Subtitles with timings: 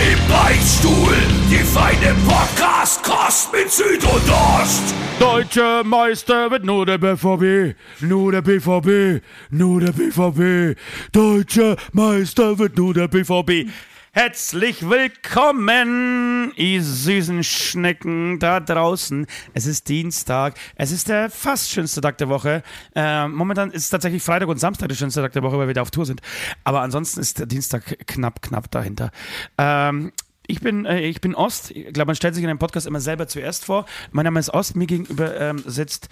[0.00, 1.14] Im Beichtstuhl,
[1.50, 4.94] die feine Podcast-Kost mit Süd und Ost.
[5.18, 10.78] Deutsche Meister wird nur der BVB, nur der BVB, nur der BVB.
[11.12, 13.68] Deutsche Meister wird nur der BVB.
[14.12, 19.24] Herzlich willkommen, ihr süßen Schnecken da draußen.
[19.54, 20.54] Es ist Dienstag.
[20.74, 22.64] Es ist der fast schönste Tag der Woche.
[22.96, 25.82] Äh, momentan ist tatsächlich Freitag und Samstag der schönste Tag der Woche, weil wir da
[25.82, 26.22] auf Tour sind.
[26.64, 29.12] Aber ansonsten ist der Dienstag knapp, knapp dahinter.
[29.56, 30.10] Ähm,
[30.50, 31.70] ich bin, äh, ich bin Ost.
[31.70, 33.86] Ich glaube, man stellt sich in einem Podcast immer selber zuerst vor.
[34.10, 34.76] Mein Name ist Ost.
[34.76, 36.08] Mir gegenüber ähm, sitzt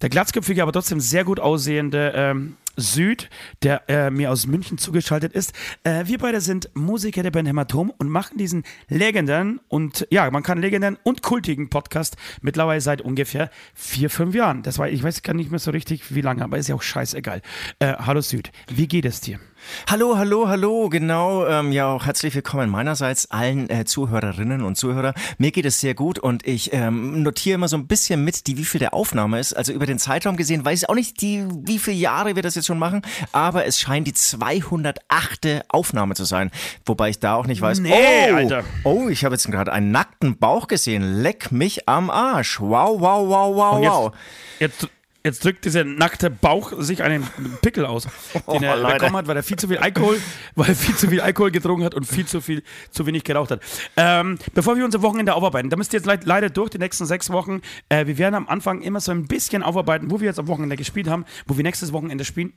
[0.00, 3.28] der glatzköpfige, aber trotzdem sehr gut aussehende ähm, Süd,
[3.62, 5.52] der äh, mir aus München zugeschaltet ist.
[5.84, 10.42] Äh, wir beide sind Musiker der Band Hämatom und machen diesen legendären und ja, man
[10.42, 14.62] kann legendären und kultigen Podcast mittlerweile seit ungefähr vier, fünf Jahren.
[14.62, 16.82] Das war, ich weiß gar nicht mehr so richtig, wie lange, aber ist ja auch
[16.82, 17.42] scheißegal.
[17.80, 19.40] Äh, hallo Süd, wie geht es dir?
[19.88, 21.46] Hallo, hallo, hallo, genau.
[21.46, 25.14] Ähm, ja, auch herzlich willkommen meinerseits allen äh, Zuhörerinnen und Zuhörer.
[25.38, 28.56] Mir geht es sehr gut und ich ähm, notiere immer so ein bisschen mit, die
[28.56, 29.52] wie viel der Aufnahme ist.
[29.52, 32.54] Also über den Zeitraum gesehen weiß ich auch nicht, die, wie viele Jahre wir das
[32.54, 35.64] jetzt schon machen, aber es scheint die 208.
[35.68, 36.50] Aufnahme zu sein.
[36.84, 37.80] Wobei ich da auch nicht weiß.
[37.80, 37.92] Nee,
[38.32, 38.64] oh, Alter.
[38.84, 41.22] oh, ich habe jetzt gerade einen nackten Bauch gesehen.
[41.22, 42.60] Leck mich am Arsch.
[42.60, 44.12] Wow, wow, wow, wow, Und wow.
[44.58, 44.90] jetzt, jetzt
[45.22, 47.28] drückt dieser nackte Bauch sich einen
[47.62, 48.08] Pickel aus,
[48.52, 48.94] den er Oh, Leute.
[48.94, 50.18] bekommen hat, weil er viel zu viel Alkohol,
[50.54, 53.50] weil er viel zu viel Alkohol getrunken hat und viel zu viel zu wenig geraucht
[53.50, 53.60] hat.
[53.96, 57.04] Ähm, bevor wir unser Wochenende aufarbeiten, da müsst ihr jetzt leid- leider durch die nächsten
[57.06, 57.60] sechs Wochen.
[57.88, 60.76] Äh, wir werden am Anfang immer so ein bisschen aufarbeiten, wo wir jetzt am Wochenende
[60.76, 62.52] gespielt haben, wo wir nächstes Wochenende spielen.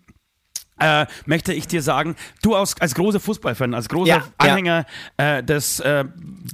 [0.79, 4.23] Äh, möchte ich dir sagen, du als, als großer Fußballfan, als großer Ja, ja.
[4.38, 4.85] Anhänger
[5.18, 6.03] Äh, des äh,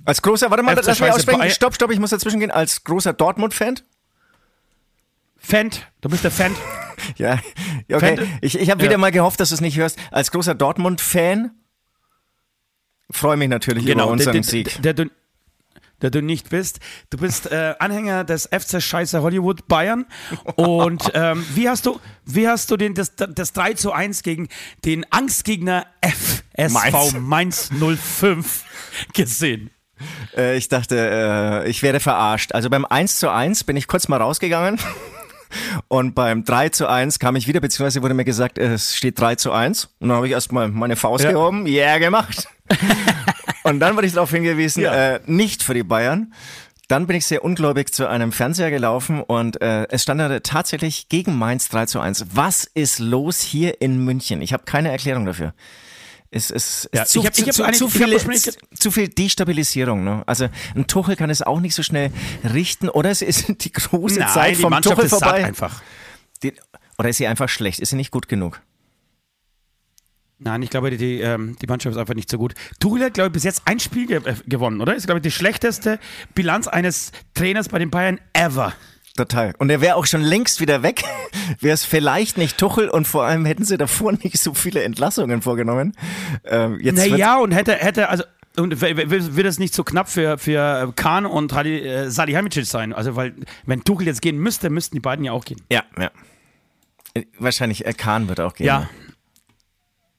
[0.05, 1.49] Als großer, warte mal, lass mich aussprechen.
[1.51, 2.51] Stopp, stopp, ich muss dazwischen gehen.
[2.51, 3.75] Als großer Dortmund-Fan.
[5.49, 5.71] Fan,
[6.01, 6.55] du bist der Fan.
[7.17, 7.39] Ja,
[7.91, 8.17] okay.
[8.17, 8.89] Fan- Ich, ich habe Ja.
[8.89, 9.97] wieder mal gehofft, dass du es nicht hörst.
[10.11, 11.51] Als großer Dortmund-Fan
[13.09, 14.81] freue mich natürlich über unseren der, Sieg.
[14.81, 15.05] Der, der,
[16.01, 16.79] du, der nicht bist.
[17.09, 20.05] Du bist äh, Anhänger des FC Scheiße Hollywood Bayern.
[20.55, 24.49] Und ähm, wie hast du, wie hast du den, das, das 3 zu 1 gegen
[24.85, 28.65] den Angstgegner FSV Mainz 05
[29.13, 29.71] gesehen?
[30.35, 32.53] Äh, ich dachte, äh, ich werde verarscht.
[32.53, 34.79] Also beim 1 zu 1 bin ich kurz mal rausgegangen.
[35.87, 39.35] Und beim 3 zu 1 kam ich wieder, beziehungsweise wurde mir gesagt, es steht 3
[39.35, 39.85] zu 1.
[39.99, 41.31] Und dann habe ich erstmal meine Faust Ja.
[41.31, 41.65] gehoben.
[41.65, 42.47] Yeah, gemacht.
[43.63, 45.15] Und dann wurde ich darauf hingewiesen, Ja.
[45.15, 46.33] äh, nicht für die Bayern.
[46.87, 51.07] Dann bin ich sehr ungläubig zu einem Fernseher gelaufen und äh, es stand da tatsächlich
[51.07, 52.25] gegen Mainz 3 zu 1.
[52.33, 54.41] Was ist los hier in München?
[54.41, 55.53] Ich habe keine Erklärung dafür.
[56.31, 60.03] Es ist, es Ja, zu, ich hab- ich zu, hab viel, ursprünglich- zu viel Destabilisierung.
[60.03, 60.23] Ne?
[60.27, 62.11] Also ein Tuchel kann es auch nicht so schnell
[62.43, 62.87] richten.
[62.89, 65.43] Oder es ist die große Zeit Nein, die vom Mannschaft Tuchel vorbei.
[65.45, 65.81] einfach.
[66.43, 66.53] Die,
[66.99, 67.79] oder ist sie einfach schlecht?
[67.79, 68.61] Ist sie nicht gut genug?
[70.41, 72.53] Nein, ich glaube, die, die, ähm, die Mannschaft ist einfach nicht so gut.
[72.79, 74.95] Tuchel hat, glaube ich, bis jetzt ein Spiel ge äh, gewonnen, oder?
[74.95, 75.99] Ist, glaube ich, die schlechteste
[76.33, 78.73] Bilanz eines Trainers bei den Bayern ever.
[79.19, 79.53] Total.
[79.57, 81.03] Und er wäre auch schon längst wieder weg.
[81.59, 85.41] Wäre es vielleicht nicht Tuchel und vor allem hätten sie davor nicht so viele Entlassungen
[85.41, 85.93] vorgenommen.
[86.45, 88.23] Ähm, jetzt Naja, und hätte, hätte, also,
[88.55, 92.93] und wird es nicht so knapp für, für Kahn und äh, Salihamidzic sein?
[92.93, 93.33] Also, weil,
[93.65, 95.61] wenn Tuchel jetzt gehen müsste, müssten die beiden ja auch gehen.
[95.69, 96.11] Ja, ja.
[97.13, 98.67] Äh, Wahrscheinlich äh, Kahn wird auch gehen.
[98.67, 98.89] Ja.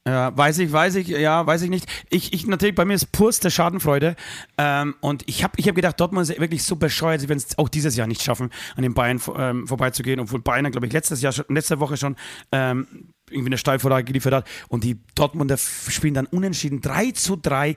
[0.09, 1.87] Ja, weiß ich, weiß ich, ja, weiß ich nicht.
[2.09, 4.17] Ich, ich natürlich, bei mir ist purste Schadenfreude.
[4.57, 7.59] Ähm, und ich habe ich hab gedacht, Dortmund ist wirklich so bescheuert, sie werden es
[7.59, 11.21] auch dieses Jahr nicht schaffen, an den Bayern ähm, vorbeizugehen, obwohl Bayern, glaube ich, letztes
[11.21, 12.17] Jahr, letzte Woche schon
[12.51, 12.87] ähm,
[13.29, 14.49] irgendwie eine Steilvorlage geliefert hat.
[14.69, 17.77] Und die Dortmunder spielen dann unentschieden 3 zu 3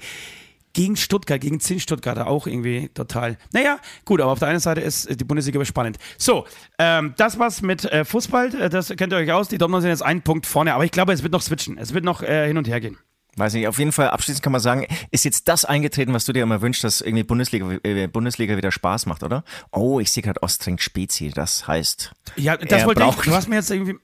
[0.73, 3.37] gegen Stuttgart, gegen 10 Stuttgarter auch irgendwie total.
[3.53, 5.97] Naja, gut, aber auf der einen Seite ist äh, die Bundesliga spannend.
[6.17, 6.45] So,
[6.79, 9.47] ähm, das war's mit äh, Fußball, äh, das kennt ihr euch aus.
[9.49, 11.77] Die Dortmunder sind jetzt einen Punkt vorne, aber ich glaube, es wird noch switchen.
[11.77, 12.97] Es wird noch äh, hin und her gehen.
[13.35, 16.33] Weiß nicht, auf jeden Fall abschließend kann man sagen, ist jetzt das eingetreten, was du
[16.33, 19.43] dir immer wünschst, dass irgendwie Bundesliga, äh, Bundesliga wieder Spaß macht, oder?
[19.71, 23.07] Oh, ich sehe gerade Ostring Spezi, das heißt, Ja, das wollte ich.
[23.07, 23.95] braucht- Du hast mir jetzt irgendwie.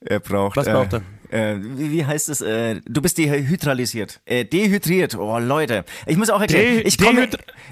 [0.00, 0.56] er braucht.
[0.56, 1.02] Was braucht er?
[1.32, 2.40] Äh, wie, wie heißt es?
[2.40, 4.20] Äh, du bist dehydralisiert.
[4.26, 5.14] Äh, dehydriert.
[5.16, 5.84] Oh, Leute.
[6.06, 6.76] Ich muss auch erklären.
[6.76, 7.28] De- ich komme,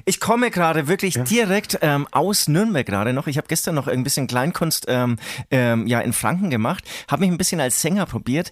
[0.07, 3.27] ich komme gerade wirklich direkt ähm, aus Nürnberg gerade noch.
[3.27, 5.17] Ich habe gestern noch ein bisschen Kleinkunst ähm,
[5.51, 6.85] ähm, ja, in Franken gemacht.
[7.09, 8.51] Habe mich ein bisschen als Sänger probiert.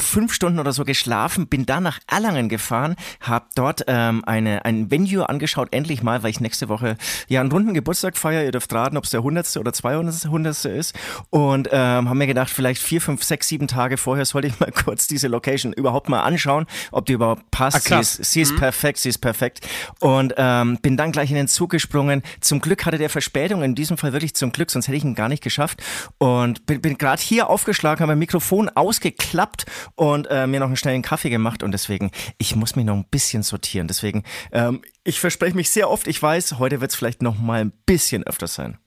[0.00, 4.90] Fünf Stunden oder so geschlafen, bin dann nach Erlangen gefahren, habe dort ähm, eine, ein
[4.90, 6.96] Venue angeschaut, endlich mal, weil ich nächste Woche
[7.28, 8.44] ja einen runden Geburtstag feiere.
[8.44, 9.56] Ihr dürft raten, ob es der 100.
[9.56, 10.64] oder 200.
[10.66, 10.94] ist.
[11.30, 14.72] Und ähm, haben mir gedacht, vielleicht vier, fünf, sechs, sieben Tage vorher sollte ich mal
[14.72, 17.90] kurz diese Location überhaupt mal anschauen, ob die überhaupt passt.
[17.92, 18.58] Ah, sie ist, sie ist mhm.
[18.58, 19.66] perfekt, sie ist perfekt.
[20.00, 22.22] Und ähm, bin dann gleich in den Zug gesprungen.
[22.40, 25.14] Zum Glück hatte der Verspätung, in diesem Fall wirklich zum Glück, sonst hätte ich ihn
[25.14, 25.82] gar nicht geschafft.
[26.18, 30.76] Und bin, bin gerade hier aufgeschlagen, habe mein Mikrofon ausgeklappt und äh, mir noch einen
[30.76, 31.62] schnellen Kaffee gemacht.
[31.62, 33.88] Und deswegen, ich muss mich noch ein bisschen sortieren.
[33.88, 36.08] Deswegen, ähm, ich verspreche mich sehr oft.
[36.08, 38.78] Ich weiß, heute wird es vielleicht noch mal ein bisschen öfter sein.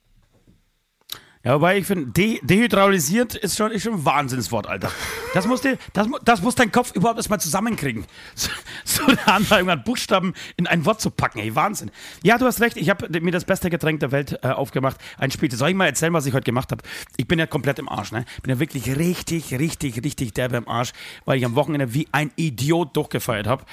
[1.43, 4.91] Ja, wobei ich finde, de dehydraulisiert ist schon, ist schon ein Wahnsinnswort, Alter.
[5.33, 8.05] Das muss, die, das, das muss dein Kopf überhaupt erstmal zusammenkriegen.
[8.35, 8.49] So,
[8.85, 11.91] so eine Anleitung Buchstaben in ein Wort zu packen, ey, Wahnsinn.
[12.23, 14.97] Ja, du hast recht, ich habe mir das beste Getränk der Welt äh, aufgemacht.
[15.17, 15.51] Ein Spiel.
[15.51, 16.83] Soll ich mal erzählen, was ich heute gemacht habe?
[17.17, 18.25] Ich bin ja komplett im Arsch, ne?
[18.41, 20.91] Bin ja wirklich richtig, richtig, richtig derbe im Arsch,
[21.25, 23.65] weil ich am Wochenende wie ein Idiot durchgefeiert habe.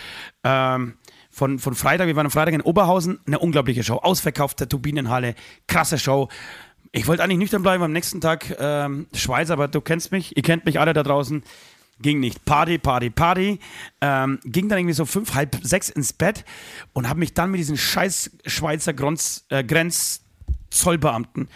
[0.44, 0.94] Ähm,
[1.30, 3.96] von, von Freitag, wir waren am Freitag in Oberhausen, eine unglaubliche Show.
[3.96, 5.34] Ausverkaufte Turbinenhalle,
[5.66, 6.28] krasse Show.
[6.93, 10.43] Ich wollte eigentlich nüchtern bleiben am nächsten Tag ähm, Schweiz, aber du kennst mich, ihr
[10.43, 11.43] kennt mich alle da draußen.
[12.00, 12.44] Ging nicht.
[12.44, 13.58] Party, Party, Party.
[14.00, 16.44] Ähm, ging dann irgendwie so fünf, halb sechs ins Bett
[16.93, 21.49] und habe mich dann mit diesen scheiß Schweizer Grenz, äh, Grenzzollbeamten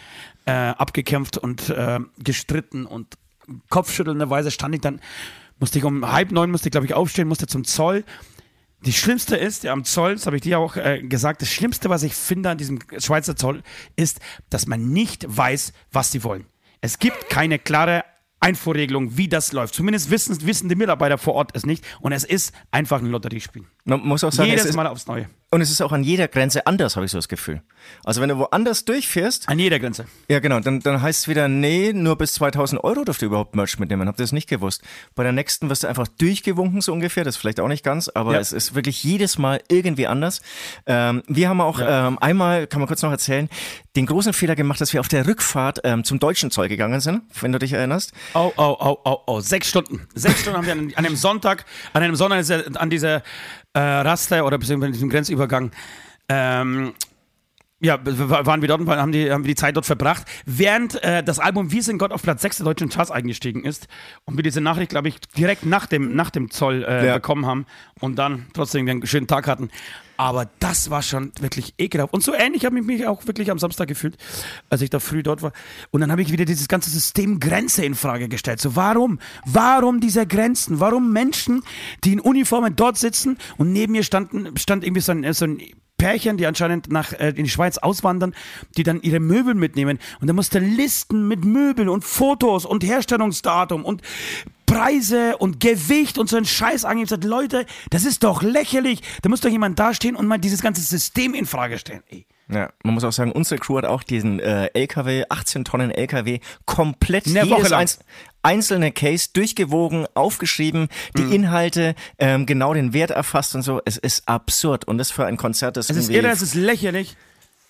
[0.45, 3.17] äh, abgekämpft und äh, gestritten und
[3.69, 4.99] kopfschüttelnderweise stand ich dann,
[5.59, 8.03] musste ich um halb neun, musste ich glaube ich aufstehen, musste zum Zoll
[8.85, 11.89] die Schlimmste ist, ja, am Zoll, das habe ich dir auch äh, gesagt, das Schlimmste,
[11.89, 13.63] was ich finde an diesem Schweizer Zoll,
[13.95, 14.19] ist,
[14.49, 16.45] dass man nicht weiß, was sie wollen.
[16.81, 18.03] Es gibt keine klare
[18.41, 19.73] Einfuhrregelung, wie das läuft.
[19.73, 21.85] Zumindest wissen, wissen die Mitarbeiter vor Ort es nicht.
[22.01, 23.63] Und es ist einfach ein Lotteriespiel.
[23.85, 25.27] Man muss auch sagen, jedes Mal aufs Neue.
[25.53, 27.61] Und es ist auch an jeder Grenze anders, habe ich so das Gefühl.
[28.03, 29.47] Also wenn du woanders durchfährst.
[29.49, 30.05] An jeder Grenze.
[30.27, 30.59] Ja, genau.
[30.61, 34.07] Dann, dann heißt es wieder, nee, nur bis 2000 Euro dürft ihr überhaupt Merch mitnehmen.
[34.07, 34.81] Habt ihr das nicht gewusst?
[35.13, 37.23] Bei der nächsten wirst du einfach durchgewunken, so ungefähr.
[37.23, 38.39] Das ist vielleicht auch nicht ganz, aber ja.
[38.39, 40.41] es ist wirklich jedes Mal irgendwie anders.
[40.87, 42.07] Ähm, wir haben auch ja.
[42.07, 43.47] ähm, einmal, kann man kurz noch erzählen,
[43.95, 47.21] den großen Fehler gemacht, dass wir auf der Rückfahrt ähm, zum deutschen Zoll gegangen sind,
[47.41, 48.11] wenn du dich erinnerst.
[48.33, 49.39] Oh, oh, oh, oh, oh.
[49.39, 50.07] Sechs Stunden.
[50.15, 52.43] Sechs Stunden haben wir an, an einem Sonntag, an einem Sonntag
[52.75, 53.21] an dieser
[53.73, 55.71] äh, Raster oder beziehungsweise diesem Grenzübergang
[56.29, 56.93] ähm,
[57.83, 61.21] ja, waren wir dort und haben die, haben wir die Zeit dort verbracht, während äh,
[61.21, 63.87] das Album Wir sind Gott auf Platz 6 der deutschen Charts eingestiegen ist
[64.23, 67.15] und wir diese Nachricht, glaube ich, direkt nach dem, nach dem Zoll äh, ja.
[67.15, 67.65] bekommen haben
[67.99, 69.69] und dann trotzdem einen schönen Tag hatten.
[70.15, 72.13] Aber das war schon wirklich ekelhaft.
[72.13, 74.15] Und so ähnlich habe ich mich auch wirklich am Samstag gefühlt,
[74.69, 75.51] als ich da früh dort war.
[75.91, 78.61] Und dann habe ich wieder dieses ganze System Grenze in Frage gestellt.
[78.61, 79.19] So, warum?
[79.45, 80.79] Warum diese Grenzen?
[80.79, 81.63] Warum Menschen,
[82.05, 85.61] die in Uniformen dort sitzen und neben mir standen, stand irgendwie so ein, so ein
[86.03, 88.35] Pärchen, die anscheinend nach äh, in die Schweiz auswandern,
[88.75, 89.99] die dann ihre Möbel mitnehmen.
[90.19, 94.01] Und da musste Listen mit Möbeln und Fotos und Herstellungsdatum und
[94.65, 97.07] Preise und Gewicht und so ein Scheiß angeben.
[97.07, 99.01] Sagt, Leute, das ist doch lächerlich.
[99.21, 102.03] Da muss doch jemand dastehen und mal dieses ganze System in Frage stellen.
[102.09, 102.25] Ey.
[102.49, 106.39] Ja, man muss auch sagen, unsere Crew hat auch diesen äh, LKW, 18 Tonnen LKW,
[106.65, 107.99] komplett Eine jedes einz
[108.43, 111.31] einzelne Case durchgewogen, aufgeschrieben, die mhm.
[111.31, 113.81] Inhalte, ähm, genau den Wert erfasst und so.
[113.85, 117.15] Es ist absurd und das für ein Konzert, das Es ist irre, es ist lächerlich.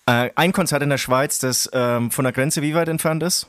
[0.06, 3.48] Äh, ein Konzert in der Schweiz, das ähm, von der Grenze wie weit entfernt ist?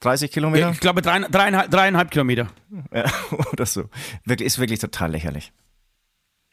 [0.00, 0.70] 30 Kilometer?
[0.70, 2.48] Ich glaube dreieinhalb, dreieinhalb Kilometer.
[2.94, 3.04] Ja,
[3.52, 3.90] oder so.
[4.24, 5.52] Wirklich, ist wirklich total lächerlich.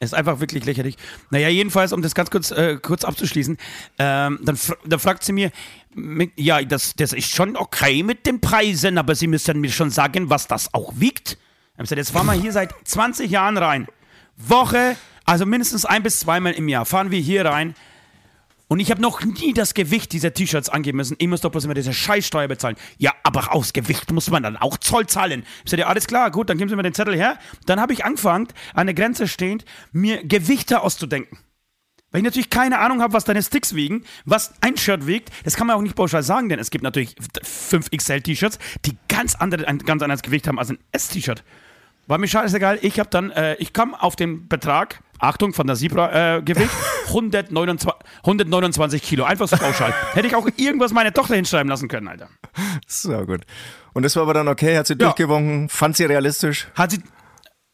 [0.01, 0.95] Ist einfach wirklich lächerlich.
[1.29, 3.57] Naja, jedenfalls, um das ganz kurz, äh, kurz abzuschließen,
[3.97, 5.51] ähm, dann, dann fragt sie mir,
[6.37, 10.29] ja, das, das ist schon okay mit den Preisen, aber Sie müssen mir schon sagen,
[10.29, 11.37] was das auch wiegt.
[11.73, 13.87] Ich gesagt, jetzt fahren wir hier seit 20 Jahren rein.
[14.37, 17.75] Woche, also mindestens ein bis zweimal im Jahr fahren wir hier rein
[18.69, 21.15] und ich habe noch nie das Gewicht dieser T-Shirts angeben müssen.
[21.17, 22.75] Ich muss doch bloß immer diese Scheißsteuer bezahlen.
[22.99, 25.43] Ja, aber aus Gewicht muss man dann auch Zoll zahlen.
[25.65, 27.39] Ich sage, ja, alles klar, gut, dann geben Sie mir den Zettel her.
[27.65, 31.39] Dann habe ich angefangen, an der Grenze stehend, mir Gewichte auszudenken.
[32.11, 35.31] Weil ich natürlich keine Ahnung habe, was deine Sticks wiegen, was ein Shirt wiegt.
[35.45, 39.33] Das kann man auch nicht pauschal sagen, denn es gibt natürlich 5 XL-T-Shirts, die ganz,
[39.33, 41.43] andere, ein ganz anderes Gewicht haben als ein S-T-Shirt.
[42.09, 42.79] War mir scheißegal.
[42.81, 46.71] Ich habe dann, äh, ich kam auf den Betrag, Achtung, von der Zebra-Gewicht,
[47.05, 49.25] äh, 129, 129 Kilo.
[49.25, 49.93] Einfach so pauschal.
[50.13, 52.27] Hätte ich auch irgendwas meine Tochter hinschreiben lassen können, Alter.
[52.87, 53.41] So gut.
[53.93, 55.05] Und das war aber dann okay, hat sie ja.
[55.05, 56.67] durchgewunken, fand sie realistisch?
[56.73, 57.03] Hat sie,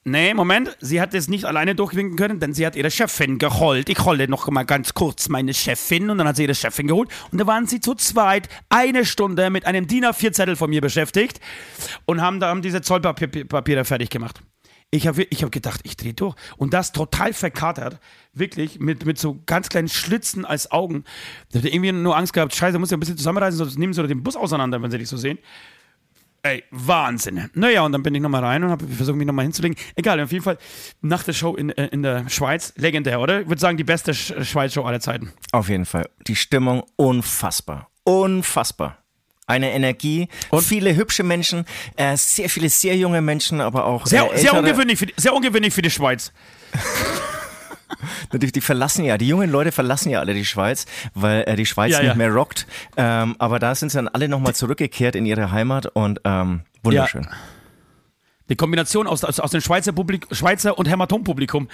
[0.07, 3.89] Nee, Moment, sie hat es nicht alleine durchwinken können, denn sie hat ihre Chefin geholt.
[3.89, 7.09] Ich holte noch mal ganz kurz meine Chefin und dann hat sie ihre Chefin geholt
[7.31, 11.39] und da waren sie zu zweit eine Stunde mit einem DIN A4-Zettel von mir beschäftigt
[12.05, 14.43] und haben da diese Zollpapiere fertig gemacht.
[14.91, 16.35] Ich habe ich hab gedacht, ich drehe durch.
[16.57, 18.00] Und das total verkatert.
[18.31, 21.03] Wirklich, mit, mit so ganz kleinen Schlitzen als Augen.
[21.50, 24.05] Ich hatte irgendwie nur Angst gehabt, scheiße, muss ich ein bisschen zusammenreißen, sonst nehmen sie
[24.05, 25.39] den Bus auseinander, wenn sie dich so sehen.
[26.45, 27.49] Ey, Wahnsinn.
[27.55, 29.75] Naja, und dann bin ich nochmal rein und habe versucht, mich nochmal hinzulegen.
[29.95, 30.59] Egal, auf jeden Fall
[31.01, 33.41] nach der Show in, äh, in der Schweiz, legendär, oder?
[33.41, 35.33] Ich würde sagen, die beste Schweiz-Show aller Zeiten.
[35.51, 36.07] Auf jeden Fall.
[36.27, 37.89] Die Stimmung unfassbar.
[38.03, 38.99] Unfassbar.
[39.47, 44.31] Eine Energie, und viele hübsche Menschen, äh, sehr viele sehr junge Menschen, aber auch sehr,
[44.31, 46.31] äh, sehr ungewöhnlich, für die, sehr ungewöhnlich für die Schweiz.
[48.33, 51.65] Die, die, verlassen ja, die jungen Leute verlassen ja alle die Schweiz, weil äh, die
[51.65, 52.15] Schweiz ja, nicht ja.
[52.15, 52.67] mehr rockt.
[52.97, 57.23] Ähm, aber da sind sie dann alle nochmal zurückgekehrt in ihre Heimat und ähm, wunderschön.
[57.23, 57.29] Ja.
[58.49, 61.67] Die Kombination aus, aus, aus dem Schweizer, Publik, Schweizer und Hämatom-Publikum,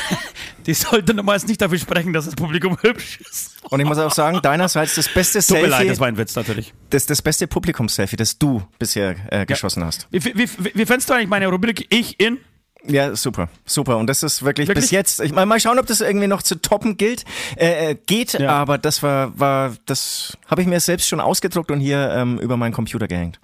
[0.66, 3.56] die sollte normalerweise nicht dafür sprechen, dass das Publikum hübsch ist.
[3.70, 5.62] Und ich muss auch sagen, deinerseits das beste Selfie.
[5.62, 6.74] Tut mir leid, das war ein Witz natürlich.
[6.90, 9.86] Das, das beste Publikums-Selfie, das du bisher äh, geschossen ja.
[9.86, 10.08] hast.
[10.10, 12.38] Wie, wie, wie, wie fändest du eigentlich meine Rubrik Ich in?
[12.86, 13.98] Ja, super, super.
[13.98, 14.84] Und das ist wirklich, wirklich?
[14.84, 15.20] bis jetzt.
[15.20, 17.24] Ich mal, mal schauen, ob das irgendwie noch zu toppen gilt,
[17.56, 18.34] äh, äh, geht.
[18.34, 18.50] Ja.
[18.50, 22.56] Aber das war, war, das habe ich mir selbst schon ausgedruckt und hier ähm, über
[22.56, 23.38] meinen Computer gehängt.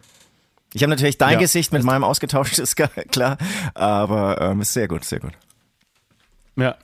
[0.73, 3.39] Ich habe natürlich dein ja, Gesicht mit meinem ausgetauscht, ist klar.
[3.75, 5.33] Aber ähm, ist sehr gut, sehr gut.
[6.57, 6.77] Ja,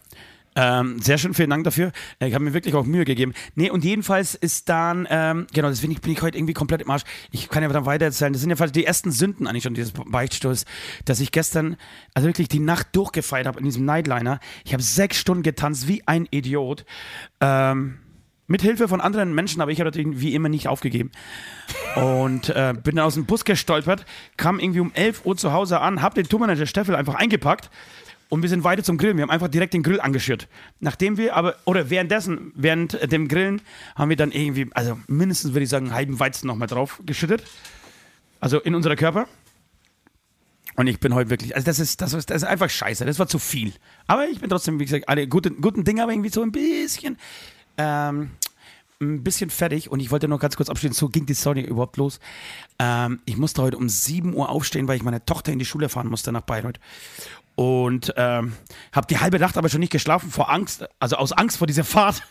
[0.55, 1.93] ähm, sehr schön, vielen Dank dafür.
[2.19, 3.33] Äh, ich habe mir wirklich auch Mühe gegeben.
[3.55, 7.05] Nee, und jedenfalls ist dann, ähm, genau, deswegen bin ich heute irgendwie komplett im Arsch.
[7.31, 8.33] Ich kann ja dann weiter erzählen.
[8.33, 10.65] Das sind ja die ersten Sünden eigentlich schon dieses Beichtstoß,
[11.05, 11.77] dass ich gestern,
[12.15, 14.41] also wirklich die Nacht durchgefeiert habe in diesem Nightliner.
[14.65, 16.85] Ich habe sechs Stunden getanzt wie ein Idiot.
[17.41, 17.99] Ähm,
[18.47, 21.11] mit Hilfe von anderen Menschen, aber ich habe natürlich wie immer nicht aufgegeben.
[21.97, 24.05] Und äh, bin dann aus dem Bus gestolpert,
[24.37, 27.71] kam irgendwie um 11 Uhr zu Hause an, habe den Tourmanager Steffel einfach eingepackt
[28.33, 29.19] und wir sind weiter zum Grillen.
[29.19, 30.49] Wir haben einfach direkt den Grill angeschürt.
[30.81, 33.61] Nachdem wir aber, oder währenddessen, während dem Grillen,
[33.95, 37.45] haben wir dann irgendwie, also mindestens würde ich sagen, einen halben Weizen nochmal drauf geschüttet.
[38.41, 39.29] Also in unserer Körper.
[40.77, 43.05] Und ich bin heute wirklich, also das ist, das ist, das ist einfach scheiße.
[43.05, 43.75] Das war zu viel.
[44.07, 47.19] Aber ich bin trotzdem, wie gesagt, alle guten, guten Dinge, aber irgendwie so ein bisschen,
[47.77, 48.31] ähm,
[49.03, 51.97] ein bisschen fertig und ich wollte noch ganz kurz abschließen, so ging die Story überhaupt
[51.97, 52.21] los.
[52.79, 55.89] Ähm, ich musste heute um 7 Uhr aufstehen, weil ich meine Tochter in die Schule
[55.89, 56.79] fahren musste nach Bayreuth
[57.55, 58.55] und ähm,
[58.93, 61.85] habe die halbe Nacht aber schon nicht geschlafen vor Angst, also aus Angst vor dieser
[61.85, 62.23] Fahrt.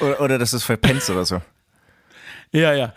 [0.00, 1.40] Oder, oder dass du es verpennst oder so.
[2.52, 2.94] Ja, ja.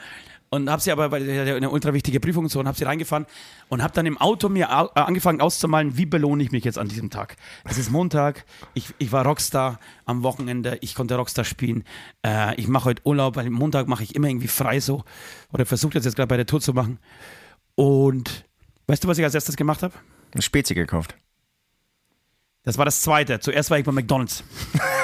[0.49, 3.25] Und habe sie aber bei eine ultra wichtige Prüfung und so und habe sie reingefahren
[3.67, 6.87] und habe dann im Auto mir äh, angefangen auszumalen, wie belohne ich mich jetzt an
[6.87, 7.35] diesem Tag.
[7.65, 11.83] Es ist Montag, ich, ich war Rockstar am Wochenende, ich konnte Rockstar spielen.
[12.25, 15.03] Äh, ich mache heute Urlaub, weil Montag mache ich immer irgendwie frei so
[15.51, 16.99] oder versuche das jetzt gerade bei der Tour zu machen.
[17.75, 18.45] Und
[18.87, 19.93] weißt du, was ich als erstes gemacht habe?
[20.33, 21.15] Eine Spezi gekauft.
[22.63, 23.39] Das war das zweite.
[23.39, 24.43] Zuerst war ich bei McDonalds.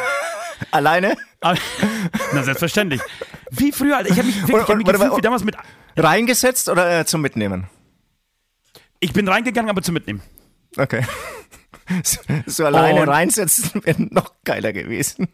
[0.72, 1.16] Alleine?
[1.42, 3.02] Na, selbstverständlich.
[3.56, 4.10] Wie früher, Alter.
[4.10, 5.56] Ich habe mich, wirklich, ich hab mich gefühlt, wie damals mit.
[5.96, 7.68] Reingesetzt oder äh, zum Mitnehmen?
[9.00, 10.22] Ich bin reingegangen, aber zum Mitnehmen.
[10.78, 11.06] Okay.
[12.02, 15.28] So, so alleine Und reinsetzen wäre noch geiler gewesen.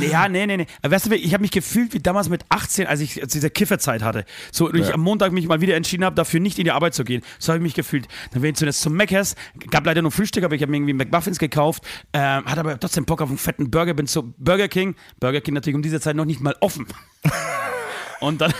[0.00, 0.66] Ja, nee, nee, nee.
[0.82, 4.24] Weißt du, ich habe mich gefühlt wie damals mit 18, als ich diese Kifferzeit hatte.
[4.52, 4.80] So, ja.
[4.80, 7.22] ich am Montag mich mal wieder entschieden habe, dafür nicht in die Arbeit zu gehen.
[7.38, 8.06] So habe ich mich gefühlt.
[8.32, 9.34] Dann bin ich zuerst zum Meckers,
[9.70, 13.04] gab leider nur Frühstück, aber ich habe mir irgendwie McMuffins gekauft, äh, hatte aber trotzdem
[13.04, 14.94] Bock auf einen fetten Burger, bin zu Burger King.
[15.20, 16.86] Burger King natürlich um diese Zeit noch nicht mal offen.
[18.20, 18.52] Und dann,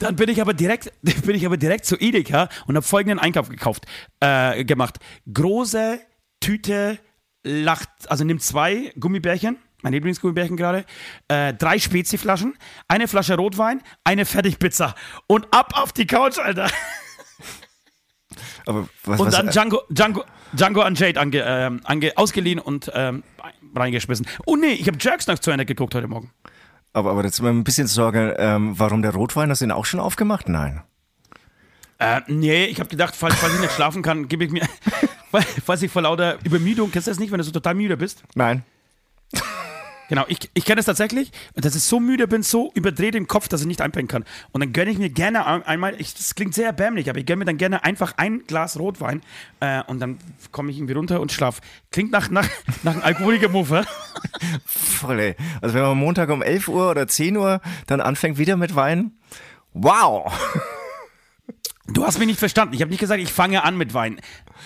[0.00, 3.48] dann bin ich aber direkt, bin ich aber direkt zu Edeka und habe folgenden Einkauf
[3.48, 3.86] gekauft,
[4.20, 4.98] äh, gemacht.
[5.32, 6.00] Große
[6.40, 6.98] Tüte
[7.46, 10.84] Lacht, also nimm zwei Gummibärchen mein Lieblingsgummibärchen gerade,
[11.28, 12.56] äh, drei Speziflaschen,
[12.88, 14.94] eine Flasche Rotwein, eine Fertigpizza
[15.28, 16.68] und ab auf die Couch, Alter.
[18.66, 23.22] Aber was, und was, dann Django, Django, Django Unchained ange, äh, ange, ausgeliehen und ähm,
[23.76, 24.26] reingeschmissen.
[24.46, 26.32] Oh nee, ich habe Jerks noch zu Ende geguckt heute Morgen.
[26.94, 29.84] Aber, aber jetzt mal ein bisschen Sorge, ähm, warum der Rotwein, hast du ihn auch
[29.84, 30.48] schon aufgemacht?
[30.48, 30.82] Nein.
[31.98, 34.66] Äh, nee, ich habe gedacht, falls, falls ich nicht schlafen kann, gebe ich mir,
[35.64, 38.24] falls ich vor lauter Übermüdung, kennst du das nicht, wenn du so total müde bist?
[38.34, 38.64] Nein.
[40.14, 43.48] Genau, ich, ich kenne es tatsächlich, dass ich so müde bin, so überdreht im Kopf,
[43.48, 44.24] dass ich nicht einpennen kann.
[44.52, 47.38] Und dann gönne ich mir gerne einmal, ich, das klingt sehr erbärmlich, aber ich gönne
[47.38, 49.22] mir dann gerne einfach ein Glas Rotwein
[49.58, 50.18] äh, und dann
[50.52, 51.60] komme ich irgendwie runter und schlaf.
[51.90, 52.48] Klingt nach, nach,
[52.84, 53.84] nach einem Alkoholiker-Muffe.
[54.64, 55.36] Voll, ey.
[55.60, 59.18] Also wenn man Montag um 11 Uhr oder 10 Uhr dann anfängt wieder mit Wein,
[59.72, 60.32] wow!
[61.88, 62.74] Du hast mich nicht verstanden.
[62.74, 64.20] Ich habe nicht gesagt, ich fange an mit Wein,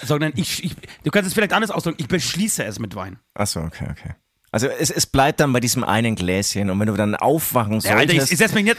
[0.05, 3.19] sondern ich, ich, du kannst es vielleicht anders ausdrücken, ich beschließe es mit Wein.
[3.33, 4.15] Achso, okay, okay.
[4.51, 7.91] Also es, es bleibt dann bei diesem einen Gläschen und wenn du dann aufwachen solltest...
[7.91, 8.77] Ja, Alter, ich, ich setze mich nicht...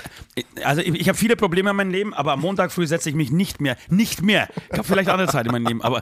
[0.64, 3.16] Also ich, ich habe viele Probleme in meinem Leben, aber am Montag früh setze ich
[3.16, 6.02] mich nicht mehr, nicht mehr, ich habe vielleicht andere Zeit in meinem Leben, aber,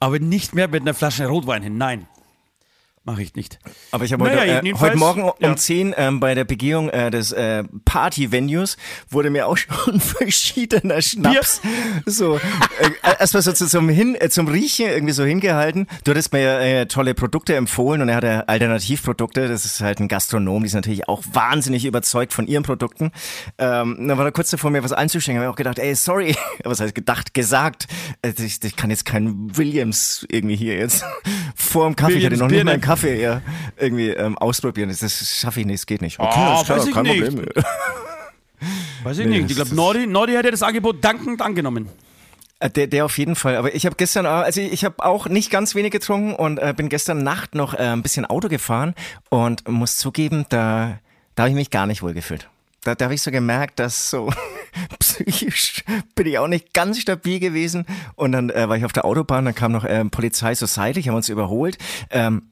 [0.00, 2.06] aber nicht mehr mit einer Flasche Rotwein hin, nein.
[3.06, 3.60] Mache ich nicht.
[3.92, 5.54] Aber ich habe heute, Naja, äh, heute Morgen um ja.
[5.54, 8.76] 10 ähm, bei der Begehung äh, des äh, Party-Venues
[9.08, 11.60] wurde mir auch schon verschiedener Schnaps
[12.04, 15.86] so äh, erstmal so zu- zum hin äh, zum Riechen irgendwie so hingehalten.
[16.04, 19.46] Du hattest mir äh, tolle Produkte empfohlen und er hatte Alternativprodukte.
[19.48, 23.12] Das ist halt ein Gastronom, die ist natürlich auch wahnsinnig überzeugt von ihren Produkten.
[23.58, 25.40] Ähm, dann war er kurz davor, mir was einzuschenken.
[25.40, 26.34] Habe ich auch gedacht, ey, sorry,
[26.64, 27.86] was heißt gedacht, gesagt.
[28.22, 31.04] Äh, Ich, ich kann jetzt keinen Williams irgendwie hier jetzt
[31.54, 32.14] vor dem Kaffee.
[32.14, 32.86] ich hatte Williams noch nicht mal einen Birne.
[32.96, 33.42] Kaffee ja,
[33.76, 34.88] irgendwie ähm, ausprobieren.
[34.88, 36.18] Das, das schaffe ich nicht, es geht nicht.
[36.18, 37.24] Okay, Ah, klar, weiß ich kein nicht.
[37.24, 37.46] Problem.
[39.04, 39.44] Weiß ich Nee, nicht.
[39.44, 41.88] das- Ich glaube, das- Nordi, Nordi hätte das Angebot dankend angenommen.
[42.58, 43.56] Äh, Der, der auf jeden Fall.
[43.56, 46.72] Aber ich habe gestern, auch- also ich habe auch nicht ganz wenig getrunken und äh,
[46.76, 48.94] bin gestern Nacht noch äh, ein bisschen Auto gefahren
[49.28, 50.98] und muss zugeben, da,
[51.34, 52.48] da habe ich mich gar nicht wohl gefühlt.
[52.82, 54.30] Da, da habe ich so gemerkt, dass so
[55.00, 55.84] psychisch
[56.14, 57.84] bin ich auch nicht ganz stabil gewesen.
[58.14, 61.08] Und dann äh, war ich auf der Autobahn, dann kam noch ähm, Polizei so seitlich,
[61.08, 61.76] haben uns überholt.
[62.10, 62.44] Ähm,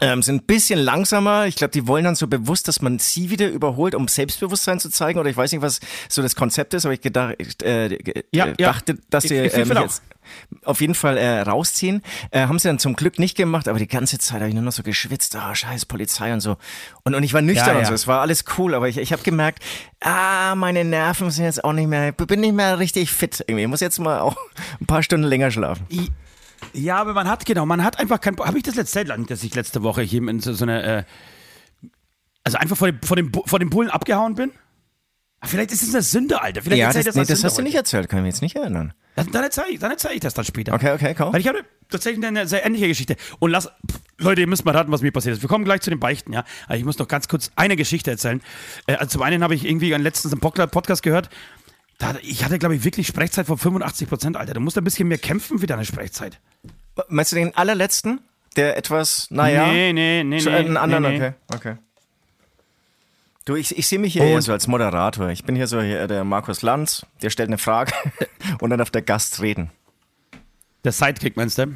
[0.00, 1.46] ähm, sind ein bisschen langsamer.
[1.46, 4.90] Ich glaube, die wollen dann so bewusst, dass man sie wieder überholt, um Selbstbewusstsein zu
[4.90, 5.18] zeigen.
[5.18, 8.46] Oder ich weiß nicht, was so das Konzept ist, aber ich gedacht, äh, ge- Ja,
[8.46, 8.72] äh, ja.
[8.72, 9.82] dachte, dass sie äh, auch.
[9.82, 10.02] jetzt
[10.64, 12.00] auf jeden Fall äh, rausziehen.
[12.30, 14.62] Äh, haben sie dann zum Glück nicht gemacht, aber die ganze Zeit habe ich nur
[14.62, 16.56] noch so geschwitzt, ah, scheiß Polizei und so.
[17.02, 17.88] Und, und ich war nüchtern Ja, und ja.
[17.88, 19.62] so, es war alles cool, aber ich, ich habe gemerkt,
[20.00, 23.62] ah, meine Nerven sind jetzt auch nicht mehr, bin nicht mehr richtig fit irgendwie.
[23.64, 24.36] Ich muss jetzt mal auch
[24.80, 25.84] ein paar Stunden länger schlafen.
[26.72, 28.36] Ja, aber man hat, genau, man hat einfach kein.
[28.38, 30.82] Habe ich das letzte Land, dass ich letzte Woche hier in so, so eine.
[30.98, 31.04] Äh,
[32.44, 34.50] also einfach vor dem, vor, dem, vor dem Bullen abgehauen bin?
[35.40, 36.62] Ah, Vielleicht ist es eine Sünde, Alter.
[36.62, 37.62] Vielleicht Ja, das, ich nee, als das Sünde hast du heute.
[37.64, 38.94] nicht erzählt, kann ich mich jetzt nicht erinnern.
[39.16, 40.72] Dann, dann erzähle ich, dann erzähl ich das dann später.
[40.72, 41.32] Okay, okay, komm.
[41.32, 43.16] Weil ich habe tatsächlich eine sehr ähnliche Geschichte.
[43.40, 45.42] Und lass, pff, Leute, ihr müsst mal raten, was mir passiert ist.
[45.42, 46.44] Wir kommen gleich zu den Beichten, ja.
[46.66, 48.40] Aber ich muss noch ganz kurz eine Geschichte erzählen.
[48.86, 51.28] Äh, also zum einen habe ich irgendwie letztens einen Pod- Podcast gehört.
[52.02, 54.54] Da, ich hatte, glaube ich, wirklich Sprechzeit von 85 Prozent, Alter.
[54.54, 56.40] Du musst ein bisschen mehr kämpfen für deine Sprechzeit.
[57.06, 58.20] Meinst du den allerletzten?
[58.56, 59.68] Der etwas, naja.
[59.68, 60.58] Nee, nee, nee, Schon nee.
[60.58, 61.32] einen anderen, nee, nee.
[61.46, 61.54] okay.
[61.54, 61.76] okay.
[63.44, 65.28] Du, ich, ich sehe mich hier eher so als Moderator.
[65.28, 67.92] Ich bin hier so hier der Markus Lanz, der stellt eine Frage
[68.60, 69.70] und dann darf der Gast reden.
[70.82, 71.72] Der Sidekick, meinst du?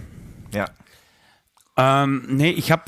[0.53, 0.67] Ja.
[1.77, 2.83] Ähm, nee, ich habe.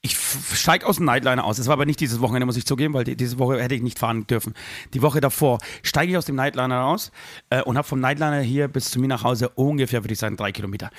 [0.00, 1.56] Ich steige aus dem Nightliner aus.
[1.56, 3.82] Das war aber nicht dieses Wochenende, muss ich zugeben, weil die, diese Woche hätte ich
[3.82, 4.54] nicht fahren dürfen.
[4.94, 7.10] Die Woche davor steige ich aus dem Nightliner raus
[7.50, 10.36] äh, und habe vom Nightliner hier bis zu mir nach Hause ungefähr, würde ich sagen,
[10.36, 10.90] drei Kilometer.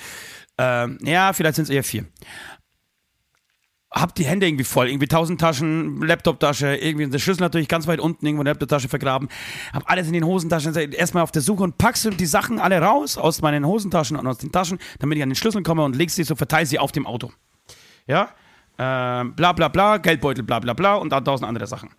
[0.58, 2.04] Ähm, ja, vielleicht sind es eher vier.
[3.90, 8.00] Hab die Hände irgendwie voll, irgendwie tausend Taschen, Laptoptasche, irgendwie der Schlüssel natürlich ganz weit
[8.00, 9.28] unten irgendwo in der Laptoptasche vergraben.
[9.72, 13.16] Hab alles in den Hosentaschen, erstmal auf der Suche und packst die Sachen alle raus
[13.16, 16.10] aus meinen Hosentaschen und aus den Taschen, damit ich an den Schlüssel komme und leg
[16.10, 17.32] sie so, verteile sie auf dem Auto.
[18.06, 18.34] Ja,
[18.82, 21.90] ähm, bla bla bla, Geldbeutel, bla bla bla und dann tausend andere Sachen.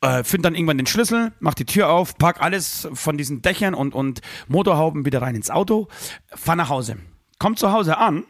[0.00, 3.74] Äh, find dann irgendwann den Schlüssel, mach die Tür auf, pack alles von diesen Dächern
[3.74, 5.88] und, und Motorhauben wieder rein ins Auto,
[6.34, 6.96] fahr nach Hause.
[7.38, 8.24] Komm zu Hause an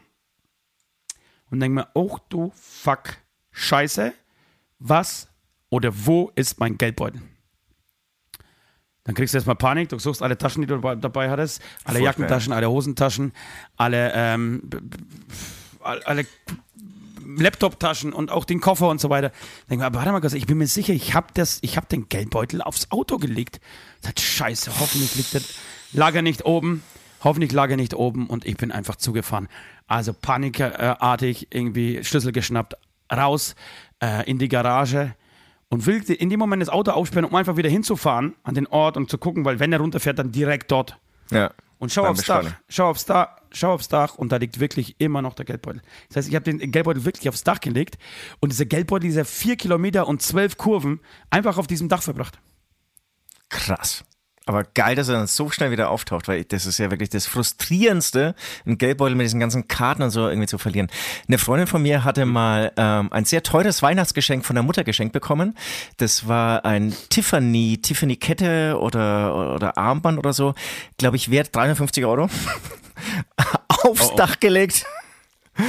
[1.51, 3.15] und denk mir, oh du fuck,
[3.51, 4.13] scheiße,
[4.79, 5.29] was
[5.69, 7.21] oder wo ist mein Geldbeutel?
[9.05, 12.03] Dann kriegst du erstmal Panik, du suchst alle Taschen, die du dabei- hattest, alle Furchtbar,
[12.03, 13.31] Jackentaschen, alle Hosentaschen,
[13.77, 14.69] alle, ähm,
[15.81, 16.25] alle
[17.37, 19.31] Laptoptaschen und auch den Koffer und so weiter.
[19.69, 22.61] Denk aber warte mal, kurz, ich bin mir sicher, ich habe das, habe den Geldbeutel
[22.61, 23.59] aufs Auto gelegt.
[24.01, 25.41] Sag, Scheiße, hoffentlich liegt der
[25.93, 26.83] lag er nicht oben.
[27.23, 29.47] Hoffentlich lag er nicht oben und ich bin einfach zugefahren.
[29.87, 32.75] Also panikartig irgendwie Schlüssel geschnappt,
[33.11, 33.55] raus
[34.01, 35.15] äh, in die Garage
[35.69, 38.97] und will in dem Moment das Auto aufsperren, um einfach wieder hinzufahren an den Ort
[38.97, 40.97] und zu gucken, weil wenn er runterfährt, dann direkt dort.
[41.31, 41.51] Ja.
[41.83, 45.21] Und schau aufs Dach, schau aufs Dach, schau aufs Dach und da liegt wirklich immer
[45.21, 45.81] noch der Geldbeutel.
[46.07, 47.97] Das heißt, ich habe den Geldbeutel wirklich aufs Dach gelegt
[48.39, 52.39] und dieser Geldbeutel, dieser vier Kilometer und zwölf Kurven einfach auf diesem Dach verbracht.
[53.49, 54.05] Krass.
[54.45, 57.25] Aber geil, dass er dann so schnell wieder auftaucht, weil das ist ja wirklich das
[57.27, 60.89] Frustrierendste, einen Geldbeutel mit diesen ganzen Karten und so irgendwie zu verlieren.
[61.27, 65.13] Eine Freundin von mir hatte mal ähm, ein sehr teures Weihnachtsgeschenk von der Mutter geschenkt
[65.13, 65.57] bekommen.
[65.97, 70.55] Das war ein Tiffany, Tiffany Kette oder, oder Armband oder so.
[70.97, 72.29] Glaube ich, wert 350 Euro.
[73.83, 74.15] Aufs Oh, oh.
[74.17, 74.85] Dach gelegt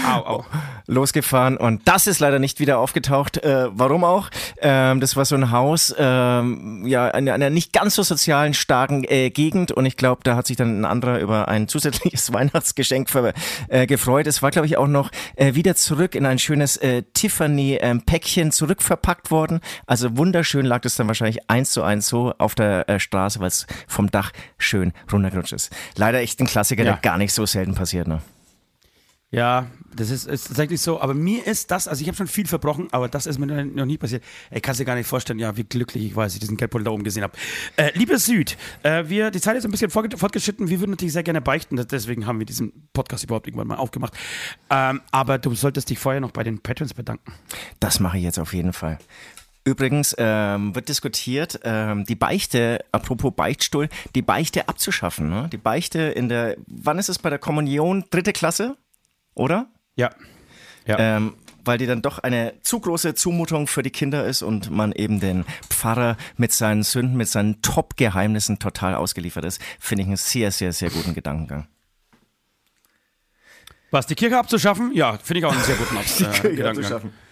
[0.06, 0.44] Au, au.
[0.86, 3.38] losgefahren und das ist leider nicht wieder aufgetaucht.
[3.38, 4.30] Äh, warum auch?
[4.60, 9.04] Ähm, das war so ein Haus, ähm, ja, in einer nicht ganz so sozialen, starken
[9.04, 13.10] äh, Gegend und ich glaube, da hat sich dann ein anderer über ein zusätzliches Weihnachtsgeschenk
[13.10, 13.32] ver
[13.68, 14.26] äh, gefreut.
[14.26, 19.30] Es war, glaube ich, auch noch äh, wieder zurück in ein schönes äh, Tiffany-Päckchen zurückverpackt
[19.30, 19.60] worden.
[19.86, 23.48] Also wunderschön lag das dann wahrscheinlich eins zu eins so auf der äh, Straße, weil
[23.48, 25.72] es vom Dach schön runtergerutscht ist.
[25.96, 26.92] Leider echt ein Klassiker, Ja.
[26.92, 28.08] der gar nicht so selten passiert.
[28.08, 28.20] Ne?
[29.34, 31.00] Ja, das ist, ist tatsächlich so.
[31.00, 33.84] Aber mir ist das, also ich habe schon viel verbrochen, aber das ist mir noch
[33.84, 34.22] nie passiert.
[34.50, 36.84] Ich kann dir gar nicht vorstellen, ja, wie glücklich ich war, als ich diesen Geldbeutel
[36.84, 37.36] da oben gesehen habe.
[37.76, 40.68] Äh, liebe Süd, äh, wir, die Zeit ist ein bisschen fortgeschritten.
[40.68, 41.76] Wir würden natürlich sehr gerne beichten.
[41.76, 44.14] Deswegen haben wir diesen Podcast überhaupt irgendwann mal aufgemacht.
[44.70, 47.32] Ähm, aber du solltest dich vorher noch bei den Patrons bedanken.
[47.80, 48.98] Das mache ich jetzt auf jeden Fall.
[49.66, 55.30] Übrigens ähm, wird diskutiert, ähm, die Beichte, apropos Beichtstuhl, die Beichte abzuschaffen.
[55.30, 55.48] Ne?
[55.50, 58.04] Die Beichte in der, wann ist es bei der Kommunion?
[58.10, 58.76] Dritte Klasse?
[59.34, 59.68] Oder?
[59.96, 60.10] Ja.
[60.86, 60.98] ja.
[60.98, 64.92] Ähm, weil die dann doch eine zu große Zumutung für die Kinder ist und man
[64.92, 70.16] eben den Pfarrer mit seinen Sünden, mit seinen Top-Geheimnissen total ausgeliefert ist, finde ich einen
[70.16, 71.66] sehr, sehr, sehr guten Gedankengang.
[73.90, 74.92] Was, die Kirche abzuschaffen?
[74.94, 76.68] Ja, finde ich auch einen sehr guten Ab die Kirche Gedankengang.
[76.76, 77.23] Abzuschaffen.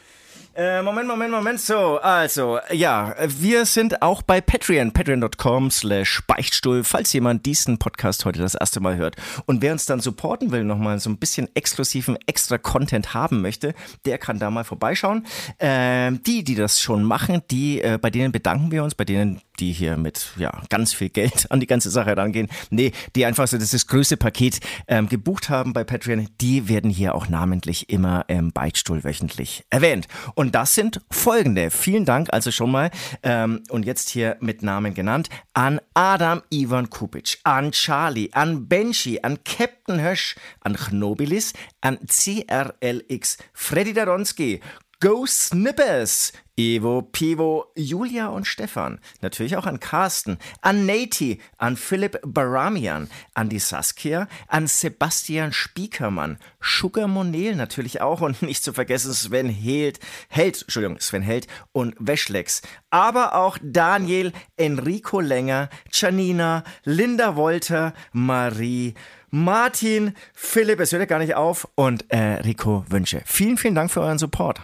[0.54, 1.60] Äh, Moment, Moment, Moment.
[1.60, 8.26] So, also, ja, wir sind auch bei Patreon, patreon.com slash Beichtstuhl, falls jemand diesen Podcast
[8.26, 9.16] heute das erste Mal hört.
[9.46, 13.74] Und wer uns dann supporten will, nochmal so ein bisschen exklusiven extra Content haben möchte,
[14.04, 15.26] der kann da mal vorbeischauen.
[15.56, 19.40] Äh, die, die das schon machen, die, äh, bei denen bedanken wir uns, bei denen
[19.62, 22.48] die hier mit ja, ganz viel Geld an die ganze Sache rangehen.
[22.70, 26.90] Nee, die einfach so das, das größte Paket ähm, gebucht haben bei Patreon, die werden
[26.90, 30.08] hier auch namentlich immer im Beichtstuhl wöchentlich erwähnt.
[30.34, 31.70] Und das sind folgende.
[31.70, 32.90] Vielen Dank also schon mal
[33.22, 39.20] ähm, und jetzt hier mit Namen genannt an Adam Ivan Kupic, an Charlie, an Benji,
[39.22, 44.60] an Captain Hösch, an Chnobilis, an CRLX, Freddy Daronski,
[45.02, 49.00] Go Snippers, Evo, Pivo, Julia und Stefan.
[49.20, 56.38] Natürlich auch an Carsten, an Nati, an Philipp Baramian, an die Saskia, an Sebastian Spiekermann,
[56.60, 61.96] Sugar Monel natürlich auch und nicht zu vergessen Sven Held, Held, Entschuldigung, Sven Held und
[61.98, 62.62] Weschlex.
[62.90, 68.94] Aber auch Daniel, Enrico Länger, Janina, Linda Wolter, Marie,
[69.30, 73.22] Martin, Philipp, es hört ja gar nicht auf und äh, Rico Wünsche.
[73.24, 74.60] Vielen, vielen Dank für euren Support.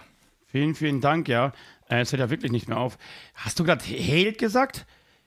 [0.51, 1.53] Vielen, vielen Dank, ja.
[1.89, 2.97] Äh, es hört ja wirklich nicht mehr auf.
[3.35, 4.85] Hast du gerade Held gesagt?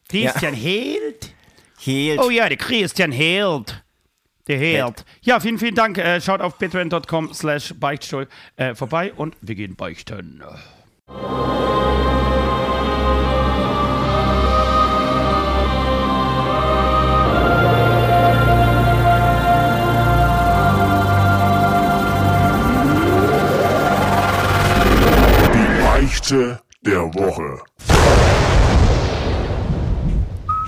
[0.08, 0.61] Christian ja.
[0.61, 1.35] Held?
[1.80, 2.20] Held.
[2.20, 3.85] Oh ja, der Christian Held.
[4.48, 5.04] Der Held.
[5.22, 5.98] Ja, vielen, vielen Dank.
[5.98, 10.42] Äh, schaut auf patreon.com slash beichtstuhl äh, vorbei und wir gehen beichten.
[26.22, 27.61] Beichte der Woche.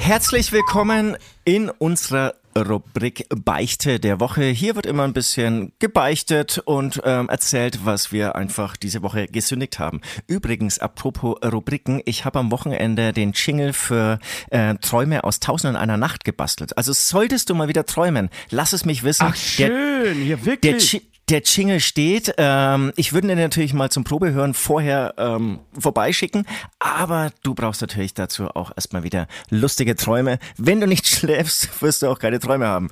[0.00, 4.46] Herzlich willkommen in unserer Rubrik Beichte der Woche.
[4.46, 9.78] Hier wird immer ein bisschen gebeichtet und ähm, erzählt, was wir einfach diese Woche gesündigt
[9.78, 10.00] haben.
[10.26, 14.18] Übrigens, apropos Rubriken, ich habe am Wochenende den Jingle für
[14.50, 16.76] äh, Träume aus Tausend und einer Nacht gebastelt.
[16.76, 19.28] Also solltest du mal wieder träumen, lass es mich wissen.
[19.28, 20.90] Ach schön, der, hier wirklich.
[20.90, 22.34] Der, der Jingle steht.
[22.36, 26.46] Ähm, ich würde den natürlich mal zum Probehören vorher ähm, vorbeischicken,
[26.78, 30.38] aber du brauchst natürlich dazu auch erstmal wieder lustige Träume.
[30.56, 32.90] Wenn du nicht schläfst, wirst du auch keine Träume haben.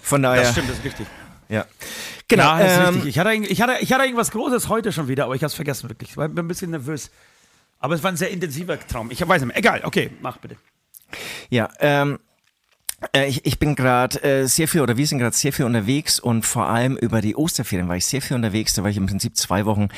[0.00, 0.42] Von daher.
[0.42, 1.06] Das stimmt, das ist richtig.
[1.48, 1.64] Ja.
[2.28, 2.42] Genau.
[2.42, 3.08] Ja, das ist ähm, richtig.
[3.08, 5.54] Ich hatte, ich, hatte, ich hatte irgendwas Großes heute schon wieder, aber ich habe es
[5.54, 6.10] vergessen wirklich.
[6.10, 7.10] Ich war ein bisschen nervös.
[7.78, 9.10] Aber es war ein sehr intensiver Traum.
[9.10, 9.56] Ich weiß nicht mehr.
[9.56, 10.56] Egal, okay, mach bitte.
[11.50, 12.25] Ja, ähm, äh,
[13.12, 16.46] ich, ich bin gerade äh, sehr viel oder wir sind gerade sehr viel unterwegs und
[16.46, 18.72] vor allem über die Osterferien war ich sehr viel unterwegs.
[18.72, 19.88] Da war ich im Prinzip zwei Wochen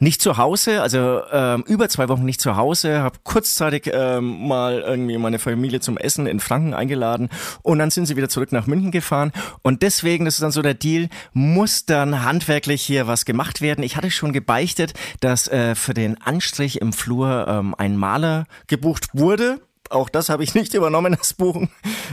[0.00, 4.80] nicht zu Hause, also ähm, über zwei Wochen nicht zu Hause, habe kurzzeitig ähm, mal
[4.80, 7.28] irgendwie meine Familie zum Essen in Franken eingeladen
[7.62, 9.30] und dann sind sie wieder zurück nach München gefahren
[9.62, 13.84] und deswegen, das ist dann so der Deal, muss dann handwerklich hier was gemacht werden.
[13.84, 19.08] Ich hatte schon gebeichtet, dass äh, für den Anstrich im Flur ähm, ein Maler gebucht
[19.12, 21.68] wurde auch das habe ich nicht übernommen, das Buchen.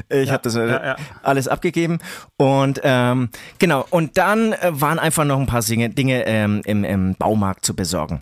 [0.10, 0.96] Ich ja, habe das äh, ja, ja.
[1.24, 2.00] alles abgegeben.
[2.38, 6.84] Und ähm, genau, und dann äh, waren einfach noch ein paar Dinge, Dinge ähm, im,
[6.84, 8.22] im Baumarkt zu besorgen.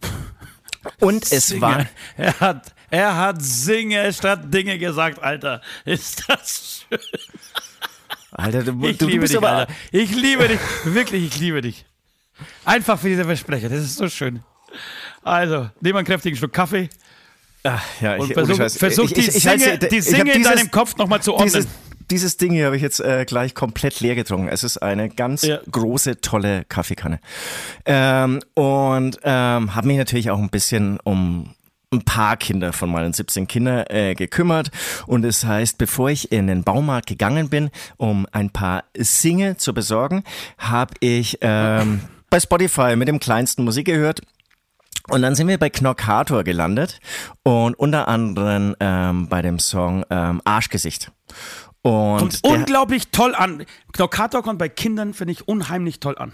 [0.99, 1.61] Und es Singe.
[1.61, 1.85] war.
[2.17, 5.61] Er hat, er hat Singe statt Dinge gesagt, Alter.
[5.83, 6.99] Ist das schön.
[8.31, 9.49] Alter, du, ich du, liebe bist dich, aber.
[9.49, 9.73] Alter.
[9.91, 10.59] Ich liebe dich.
[10.83, 11.85] Wirklich, ich liebe dich.
[12.65, 13.69] Einfach für diese Versprecher.
[13.69, 14.43] Das ist so schön.
[15.23, 16.89] Also, nehmen wir einen kräftigen Schluck Kaffee.
[17.65, 21.21] Ach, ja, und versuch, versuch die, ich, ich, Singe, die Singe in deinem Kopf nochmal
[21.21, 21.47] zu ordnen.
[21.51, 21.67] Dieses,
[22.12, 24.49] dieses Ding hier habe ich jetzt äh, gleich komplett leer getrunken.
[24.49, 25.60] Es ist eine ganz ja.
[25.71, 27.19] große, tolle Kaffeekanne.
[27.86, 31.56] Ähm, und ähm, habe mich natürlich auch ein bisschen um
[31.91, 34.69] ein paar Kinder von meinen 17 Kindern äh, gekümmert.
[35.08, 39.58] Und es das heißt, bevor ich in den Baumarkt gegangen bin, um ein paar Singe
[39.58, 40.23] zu besorgen,
[40.60, 44.21] habe ich ähm, bei Spotify mit dem kleinsten Musik gehört
[45.09, 46.99] und dann sind wir bei Knockator gelandet
[47.43, 51.11] und unter anderem ähm, bei dem Song ähm, Arschgesicht.
[51.81, 53.65] Und kommt unglaublich toll an.
[53.93, 56.33] Knockator kommt bei Kindern, finde ich, unheimlich toll an.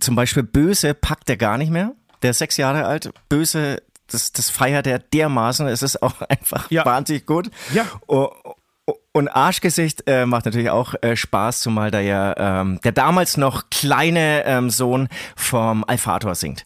[0.00, 1.92] zum Beispiel Böse packt er gar nicht mehr.
[2.22, 3.10] Der ist sechs Jahre alt.
[3.28, 5.66] Böse, das, das feiert er dermaßen.
[5.66, 6.84] Es ist auch einfach Ja.
[6.86, 7.50] wahnsinnig gut.
[7.74, 7.84] Ja.
[8.06, 8.28] Oh,
[9.12, 13.70] Und Arschgesicht äh, macht natürlich auch äh, Spaß, zumal da ja ähm, der damals noch
[13.70, 16.64] kleine ähm, Sohn vom Alfator singt.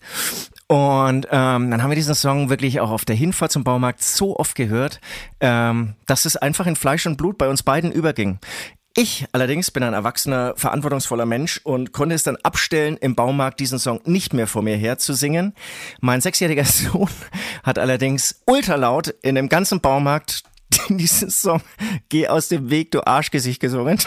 [0.69, 4.39] Und ähm, dann haben wir diesen Song wirklich auch auf der Hinfahrt zum Baumarkt so
[4.39, 5.01] oft gehört,
[5.41, 8.39] ähm, dass es einfach in Fleisch und Blut bei uns beiden überging.
[8.95, 13.79] Ich allerdings bin ein erwachsener, verantwortungsvoller Mensch und konnte es dann abstellen, im Baumarkt diesen
[13.79, 15.55] Song nicht mehr vor mir her zu singen.
[16.01, 17.09] Mein sechsjähriger Sohn
[17.63, 20.43] hat allerdings ultralaut in dem ganzen Baumarkt
[20.89, 21.63] diesen Song
[22.11, 23.99] Geh aus dem Weg, du Arschgesicht gesungen.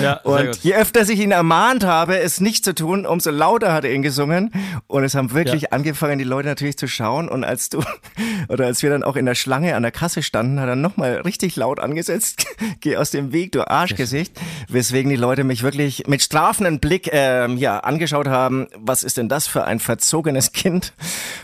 [0.00, 3.84] Ja, Und je öfter ich ihn ermahnt habe, es nicht zu tun, umso lauter hat
[3.84, 4.50] er ihn gesungen.
[4.86, 5.68] Und es haben wirklich Ja.
[5.72, 7.28] angefangen, die Leute natürlich zu schauen.
[7.28, 7.82] Und als du,
[8.48, 11.16] oder als wir dann auch in der Schlange an der Kasse standen, hat er nochmal
[11.20, 12.46] richtig laut angesetzt.
[12.80, 14.32] Geh aus dem Weg, du Arschgesicht.
[14.68, 18.68] Weswegen die Leute mich wirklich mit strafenden Blick, ähm, ja, angeschaut haben.
[18.78, 20.94] Was ist denn das für ein verzogenes Kind?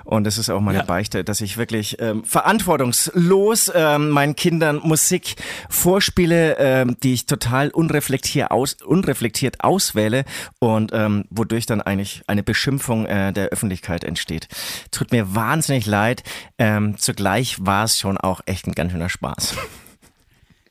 [0.05, 0.85] Und es ist auch meine Ja.
[0.85, 5.37] Beichte, dass ich wirklich ähm, verantwortungslos ähm, meinen Kindern Musik
[5.69, 10.25] vorspiele, ähm, die ich total unreflektiert, aus, unreflektiert auswähle
[10.59, 14.49] und ähm, wodurch dann eigentlich eine Beschimpfung äh, der Öffentlichkeit entsteht.
[14.91, 16.23] Tut mir wahnsinnig leid.
[16.59, 19.57] Ähm, zugleich war es schon auch echt ein ganz schöner Spaß.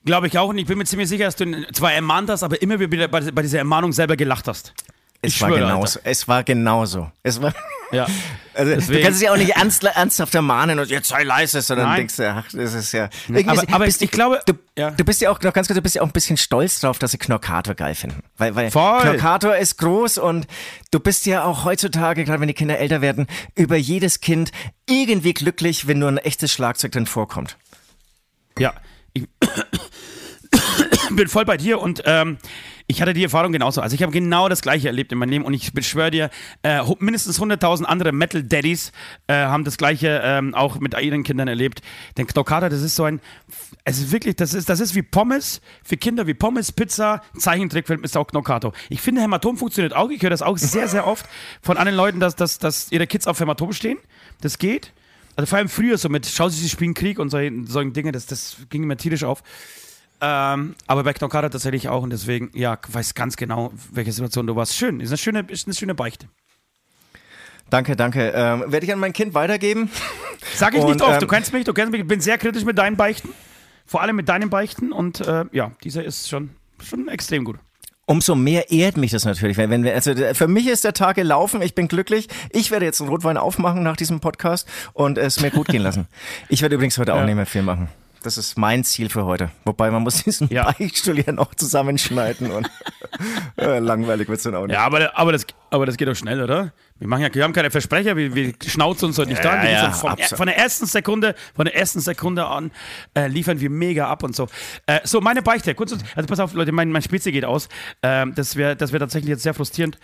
[0.05, 0.49] Glaube ich auch.
[0.49, 3.19] Und ich bin mir ziemlich sicher, dass du zwar ermahnt hast, aber immer wieder bei,
[3.31, 4.73] bei dieser Ermahnung selber gelacht hast.
[5.21, 5.99] Es Ich war schwöre, genauso.
[6.03, 7.11] Es war genauso.
[7.23, 7.53] Es war.
[7.91, 8.05] Ja.
[8.53, 11.59] Also, Deswegen- du kannst es ja auch nicht ernst, ernsthaft ermahnen und jetzt sei leise,
[11.63, 11.97] sondern Nein.
[11.97, 13.09] denkst du, ach, das ist ja.
[13.29, 14.91] Aber- ist- aber bist ich glaube- du, ja.
[14.91, 16.99] du bist ja auch noch ganz kurz, du bist ja auch ein bisschen stolz drauf,
[16.99, 18.21] dass sie Knorkator geil finden.
[18.37, 19.01] Weil, weil Voll.
[19.01, 20.45] Knorkator ist groß und
[20.91, 24.51] du bist ja auch heutzutage, gerade wenn die Kinder älter werden, über jedes Kind
[24.87, 27.57] irgendwie glücklich, wenn nur ein echtes Schlagzeug drin vorkommt.
[28.59, 28.73] Ja.
[29.13, 29.23] Ich
[31.11, 32.37] bin voll bei dir und ähm,
[32.89, 33.81] ich hatte die Erfahrung genauso.
[33.81, 36.29] Also ich habe genau das gleiche erlebt in meinem Leben und ich beschwöre dir,
[36.63, 38.91] äh, mindestens 100.000 andere Metal-Daddies
[39.27, 41.83] äh, haben das gleiche ähm, auch mit ihren Kindern erlebt.
[42.17, 43.21] Denn Knockada, das ist so ein,
[43.83, 48.03] es ist wirklich, das ist, das ist wie Pommes, für Kinder wie Pommes, Pizza, Zeichentrickfilm
[48.03, 48.73] ist auch Knockato.
[48.89, 50.09] Ich finde, Hämatom funktioniert auch.
[50.09, 51.27] Ich höre das auch sehr, sehr oft
[51.61, 53.99] von anderen Leuten, dass, dass, dass ihre Kids auf Hämatom stehen.
[54.41, 54.93] Das geht.
[55.35, 58.11] Also vor allem früher so mit, schau sie, sie spielen Krieg und solche, solchen Dinge,
[58.11, 59.43] das, das ging mir tierisch auf.
[60.21, 64.55] Ähm, aber bei Knockada tatsächlich auch und deswegen, ja, weiß ganz genau, welche Situation du
[64.55, 64.75] warst.
[64.75, 66.27] Schön, ist eine schöne, ist eine schöne Beichte.
[67.69, 68.33] Danke, danke.
[68.35, 69.89] Ähm, Werde ich an mein Kind weitergeben?
[70.55, 72.37] Sag ich Und, nicht oft, ähm, du kennst mich, du kennst mich, ich bin sehr
[72.37, 73.29] kritisch mit deinen Beichten.
[73.85, 76.51] Vor allem mit deinen Beichten und äh, ja, dieser ist schon,
[76.83, 77.57] schon extrem gut.
[78.05, 79.55] Umso mehr ehrt mich das natürlich.
[79.57, 82.27] Wenn, wenn wir, also für mich ist der Tag gelaufen, ich bin glücklich.
[82.49, 86.07] Ich werde jetzt einen Rotwein aufmachen nach diesem Podcast und es mir gut gehen lassen.
[86.49, 87.25] Ich werde übrigens heute auch Ja.
[87.25, 87.87] nicht mehr viel machen.
[88.23, 89.49] Das ist mein Ziel für heute.
[89.65, 90.71] Wobei man muss diesen Ja.
[90.71, 92.69] Beichtstuhl ja noch zusammenschneiden und
[93.57, 94.73] äh, langweilig wird's dann auch nicht.
[94.73, 96.73] Ja, aber, aber, das, aber das geht doch schnell, oder?
[96.97, 99.69] Wir, machen ja, wir haben keine Versprecher, wir, wir schnauzen uns heute nicht Ja, da.
[99.69, 100.19] Ja, absolut.
[100.37, 102.71] von der ersten Sekunde, von der ersten Sekunde an
[103.15, 104.47] äh, liefern wir mega ab und so.
[104.85, 107.69] Äh, so, meine Beichte, kurz, und- also pass auf, Leute, mein, mein Spitze geht aus.
[108.03, 109.97] Ähm, das wäre das wär tatsächlich jetzt sehr frustrierend.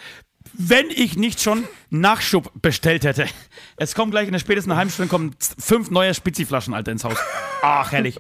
[0.53, 3.27] Wenn ich nicht schon Nachschub bestellt hätte.
[3.77, 7.17] Es kommen gleich in der spätesten halben Stunde kommen fünf neue Spitzi-Flaschen, Alter, ins Haus.
[7.61, 8.19] Ach, herrlich.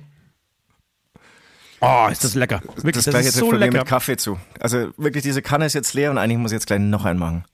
[1.81, 2.61] Oh, ist das lecker.
[2.61, 3.77] Wirklich, das das, gleiche ist trifft so lecker.
[3.79, 4.39] mit Kaffee zu.
[4.59, 7.19] Also wirklich, diese Kanne ist jetzt leer und eigentlich muss ich jetzt gleich noch einen
[7.19, 7.45] machen.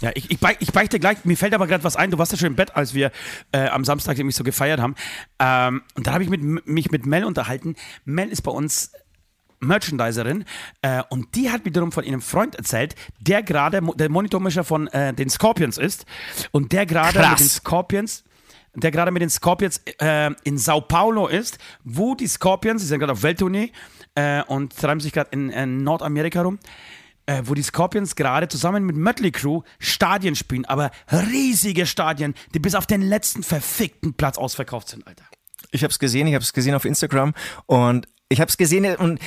[0.00, 2.10] Ja, ich, ich, ich beichte gleich, mir fällt aber gerade was ein.
[2.10, 3.10] Du warst ja schon im Bett, als wir
[3.52, 4.94] äh, am Samstag nämlich so gefeiert haben.
[5.38, 7.76] Ähm, und da habe ich mit, mich mit Mel unterhalten.
[8.04, 8.92] Mel ist bei uns
[9.60, 10.44] Merchandiserin
[10.82, 14.86] äh, und die hat wiederum von ihrem Freund erzählt, der gerade mo- der Monitormischer von
[14.88, 16.06] äh, den Scorpions ist
[16.50, 18.24] und der gerade mit den Scorpions
[18.78, 22.98] der gerade mit den Scorpions äh, in Sao Paulo ist, wo die Scorpions, die sind
[22.98, 23.72] gerade auf Welttournee
[24.14, 26.58] äh, und treiben sich gerade in, in Nordamerika rum,
[27.24, 32.58] äh, wo die Scorpions gerade zusammen mit Mötley Crew Stadien spielen, aber riesige Stadien, die
[32.58, 35.24] bis auf den letzten verfickten Platz ausverkauft sind, Alter.
[35.70, 37.32] Ich habe es gesehen, ich habe es gesehen auf Instagram
[37.64, 39.20] und ich habe es gesehen und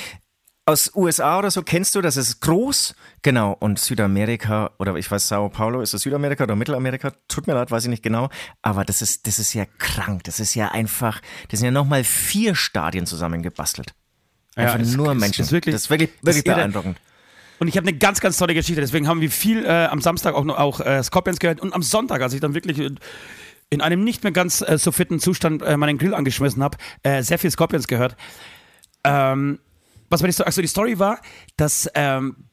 [0.70, 5.28] aus USA oder so kennst du, das ist groß, genau, und Südamerika oder ich weiß,
[5.28, 7.12] Sao Paulo, ist das Südamerika oder Mittelamerika?
[7.28, 8.28] Tut mir leid, weiß ich nicht genau,
[8.62, 12.04] aber das ist, das ist ja krank, das ist ja einfach, das sind ja nochmal
[12.04, 13.92] vier Stadien zusammengebastelt.
[14.56, 15.42] Einfach es- nur es Menschen.
[15.42, 16.98] ist wirklich- das ist wirklich, wirklich ist beeindruckend.
[17.60, 18.80] Und ich habe eine ganz, ganz tolle Geschichte.
[18.80, 21.60] Deswegen haben wir viel äh, am Samstag auch, noch, auch äh, Scorpions gehört.
[21.60, 22.78] Und am Sonntag, als ich dann wirklich
[23.68, 27.22] in einem nicht mehr ganz äh, so fitten Zustand äh, meinen Grill angeschmissen habe, äh,
[27.22, 28.16] sehr viel Scorpions gehört.
[29.04, 29.58] Ähm,
[30.10, 30.48] was war die Story?
[30.48, 31.20] Achso, die Story war,
[31.56, 32.48] dass ähm,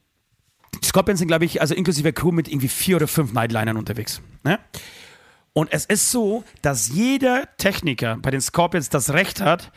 [0.81, 4.21] die Scorpions sind, glaube ich, also inklusive Crew mit irgendwie vier oder fünf Nightlinern unterwegs.
[4.43, 4.59] Ne?
[5.53, 9.71] Und es ist so, dass jeder Techniker bei den Scorpions das Recht hat,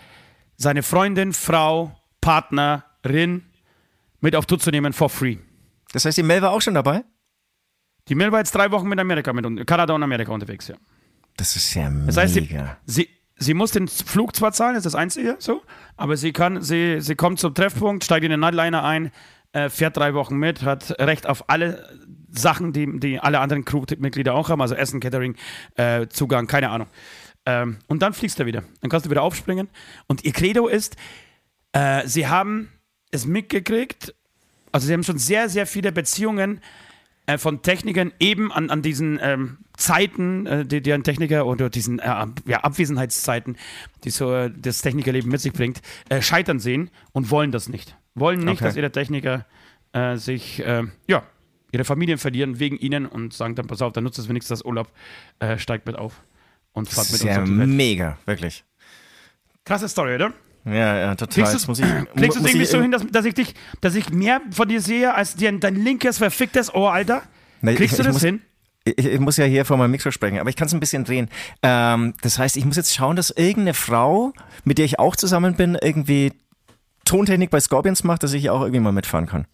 [0.56, 3.46] seine Freundin, Frau, Partnerin
[4.20, 5.38] mit auf Tour zu nehmen for free.
[5.92, 7.02] Das heißt, die Mel war auch schon dabei?
[8.08, 10.76] Die Mel war jetzt drei Wochen mit Amerika, mit Kanada und Amerika unterwegs, ja.
[11.36, 12.06] Das ist ja mega.
[12.06, 13.08] Das heißt, sie, sie,
[13.40, 15.62] sie muss den Flug zwar zahlen, das ist das Einzige so,
[15.96, 19.10] aber sie kann, sie, sie kommt zum Treffpunkt, steigt in den Nightliner ein,
[19.52, 21.88] äh, fährt drei Wochen mit, hat Recht auf alle
[22.30, 25.34] Sachen, die, die alle anderen Crewmitglieder auch haben, also Essen, Catering,
[25.74, 26.86] äh, Zugang, keine Ahnung.
[27.46, 28.62] Ähm, und dann fliegst du wieder.
[28.80, 29.68] Dann kannst du wieder aufspringen.
[30.06, 30.96] Und ihr Credo ist,
[31.72, 32.70] äh, sie haben
[33.10, 34.14] es mitgekriegt,
[34.70, 36.60] also sie haben schon sehr, sehr viele Beziehungen
[37.26, 41.70] äh, von Technikern eben an, an diesen ähm, Zeiten, äh, die, die ein Techniker oder
[41.70, 43.56] diesen äh, ja, Abwesenheitszeiten,
[44.04, 47.96] die so äh, das Technikerleben mit sich bringt, äh, scheitern sehen und wollen das nicht.
[48.14, 48.64] Wollen nicht, Okay.
[48.64, 49.46] dass ihre Techniker
[49.92, 51.22] äh, sich, äh, ja,
[51.72, 54.64] ihre Familien verlieren wegen ihnen und sagen dann, pass auf, dann nutzt es wenigstens das
[54.66, 54.90] Urlaub,
[55.56, 56.20] steigt mit auf
[56.72, 58.64] und Das fahrt mit ist uns ja mega, wirklich.
[59.64, 60.32] Krasse Story, oder?
[60.64, 61.44] Ja, ja, total.
[61.44, 64.80] Kriegst du muss irgendwie so hin, dass, dass ich dich, dass ich mehr von dir
[64.80, 67.22] sehe, als dir dein linkes, verficktes Ohr, Alter?
[67.62, 68.42] Nee, Kriegst ich- du das muss- hin?
[68.84, 71.04] Ich, ich muss ja hier vor meinem Mikro sprechen, aber ich kann es ein bisschen
[71.04, 71.28] drehen.
[71.62, 74.32] Ähm, das heißt, ich muss jetzt schauen, dass irgendeine Frau,
[74.64, 76.32] mit der ich auch zusammen bin, irgendwie
[77.04, 79.46] Tontechnik bei Scorpions macht, dass ich auch irgendwie mal mitfahren kann.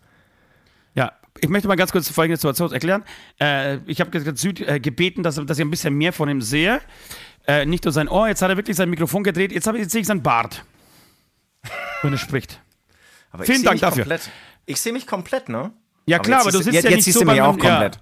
[0.95, 3.03] Ja, ich möchte mal ganz kurz folgende Situation erklären.
[3.40, 6.81] Äh, ich habe Süd äh, gebeten, dass, dass ich ein bisschen mehr von ihm sehe.
[7.49, 9.51] Äh, nicht nur sein Ohr, jetzt hat er wirklich sein Mikrofon gedreht.
[9.53, 10.64] Jetzt, hab jetzt sehe ich sein Bart,
[12.02, 12.61] wenn er spricht.
[13.31, 14.05] Aber Vielen Dank dafür.
[14.05, 14.31] Komplett,
[14.66, 15.72] ich sehe mich komplett, ne?
[16.07, 17.59] Ja, klar, aber jetzt du siehst sitzt ja jetzt nicht siehst so du mich auch
[17.59, 17.98] komplett.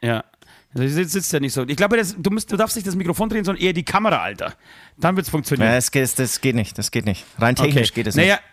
[0.00, 0.08] Ja.
[0.08, 0.24] ja.
[0.72, 1.64] Also jetzt sitzt er nicht so.
[1.66, 4.22] Ich glaube, das, du, musst, du darfst nicht das Mikrofon drehen, sondern eher die Kamera,
[4.22, 4.54] Alter.
[4.96, 5.68] Dann wird es funktionieren.
[5.68, 7.24] Ja, das, geht, das geht nicht, das geht nicht.
[7.38, 8.44] Rein technisch geht es naja, nicht.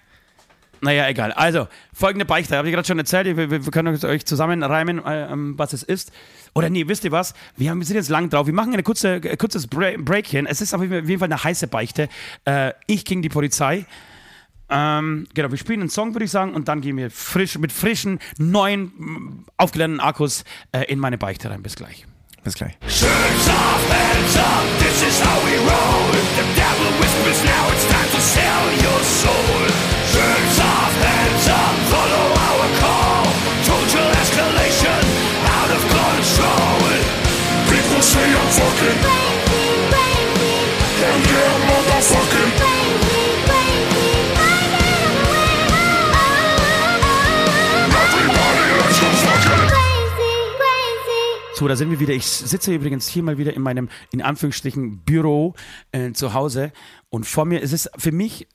[0.82, 1.32] Naja, egal.
[1.32, 5.32] Also, folgende Beichte, habe ich gerade schon erzählt, wir, wir wir können euch zusammenreimen, äh,
[5.32, 6.12] ähm, was es ist.
[6.54, 7.34] Oder nee, wisst ihr was?
[7.56, 8.48] Wir, haben, wir sind jetzt lang drauf.
[8.48, 10.46] Wir machen ein kurze, äh, kurzes Breakchen.
[10.46, 12.10] Es ist auf jeden Fall eine heiße Beichte.
[12.46, 13.86] Äh, ich gegen die Polizei.
[14.70, 17.72] Ähm, genau, wir spielen einen Song, würde ich sagen, und dann gehen wir frisch, mit
[17.72, 21.64] frischen, neuen, m, aufgelernten Akkus äh, in meine Beichte rein.
[21.64, 22.06] Bis gleich.
[22.44, 22.74] Bis gleich.
[22.88, 26.12] Shirts off, hands up, this is how we roll.
[26.36, 29.68] The devil whispers now, it's time to sell your soul.
[30.12, 30.67] Shirts off,
[51.58, 52.14] So, da sind wir wieder.
[52.14, 55.56] Ich sitze übrigens hier mal wieder in meinem, in Anführungsstrichen, Büro
[55.92, 56.72] äh, zu Hause.
[57.10, 58.48] Und vor mir ist es für mich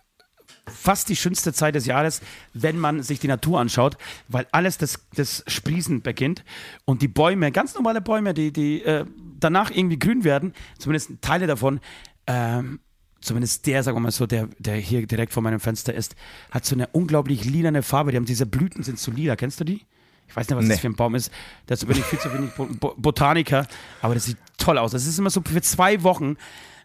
[0.66, 2.20] fast die schönste Zeit des Jahres,
[2.55, 3.96] wenn man sich die Natur anschaut,
[4.29, 6.44] weil alles das, das Sprießen beginnt
[6.85, 9.05] und die Bäume, ganz normale Bäume, die, die äh,
[9.40, 11.81] danach irgendwie grün werden, zumindest Teile davon,
[12.27, 12.81] ähm,
[13.20, 16.14] zumindest der, sagen wir mal so, der, der hier direkt vor meinem Fenster ist,
[16.51, 18.11] hat so eine unglaublich lilane Farbe.
[18.12, 19.37] Die haben diese Blüten sind so lila.
[19.37, 19.85] Kennst du die?
[20.29, 20.70] Ich weiß nicht, was Nee.
[20.70, 21.31] das für ein Baum ist.
[21.66, 23.66] Dazu bin ich viel zu wenig Bo Bo Botaniker,
[24.01, 24.92] aber das sieht toll aus.
[24.92, 26.37] Das ist immer so für zwei Wochen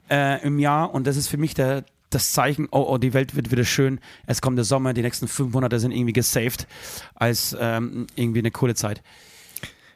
[0.10, 3.36] äh, im Jahr und das ist für mich der, das Zeichen, oh, oh, die Welt
[3.36, 4.00] wird wieder schön.
[4.26, 6.68] Es kommt der Sommer, die nächsten fünf Monate sind irgendwie gesaved
[7.16, 9.02] als ähm, irgendwie eine coole Zeit.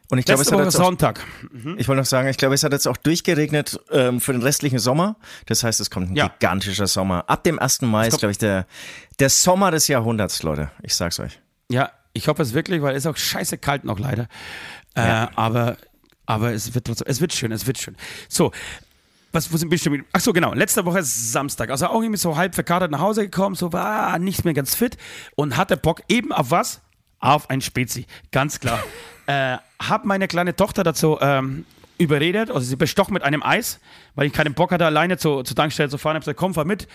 [0.10, 1.26] Und ich glaube, es hat jetzt auch, Sonntag.
[1.78, 4.78] ich wollte noch sagen, ich glaube, es hat jetzt auch durchgeregnet ähm, für den restlichen
[4.78, 5.16] Sommer.
[5.46, 6.28] Das heißt, es kommt ein Ja.
[6.28, 7.24] gigantischer Sommer.
[7.30, 7.84] Ab dem 1.
[7.84, 8.68] Mai ist, glaube ich, der,
[9.20, 10.70] der Sommer des Jahrhunderts, Leute.
[10.84, 11.40] Ich sag's euch.
[11.70, 14.28] Ja, ich hoffe es wirklich, weil es ist auch scheiße kalt noch leider.
[14.98, 15.24] Ja.
[15.24, 15.78] Äh, aber,
[16.26, 17.96] aber es wird trotzdem, es wird schön, es wird schön.
[18.28, 18.52] So.
[19.32, 20.04] Was, wo sind wir schon?
[20.12, 20.54] Ach so, genau.
[20.54, 21.70] Letzte Woche ist Samstag.
[21.70, 24.98] Also auch irgendwie so halb verkatert nach Hause gekommen, so war nicht mehr ganz fit
[25.36, 26.82] und hatte Bock eben auf was?
[27.20, 28.08] Auf ein Spezi.
[28.32, 28.84] Ganz klar.
[29.28, 31.66] äh, hab meine kleine Tochter dazu ähm,
[31.98, 33.80] überredet, also sie bestochen mit einem Eis,
[34.16, 36.16] weil ich keinen Bock hatte, alleine zur, zur Tankstelle zu fahren.
[36.16, 36.88] Hab gesagt, komm, fahr mit.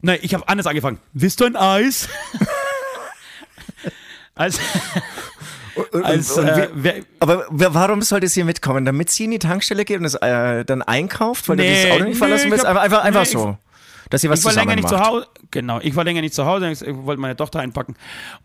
[0.00, 0.98] Nein, ich habe anders angefangen.
[1.12, 2.08] Willst du ein Eis?
[6.04, 8.84] als und äh, wer, Aber warum sollte sie mitkommen?
[8.84, 11.92] Damit sie in die Tankstelle geht und es äh, dann einkauft, weil du Nee, das
[11.92, 12.64] Auto nicht verlassen willst?
[12.64, 13.56] Einfach, einfach, einfach nee, so.
[14.10, 14.94] Dass sie was ich war länger nicht macht.
[14.94, 15.26] zu Hause.
[15.50, 16.70] Genau, ich war länger nicht zu Hause.
[16.70, 17.96] Ich wollte meine Tochter einpacken.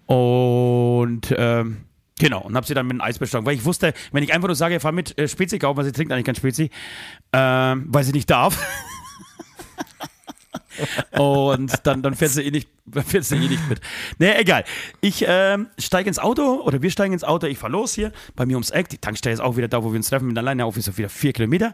[0.06, 1.78] Und ähm,
[2.20, 3.46] genau, und habe sie dann mit einem Eis bestochen.
[3.46, 5.92] Weil ich wusste, wenn ich einfach nur sage, fahr mit äh, Spezi kaufen, weil sie
[5.92, 6.70] trinkt eigentlich kein Spezi,
[7.34, 8.58] ähm, weil sie nicht darf.
[11.18, 13.82] Und dann, dann fährt sie eh nicht, fährt sie eh nicht mit.
[14.20, 14.64] Nee, egal.
[15.02, 17.48] Ich ähm, steige ins Auto oder wir steigen ins Auto.
[17.48, 18.90] Ich fahre los hier bei mir ums Eck.
[18.90, 20.28] Die Tankstelle ist auch wieder da, wo wir uns treffen.
[20.28, 21.74] Mit alleine auf ist so wieder vier Kilometer.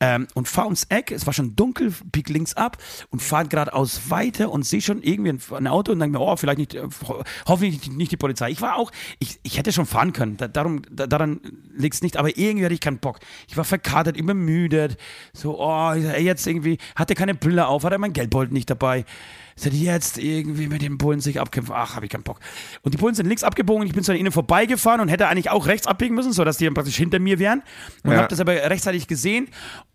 [0.00, 1.10] Ähm, und fahre ums Eck.
[1.10, 2.78] Es war schon dunkel, bieg links ab
[3.10, 6.58] und fahre geradeaus weiter und sehe schon irgendwie ein, Auto und denke mir, oh, vielleicht
[6.58, 8.50] nicht, äh, ho hoffentlich nicht die Polizei.
[8.50, 10.36] Ich war auch, ich, ich hätte schon fahren können.
[10.36, 11.40] Da, darum, da, daran
[11.76, 12.16] liegt es nicht.
[12.16, 13.20] Aber irgendwie hatte ich keinen Bock.
[13.48, 14.96] Ich war verkatert, immer müde.
[15.32, 19.04] So, oh, jetzt irgendwie, hatte keine Brille auf, hatte mein Geldbeutel wollten nicht dabei.
[19.56, 21.74] Ich sagte, jetzt irgendwie mit den Bullen sich abkämpfen.
[21.76, 22.40] Ach, habe ich keinen Bock.
[22.80, 25.66] Und die Bullen sind links abgebogen ich bin zu ihnen vorbeigefahren und hätte eigentlich auch
[25.66, 27.62] rechts abbiegen müssen, sodass die dann praktisch hinter mir wären.
[28.02, 28.16] Und Ja.
[28.18, 29.48] habe das aber rechtzeitig gesehen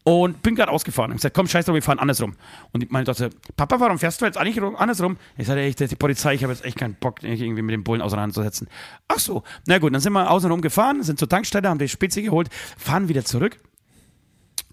[0.03, 1.09] und bin gerade ausgefahren.
[1.11, 2.35] Und gesagt, komm, scheiß drauf, wir fahren andersrum.
[2.73, 5.17] Und meine Tochter, Papa, warum fährst du jetzt eigentlich rum- andersrum?
[5.35, 7.83] Ich sagte, echt, die Polizei, ich habe jetzt echt keinen Bock, mich irgendwie mit den
[7.83, 8.67] Bullen auseinanderzusetzen.
[9.07, 12.21] Ach so, na gut, dann sind wir außenrum gefahren, sind zur Tankstelle, haben die Spezi
[12.21, 13.57] geholt, fahren wieder zurück.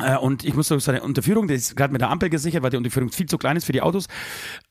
[0.00, 2.76] Äh, und ich musste seine Unterführung, die ist gerade mit der Ampel gesichert, weil die
[2.76, 4.06] Unterführung viel zu klein ist für die Autos.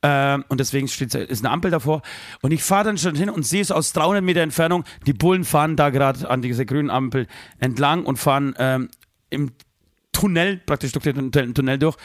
[0.01, 2.01] Ähm, und deswegen steht, ist eine Ampel davor.
[2.41, 4.84] Und ich fahre dann schon hin und sehe es aus 300 Meter Entfernung.
[5.05, 7.28] Die Bullen fahren da gerade an dieser grünen Ampel
[7.59, 8.89] entlang und fahren ähm,
[9.30, 9.51] im
[10.11, 11.97] Tunnel, praktisch durch den Tunnel- Tunnel durch.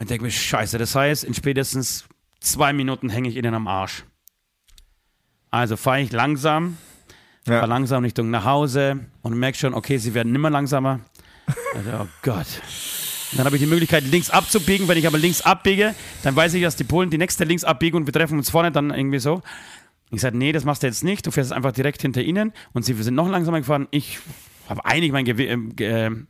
[0.00, 2.04] Und denke mir, scheiße, das heißt, in spätestens
[2.40, 4.04] zwei Minuten hänge ich ihnen am Arsch.
[5.50, 6.76] Also fahre ich langsam,
[7.46, 7.54] Ja.
[7.54, 11.00] fahre langsam Richtung nach Hause und merke schon, okay, sie werden immer langsamer.
[11.74, 12.46] Also, oh Gott.
[13.32, 14.88] Dann habe ich die Möglichkeit, links abzubiegen.
[14.88, 17.96] Wenn ich aber links abbiege, dann weiß ich, dass die Polen die nächste links abbiegen
[17.96, 19.42] und wir treffen uns vorne dann irgendwie so.
[20.10, 21.26] Ich sagte, nee, das machst du jetzt nicht.
[21.26, 23.86] Du fährst einfach direkt hinter ihnen und sie sind noch langsamer gefahren.
[23.90, 24.18] Ich
[24.68, 26.26] habe eigentlich mein Gewicht, ge- ähm,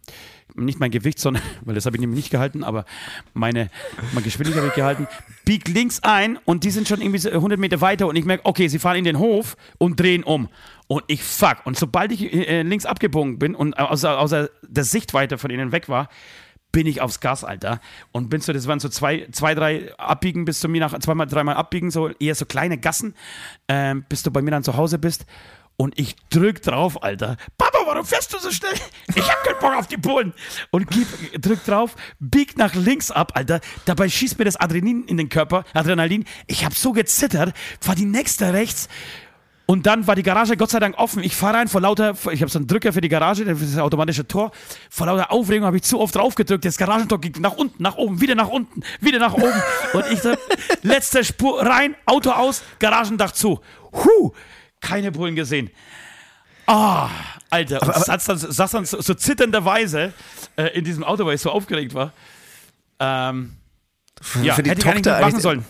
[0.55, 2.85] nicht mein Gewicht, sondern, weil das habe ich nämlich nicht gehalten, aber
[3.35, 3.71] meine,
[4.13, 5.09] meine Geschwindigkeit habe ich gehalten.
[5.45, 8.45] Bieg links ein und die sind schon irgendwie so 100 Meter weiter und ich merke,
[8.45, 10.49] okay, sie fahren in den Hof und drehen um.
[10.87, 11.59] Und ich fuck.
[11.65, 15.89] Und sobald ich äh, links abgebogen bin und außer, außer der Sichtweite von ihnen weg
[15.89, 16.09] war,
[16.73, 17.81] bin ich aufs Gas, Alter.
[18.13, 21.27] Und bin so, das waren so zwei, zwei drei Abbiegen bis zu mir nach, zweimal,
[21.27, 23.15] dreimal Abbiegen, so eher so kleine Gassen,
[23.69, 25.27] ähm, bis du bei mir dann zu Hause bist.
[25.77, 27.37] Und ich drück drauf, Alter.
[27.57, 28.75] Papa, warum fährst du so schnell?
[29.15, 30.33] Ich hab keinen Bock auf die Bullen.
[30.71, 33.61] Und gib, drück drauf, bieg nach links ab, Alter.
[33.85, 36.25] Dabei schießt mir das Adrenalin in den Körper, Adrenalin.
[36.47, 38.89] Ich hab so gezittert, war die nächste rechts.
[39.71, 41.23] Und dann war die Garage Gott sei Dank offen.
[41.23, 43.75] Ich fahre rein vor lauter, ich habe so einen Drücker für die Garage, das ist
[43.75, 44.51] das automatische Tor.
[44.89, 46.65] Vor lauter Aufregung habe ich zu oft drauf gedrückt.
[46.65, 49.63] Das Garagentor ging nach unten, nach oben, wieder nach unten, wieder nach oben.
[49.93, 50.35] Und ich so,
[50.83, 53.61] letzte Spur rein, Auto aus, Garagendach zu.
[53.93, 54.33] Huh,
[54.81, 55.71] keine Bullen gesehen.
[56.69, 57.09] Ah,
[57.51, 60.13] Alter, und saß dann, saß dann so, so zitternderweise
[60.57, 62.13] äh, in diesem Auto, weil ich so aufgeregt war.
[63.01, 63.55] Ähm,
[64.43, 65.65] ja, für die hätte ich Tochter nicht machen eigentlich- sollen.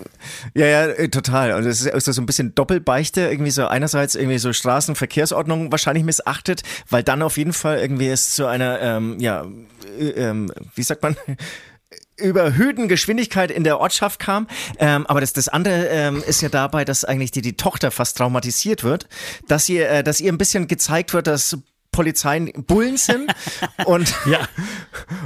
[0.54, 1.52] Ja, ja, äh, total.
[1.52, 6.02] Und es ist, ist so ein bisschen Doppelbeichte, irgendwie so einerseits irgendwie so Straßenverkehrsordnung wahrscheinlich
[6.04, 9.46] missachtet, weil dann auf jeden Fall irgendwie es zu einer, ähm, ja,
[9.98, 11.16] äh, ähm, wie sagt man?
[12.18, 14.48] Überhöhten Geschwindigkeit in der Ortschaft kam.
[14.78, 18.16] Ähm, aber das, das andere ähm, ist ja dabei, dass eigentlich die, die Tochter fast
[18.18, 19.08] traumatisiert wird,
[19.46, 21.58] dass ihr, äh, dass ihr ein bisschen gezeigt wird, dass
[21.90, 23.32] Polizeien Bullen sind
[23.86, 24.40] und Ja.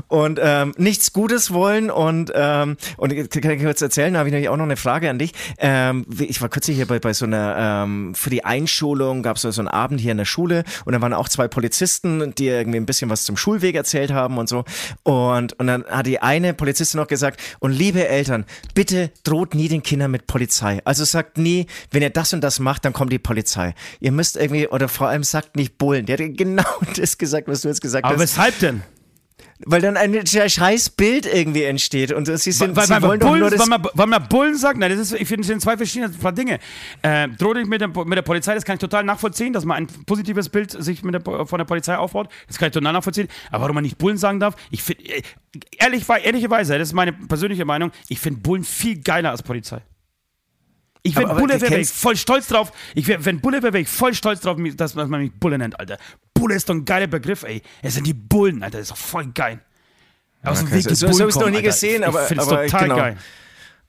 [0.09, 4.29] und ähm, nichts Gutes wollen und ähm, und ich kann ich kurz erzählen, da habe
[4.29, 5.33] ich nämlich auch noch eine Frage an dich.
[5.59, 9.43] Ähm, ich war kürzlich hier bei, bei so einer ähm, für die Einschulung gab es
[9.43, 12.49] so, so einen Abend hier in der Schule und da waren auch zwei Polizisten, die
[12.49, 14.65] irgendwie ein bisschen was zum Schulweg erzählt haben und so
[15.03, 18.45] und und dann hat die eine Polizistin noch gesagt und liebe Eltern,
[18.75, 20.81] bitte droht nie den Kindern mit Polizei.
[20.85, 23.75] Also sagt nie, wenn ihr das und das macht, dann kommt die Polizei.
[24.01, 26.07] Ihr müsst irgendwie oder vor allem sagt nicht Bullen.
[26.07, 28.21] Der hat genau das gesagt, was du jetzt gesagt Aber hast.
[28.23, 28.83] weshalb denn?
[29.65, 33.41] Weil dann ein scheiß Bild irgendwie entsteht und sie sind, weil, sie weil, wollen Bullen,
[33.41, 33.61] nur das.
[33.61, 36.09] weil, man, weil man Bullen sagt, nein, das ist, ich finde, das sind zwei verschiedene
[36.13, 36.59] paar Dinge.
[37.03, 39.77] Äh, droht nicht mit, der, mit der Polizei, das kann ich total nachvollziehen, dass man
[39.77, 43.29] ein positives Bild sich mit der, von der Polizei aufbaut, das kann ich total nachvollziehen.
[43.53, 45.23] Aber warum man nicht Bullen sagen darf, ich finde, äh,
[45.79, 49.81] ehrlich, ehrlicherweise, das ist meine persönliche Meinung, ich finde Bullen viel geiler als Polizei.
[51.05, 52.73] Ich, wenn Aber- aber Bulle du wäre, wäre ich voll stolz drauf.
[52.95, 55.79] Ich wär, wenn Bulle wäre, wäre ich voll stolz drauf, dass man mich Bulle nennt,
[55.79, 55.99] Alter.
[56.43, 57.63] Bulle ist doch ein geiler Begriff, ey.
[57.83, 58.79] Es sind die Bullen, Alter.
[58.79, 59.61] Das ist doch voll geil.
[60.43, 61.69] Aus dem Okay, Weg die so- so Bullen hab ich's noch kommen, nie Alter.
[61.69, 62.97] gesehen, ich, aber- ich finde es aber total genau.
[62.97, 63.17] geil.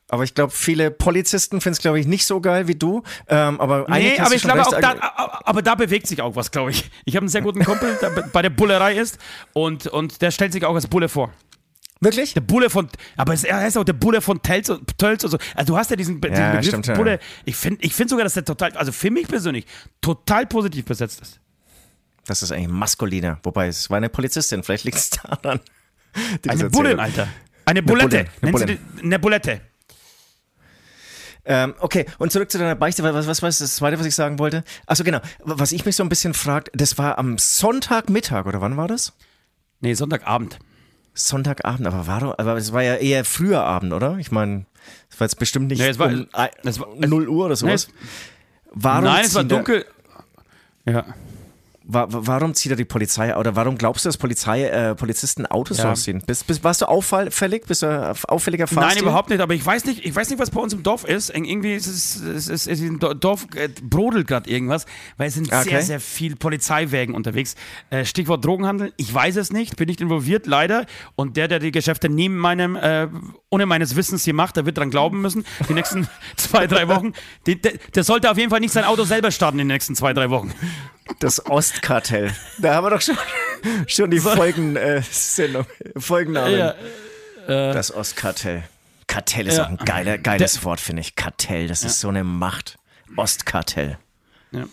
[0.10, 3.02] aber ich glaube, viele Polizisten finden es, glaube ich, nicht so geil wie du.
[3.28, 6.70] Ähm, aber Nee, aber ich glaube auch da, aber da bewegt sich auch was, glaube
[6.70, 6.92] ich.
[7.06, 9.18] Ich habe einen sehr guten Kumpel, der bei der Bullerei ist
[9.54, 11.34] und, und der stellt sich auch als Bulle vor.
[12.02, 12.34] Wirklich?
[12.34, 15.32] Der Bulle von, aber es- er heißt auch der Bulle von Tölz und, Tölz und
[15.32, 15.38] so.
[15.56, 16.94] Also du hast ja diesen, diesen Begriff stimmt, ja.
[16.96, 17.20] Bulle.
[17.46, 19.66] Ich finde ich find sogar, dass der total, also für mich persönlich,
[20.02, 21.40] total positiv besetzt ist.
[22.26, 23.40] Das ist eigentlich maskuliner.
[23.44, 24.64] Wobei, es war eine Polizistin.
[24.64, 25.60] Vielleicht liegt es daran.
[26.48, 27.00] Eine Bullen.
[27.00, 27.28] Alter.
[27.66, 28.26] Eine Bulette.
[28.42, 29.62] Eine die, eine Bulette.
[31.46, 33.04] Ähm, okay, und zurück zu deiner Beichte.
[33.04, 34.64] Was, was war das zweite, was ich sagen wollte?
[34.86, 35.20] Achso, genau.
[35.40, 39.12] Was ich mich so ein bisschen fragt, das war am Sonntagmittag, oder wann war das?
[39.82, 40.60] Nee, Sonntagabend.
[41.14, 44.18] Sonntagabend, aber war doch, aber es war ja eher früher Abend, oder?
[44.18, 44.66] Ich meine,
[45.12, 46.28] es war jetzt bestimmt nicht Nee, es war- um
[46.64, 47.88] es war- 0 Uhr oder sowas.
[47.90, 47.94] Nee,
[48.76, 49.86] Warum Nein, es war dunkel.
[50.86, 51.06] Ja.
[51.86, 55.80] Wa warum zieht er die Polizei oder warum glaubst du, dass Polizei, äh, Polizisten Autos
[55.80, 55.90] ja.
[55.90, 56.24] rausziehen?
[56.26, 57.66] Bist, bist, warst du auffällig?
[57.66, 59.02] Bist du auffälliger Fahrstil?
[59.02, 59.42] Nein, überhaupt nicht.
[59.42, 61.30] Aber ich weiß nicht, ich weiß nicht, was bei uns im Dorf ist.
[61.30, 64.86] Irgendwie ist es, es, es, es im Dorf äh, brodelt gerade irgendwas,
[65.18, 65.64] weil es sind okay.
[65.64, 67.56] sehr, sehr viel Polizeiwägen unterwegs.
[67.90, 68.94] Äh, Stichwort Drogenhandel.
[68.96, 70.86] Ich weiß es nicht, bin nicht involviert, leider.
[71.16, 73.10] Und der, der die Geschäfte neben meinem, äh,
[73.50, 75.44] ohne meines Wissens hier macht, der wird dran glauben müssen.
[75.68, 76.08] Die nächsten
[76.38, 77.12] zwei, drei Wochen.
[77.46, 79.96] Die, der, der sollte auf jeden Fall nicht sein Auto selber starten in den nächsten
[79.96, 80.54] zwei, drei Wochen.
[81.20, 82.32] Das Ostkartell.
[82.60, 83.18] Da haben wir doch schon,
[83.88, 85.02] schon die Folgen, äh,
[85.98, 86.58] Folgennamen.
[86.58, 86.76] Ja,
[87.48, 88.64] äh, das Ostkartell.
[89.08, 89.66] Kartell ist ja.
[89.66, 91.16] auch ein geiler, geiles Der, Wort, finde ich.
[91.16, 91.88] Kartell, das ja.
[91.88, 92.78] ist so eine Macht.
[93.16, 93.98] Ostkartell.
[94.52, 94.66] Ja.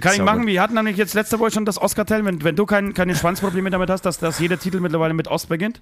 [0.00, 0.46] Kann ich machen.
[0.46, 2.24] Wir hatten nämlich jetzt letzte Woche schon das Ostkartell.
[2.24, 5.48] Wenn, wenn du kein, keine Schwanzprobleme damit hast, dass, dass jeder Titel mittlerweile mit Ost
[5.48, 5.80] beginnt.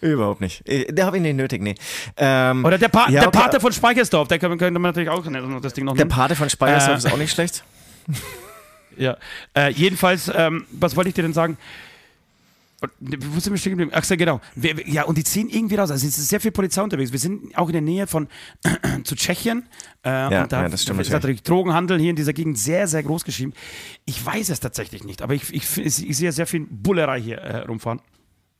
[0.00, 0.68] Überhaupt nicht.
[0.68, 1.74] Äh, da habe ich nicht nötig, nee.
[2.16, 3.38] Ähm, Oder der, pa ja, der okay.
[3.38, 5.24] Pate von Speichersdorf, der könnte man natürlich auch
[5.60, 6.08] das Ding noch nehmen.
[6.08, 7.64] Der Pate von Speichersdorf äh, ist auch nicht schlecht.
[8.96, 9.16] Ja.
[9.54, 11.56] Äh, jedenfalls, ähm, was wollte ich dir denn sagen?
[13.00, 13.92] Wo sind wir stehen geblieben?
[13.94, 14.40] Ach genau.
[14.56, 15.92] Wir, ja, und die ziehen irgendwie raus.
[15.92, 17.12] Also es ist sehr viel Polizei unterwegs.
[17.12, 18.26] Wir sind auch in der Nähe von
[19.04, 19.68] zu Tschechien.
[20.04, 21.00] Äh, ja, und da ja, das stimmt.
[21.00, 23.52] Ist natürlich Drogenhandel hier in dieser Gegend sehr, sehr groß geschrieben.
[24.04, 27.58] Ich weiß es tatsächlich nicht, aber ich, ich, ich sehe sehr viel Bullerei hier äh,
[27.58, 28.00] rumfahren.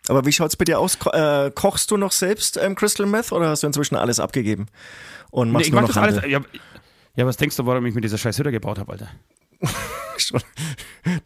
[0.08, 0.98] Aber wie schaut es bei dir aus?
[0.98, 4.66] Ko äh, kochst du noch selbst ähm, Crystal Meth oder hast du inzwischen alles abgegeben
[5.30, 6.20] und machst nee, ich nur mach noch das Handel?
[6.20, 6.30] alles.
[6.32, 6.60] Ja,
[7.14, 9.10] ja, was denkst du, warum ich mir diese scheiß Hütte gebaut habe, Alter?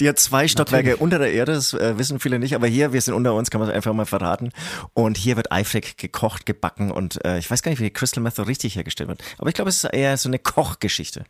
[0.00, 1.00] Die hat zwei Stockwerke Natürlich.
[1.00, 3.60] unter der Erde, das äh, wissen viele nicht, aber hier, wir sind unter uns, kann
[3.60, 4.50] man es einfach mal verraten.
[4.94, 8.38] Und hier wird eifrig gekocht, gebacken und äh, ich weiß gar nicht, wie Crystal Meth
[8.46, 9.22] richtig hergestellt wird.
[9.38, 11.24] Aber ich glaube, es ist eher so eine Kochgeschichte.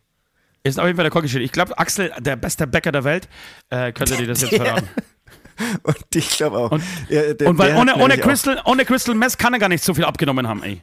[0.63, 1.45] Ist auf jeden Fall eine Kochgeschichte.
[1.45, 3.29] Ich glaube, Axel, der beste Bäcker der Welt,
[3.71, 4.89] äh, könnte dir das jetzt verraten.
[5.83, 6.73] und ich glaube auch.
[6.73, 9.85] Und, ja, der, und weil ohne, ohne, Crystal, ohne Crystal Meth kann er gar nicht
[9.85, 10.83] so viel abgenommen haben, ey.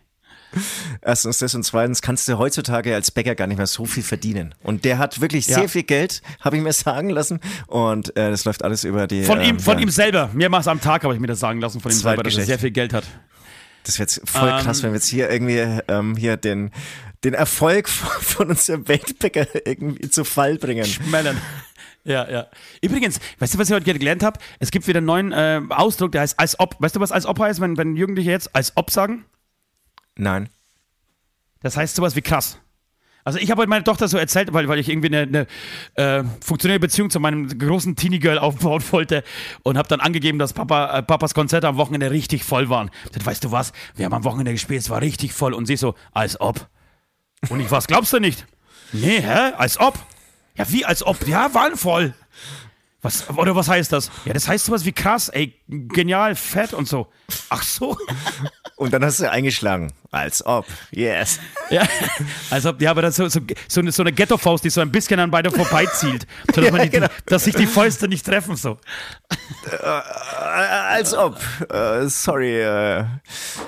[1.02, 4.56] Erstens das und zweitens kannst du heutzutage als Bäcker gar nicht mehr so viel verdienen.
[4.64, 5.60] Und der hat wirklich ja.
[5.60, 7.40] sehr viel Geld, habe ich mir sagen lassen.
[7.68, 9.24] Und äh, das läuft alles über die.
[9.24, 9.84] Von ihm, ähm, von ja.
[9.84, 10.30] ihm selber.
[10.34, 12.60] Mehrmals am Tag habe ich mir das sagen lassen von ihm selber, dass er sehr
[12.60, 13.06] viel Geld hat.
[13.84, 16.72] Das wäre jetzt voll krass, ähm, wenn wir jetzt hier irgendwie ähm, hier den,
[17.24, 20.86] den Erfolg von unserem Weltbäcker irgendwie zu Fall bringen.
[20.86, 21.38] Schmellen.
[22.06, 22.48] Ja, ja.
[22.82, 24.40] Übrigens, weißt du, was ich heute gelernt habe?
[24.60, 26.76] Es gibt wieder einen neuen äh, Ausdruck, der heißt als ob.
[26.80, 29.26] Weißt du, was als ob heißt, wenn, wenn Jugendliche jetzt als ob sagen?
[30.16, 30.50] Nein.
[31.62, 32.60] Das heißt sowas wie krass.
[33.26, 35.48] Also ich habe heute meine Tochter so erzählt, weil, weil ich irgendwie eine,
[35.96, 39.24] eine äh, funktionelle Beziehung zu meinem großen Teenie-Girl aufbauen wollte
[39.64, 42.92] und habe dann angegeben, dass Papa, äh, Papas Konzerte am Wochenende richtig voll waren.
[43.16, 45.54] Ich weißt du was, wir haben am Wochenende gespielt, es war richtig voll.
[45.54, 46.68] Und sie so, als ob.
[47.50, 48.46] Und ich, was glaubst du nicht?
[48.92, 49.54] Nee, hä?
[49.58, 49.98] Als ob?
[50.56, 51.26] Ja, wie als ob?
[51.26, 52.14] Ja, waren voll.
[53.04, 54.10] Was, oder was heißt das?
[54.24, 57.08] Ja, das heißt sowas wie krass, ey, genial, fett und so.
[57.50, 57.98] Ach so.
[58.78, 59.92] Und dann hast du eingeschlagen.
[60.10, 60.66] Als ob.
[60.92, 61.40] Yes.
[61.70, 61.84] Ja,
[62.50, 64.92] als ob, ja, aber das so, so, so eine, so eine Ghetto-Faust, die so ein
[64.92, 66.26] bisschen an beide vorbeizielt.
[66.54, 67.08] So, dass, ja, die, genau.
[67.26, 68.78] dass, sich die Fäuste nicht treffen, so.
[69.70, 71.38] Äh, als ob.
[71.74, 72.62] Uh, sorry.
[72.62, 73.06] Uh,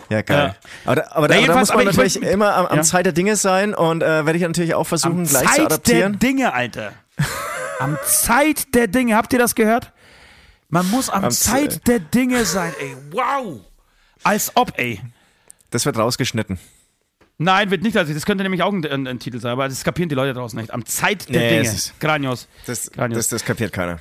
[0.10, 0.24] ja, geil.
[0.30, 0.56] Ja.
[0.86, 2.84] Aber, aber, da, aber da muss man natürlich ich, immer am, am ja.
[2.84, 5.66] Zeit der Dinge sein und äh, werde ich natürlich auch versuchen, am gleich Zeit zu
[5.66, 6.14] adaptieren.
[6.14, 6.94] Zeit der Dinge, Alter.
[7.80, 9.92] Am Zeit der Dinge, habt ihr das gehört?
[10.70, 12.96] Man muss am, am Zeit der Dinge sein, ey.
[13.12, 13.62] Wow.
[14.24, 15.02] Als ob, ey.
[15.72, 16.58] Das wird rausgeschnitten.
[17.38, 17.98] Nein, wird nicht.
[17.98, 20.34] Also das könnte nämlich auch ein, ein, ein, Titel sein, aber das kapieren die Leute
[20.34, 20.72] draußen nicht.
[20.72, 21.62] Am Zeit der nee, Dinge.
[21.70, 22.48] Ist, Granios.
[22.66, 23.18] Das, Granios.
[23.18, 24.00] Das, das kapiert keiner.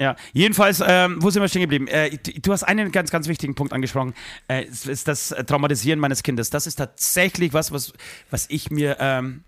[0.00, 1.88] Ja, jedenfalls, ähm, wo sind wir stehen geblieben?
[1.88, 4.14] Äh, du hast einen ganz, ganz wichtigen Punkt angesprochen.
[4.46, 6.50] Äh, ist das Traumatisieren meines Kindes.
[6.50, 7.92] Das ist tatsächlich was, was,
[8.30, 9.42] was ich mir ähm,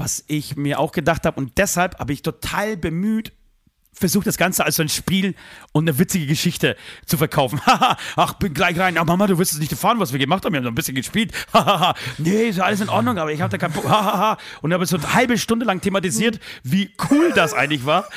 [0.00, 1.38] was ich mir auch gedacht habe.
[1.38, 3.32] Und deshalb habe ich total bemüht,
[3.92, 5.34] versucht das Ganze als so ein Spiel
[5.72, 6.74] und eine witzige Geschichte
[7.04, 7.60] zu verkaufen.
[7.66, 8.96] Haha, ach, bin gleich rein.
[8.96, 10.54] Ach, Mama, du wirst es nicht erfahren, was wir gemacht haben.
[10.54, 11.32] Wir haben so ein bisschen gespielt.
[12.18, 13.84] Nee, ist alles in Ordnung, aber ich habe da keinen Bock.
[14.62, 18.08] Und habe so eine halbe Stunde lang thematisiert, wie cool das eigentlich war,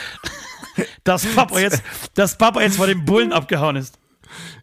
[1.04, 4.00] dass Papa jetzt, dass Papa jetzt vor dem Bullen abgehauen ist.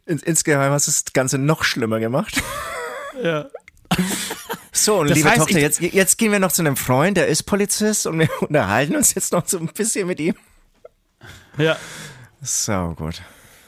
[0.07, 2.43] In, insgeheim hast du das Ganze noch schlimmer gemacht.
[3.23, 3.47] Ja.
[4.72, 7.26] So, und das liebe heißt, Tochter, jetzt, jetzt gehen wir noch zu einem Freund, der
[7.26, 10.34] ist Polizist und wir unterhalten uns jetzt noch so ein bisschen mit ihm.
[11.59, 11.76] Ja.
[12.41, 13.20] So, gut.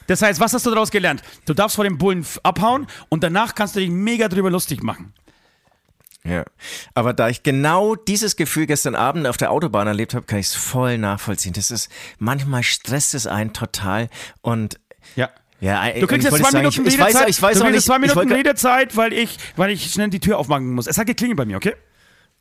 [0.07, 1.21] Das heißt, was hast du daraus gelernt?
[1.45, 5.13] Du darfst vor dem Bullen abhauen und danach kannst du dich mega drüber lustig machen.
[6.25, 6.45] Ja,
[6.93, 10.47] aber da ich genau dieses Gefühl gestern Abend auf der Autobahn erlebt habe, kann ich
[10.47, 11.53] es voll nachvollziehen.
[11.53, 14.09] Das ist, manchmal stresst es einen total
[14.41, 14.79] und
[15.63, 15.87] ja.
[15.87, 17.23] Ja, du kriegst jetzt zwei Minuten ich, ich Redezeit.
[17.23, 20.37] Weiß, ich weiß du kriegst zwei Minuten Redezeit, weil ich, weil ich schnell die Tür
[20.37, 20.87] aufmachen muss.
[20.87, 21.73] Es hat geklingelt bei mir, okay?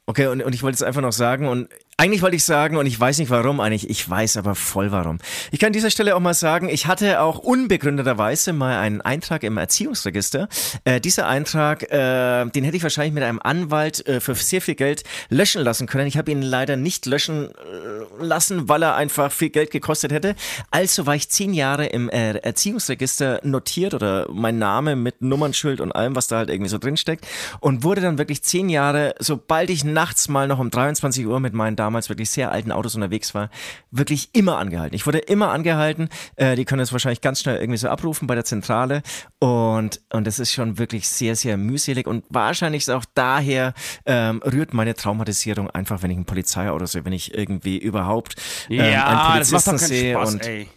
[0.06, 1.68] Okay, und, und ich wollte jetzt einfach noch sagen, und
[2.02, 5.18] Eigentlich wollte ich sagen, und ich weiß nicht warum, eigentlich, ich weiß aber voll warum.
[5.52, 9.44] Ich kann an dieser Stelle auch mal sagen, ich hatte auch unbegründeterweise mal einen Eintrag
[9.44, 10.48] im Erziehungsregister.
[10.82, 14.74] Äh, dieser Eintrag, äh, den hätte ich wahrscheinlich mit einem Anwalt äh, für sehr viel
[14.74, 16.08] Geld löschen lassen können.
[16.08, 20.34] Ich habe ihn leider nicht löschen äh, lassen, weil er einfach viel Geld gekostet hätte.
[20.72, 25.92] Also war ich zehn Jahre im äh, Erziehungsregister notiert oder mein Name mit Nummernschild und
[25.92, 27.28] allem, was da halt irgendwie so drinsteckt
[27.60, 31.54] und wurde dann wirklich zehn Jahre, sobald ich nachts mal noch um 23 Uhr mit
[31.54, 33.50] meinen damals wirklich sehr alten Autos unterwegs war,
[33.90, 34.96] wirklich immer angehalten.
[34.96, 36.08] Ich wurde immer angehalten.
[36.36, 39.02] Äh, die können es wahrscheinlich ganz schnell irgendwie so abrufen bei der Zentrale.
[39.38, 42.06] Und, und das ist schon wirklich sehr, sehr mühselig.
[42.06, 43.74] Und wahrscheinlich ist auch daher
[44.06, 48.36] ähm, rührt meine Traumatisierung einfach, wenn ich ein Polizeiauto sehe, wenn ich irgendwie überhaupt
[48.70, 50.68] ähm, Ja, einen das Polizisten sehe Spaß, und ey.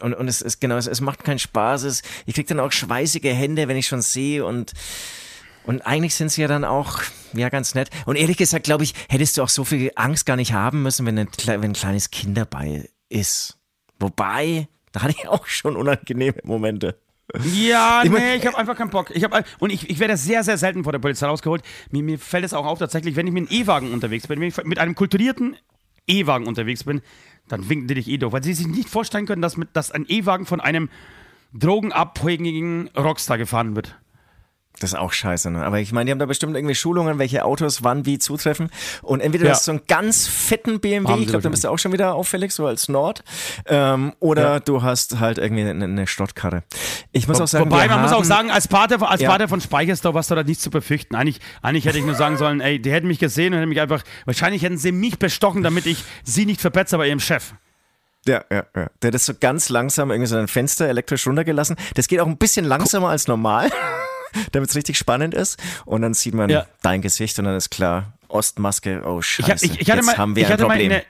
[0.00, 1.84] und, und es ist genau, es, es macht keinen Spaß.
[1.84, 4.72] Es, ich krieg dann auch schweißige Hände, wenn ich schon sehe und
[5.68, 7.00] und eigentlich sind sie ja dann auch
[7.34, 7.90] ja ganz nett.
[8.06, 11.06] Und ehrlich gesagt, glaube ich, hättest du auch so viel Angst gar nicht haben müssen,
[11.06, 13.58] wenn ein, wenn ein kleines Kind dabei ist.
[14.00, 16.98] Wobei, da hatte ich auch schon unangenehme Momente.
[17.54, 19.10] Ja, Ich mein- nee, ich habe einfach keinen Bock.
[19.14, 21.62] Ich hab, und ich, ich werde sehr, sehr selten vor der Polizei rausgeholt.
[21.90, 24.48] Mir, mir fällt es auch auf, tatsächlich, wenn ich mit einem E-Wagen unterwegs bin, wenn
[24.48, 25.56] ich mit einem kulturierten
[26.06, 27.02] E-Wagen unterwegs bin,
[27.48, 29.90] dann winken die dich eh doof, weil sie sich nicht vorstellen können, dass, mit, dass
[29.90, 30.88] ein E-Wagen von einem
[31.52, 33.96] drogenabhängigen Rockstar gefahren wird.
[34.80, 35.64] Das ist auch scheiße, ne?
[35.64, 38.70] Aber ich meine, die haben da bestimmt irgendwie Schulungen, welche Autos wann wie zutreffen.
[39.02, 39.50] Und entweder Ja.
[39.50, 41.92] du hast so einen ganz fetten BMW, Haben ich glaube, dann bist du auch schon
[41.92, 43.24] wieder auffällig, so als Nord.
[43.66, 44.60] Ähm, oder Ja.
[44.60, 46.62] du hast halt irgendwie eine, eine Stottkarre.
[47.12, 49.30] Ich muss auch sagen, Wobei, man muss auch sagen, als Pater, als Ja.
[49.30, 51.14] Pater von Speichersdorf hast du da nichts zu befürchten.
[51.16, 53.80] Eigentlich, eigentlich hätte ich nur sagen sollen, ey, die hätten mich gesehen und hätten mich
[53.80, 57.54] einfach, wahrscheinlich hätten sie mich bestochen, damit ich sie nicht verpetze bei ihrem Chef.
[58.26, 58.90] Ja, ja, ja.
[59.00, 61.76] Der hat das so ganz langsam irgendwie so ein Fenster elektrisch runtergelassen.
[61.94, 63.70] Das geht auch ein bisschen langsamer als normal,
[64.52, 65.58] damit es richtig spannend ist.
[65.84, 66.66] Und dann sieht man Ja.
[66.82, 70.16] dein Gesicht und dann ist klar, Ostmaske, oh Ich, scheiße, ich, ich hatte jetzt mal,
[70.18, 70.92] haben wir ich ein Problem.
[70.92, 71.02] eine,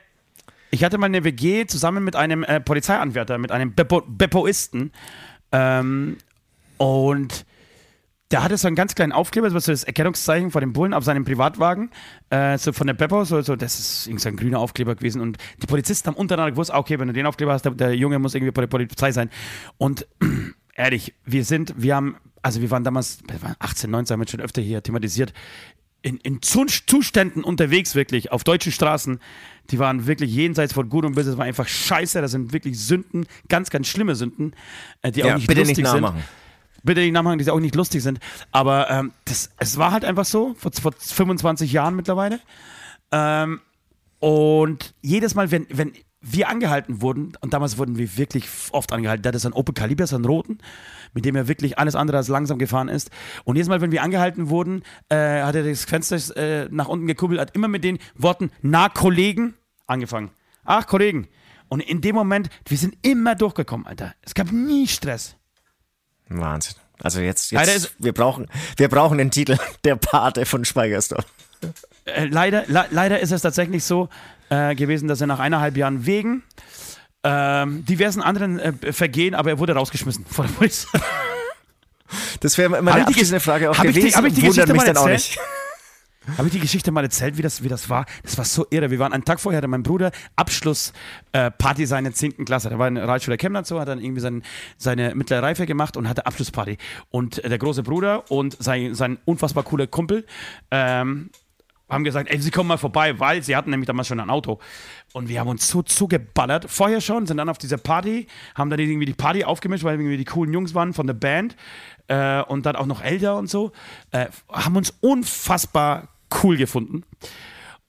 [0.71, 4.91] ich hatte mal eine WG zusammen mit einem äh, Polizeianwärter, mit einem Beppo, Beppoisten.
[5.51, 6.17] Ähm,
[6.77, 7.45] und
[8.31, 11.25] der hatte so einen ganz kleinen Aufkleber, so das Erkennungszeichen von dem Bullen auf seinem
[11.25, 11.89] Privatwagen,
[12.29, 15.19] äh, so von der Beppo, so, so, das ist irgendwie so ein grüner Aufkleber gewesen.
[15.19, 18.19] Und die Polizisten haben untereinander gewusst, okay, wenn du den Aufkleber hast, der, der Junge
[18.19, 19.31] muss irgendwie bei der Polizei sein.
[19.79, 20.05] Und
[20.75, 24.27] ehrlich, wir sind, wir haben, also wir waren damals, wir waren 18, 19, haben wir
[24.27, 25.33] schon öfter hier thematisiert,
[26.01, 29.19] in, in Zuständen unterwegs wirklich, auf deutschen Straßen,
[29.69, 32.79] die waren wirklich jenseits von Gut und Böse, das war einfach scheiße, das sind wirklich
[32.79, 34.53] Sünden, ganz, ganz schlimme Sünden,
[35.01, 36.01] äh, die auch Ja, nicht bitte lustig nicht sind.
[36.01, 36.23] nachmachen.
[36.83, 38.19] Bitte nicht nachmachen, die auch nicht lustig sind.
[38.53, 42.39] Aber ähm, das, es war halt einfach so, vor, vor 25 Jahren mittlerweile.
[43.11, 43.59] Ähm,
[44.19, 45.91] und jedes Mal, wenn, wenn
[46.21, 50.05] wir angehalten wurden, und damals wurden wir wirklich oft angehalten, der hatte einen Opel Kaliber,
[50.05, 50.57] so einen roten,
[51.13, 53.09] mit dem er wirklich alles andere als langsam gefahren ist.
[53.45, 57.07] Und jedes Mal, wenn wir angehalten wurden, äh, hat er das Fenster äh, nach unten
[57.07, 59.53] gekuppelt, hat immer mit den Worten, na Kollegen,
[59.87, 60.31] angefangen.
[60.65, 61.27] Ach, Kollegen.
[61.69, 64.13] Und in dem Moment, wir sind immer durchgekommen, Alter.
[64.21, 65.35] Es gab nie Stress.
[66.27, 66.75] Wahnsinn.
[67.01, 71.25] Also jetzt, jetzt ist- wir, brauchen, wir brauchen den Titel Der Pate von Speichersdorf.
[72.05, 74.09] Äh, leider, le leider ist es tatsächlich so
[74.49, 76.43] äh, gewesen, dass er nach eineinhalb Jahren wegen
[77.23, 80.99] ähm, diversen anderen äh, Vergehen, aber er wurde rausgeschmissen von der Polizei.
[82.39, 84.17] Das wäre meine die abschließende Frage auch hab ich die- gewesen.
[84.17, 85.37] hab ich die Geschichte mich mal dann auch erzählt?
[85.37, 85.39] nicht.
[86.37, 88.05] Habe ich die Geschichte mal erzählt, wie das, wie das war?
[88.23, 88.91] Das war so irre.
[88.91, 92.45] Wir waren einen Tag vorher, hatte mein Bruder Abschlussparty äh, seiner 10.
[92.45, 92.69] Klasse.
[92.69, 94.43] Der war in Realschule Chemnitz so, hat dann irgendwie sein,
[94.77, 96.77] seine mittlere Reife gemacht und hatte Abschlussparty.
[97.09, 100.25] Und äh, der große Bruder und sein, sein unfassbar cooler Kumpel
[100.69, 101.31] ähm,
[101.89, 104.59] haben gesagt, ey, sie kommen mal vorbei, weil sie hatten nämlich damals schon ein Auto.
[105.13, 108.79] Und wir haben uns so zugeballert, vorher schon, sind dann auf dieser Party, haben dann
[108.79, 111.55] irgendwie die Party aufgemischt, weil irgendwie die coolen Jungs waren von der Band
[112.07, 113.71] äh, und dann auch noch älter und so.
[114.11, 116.09] Äh, haben uns unfassbar
[116.43, 117.03] cool gefunden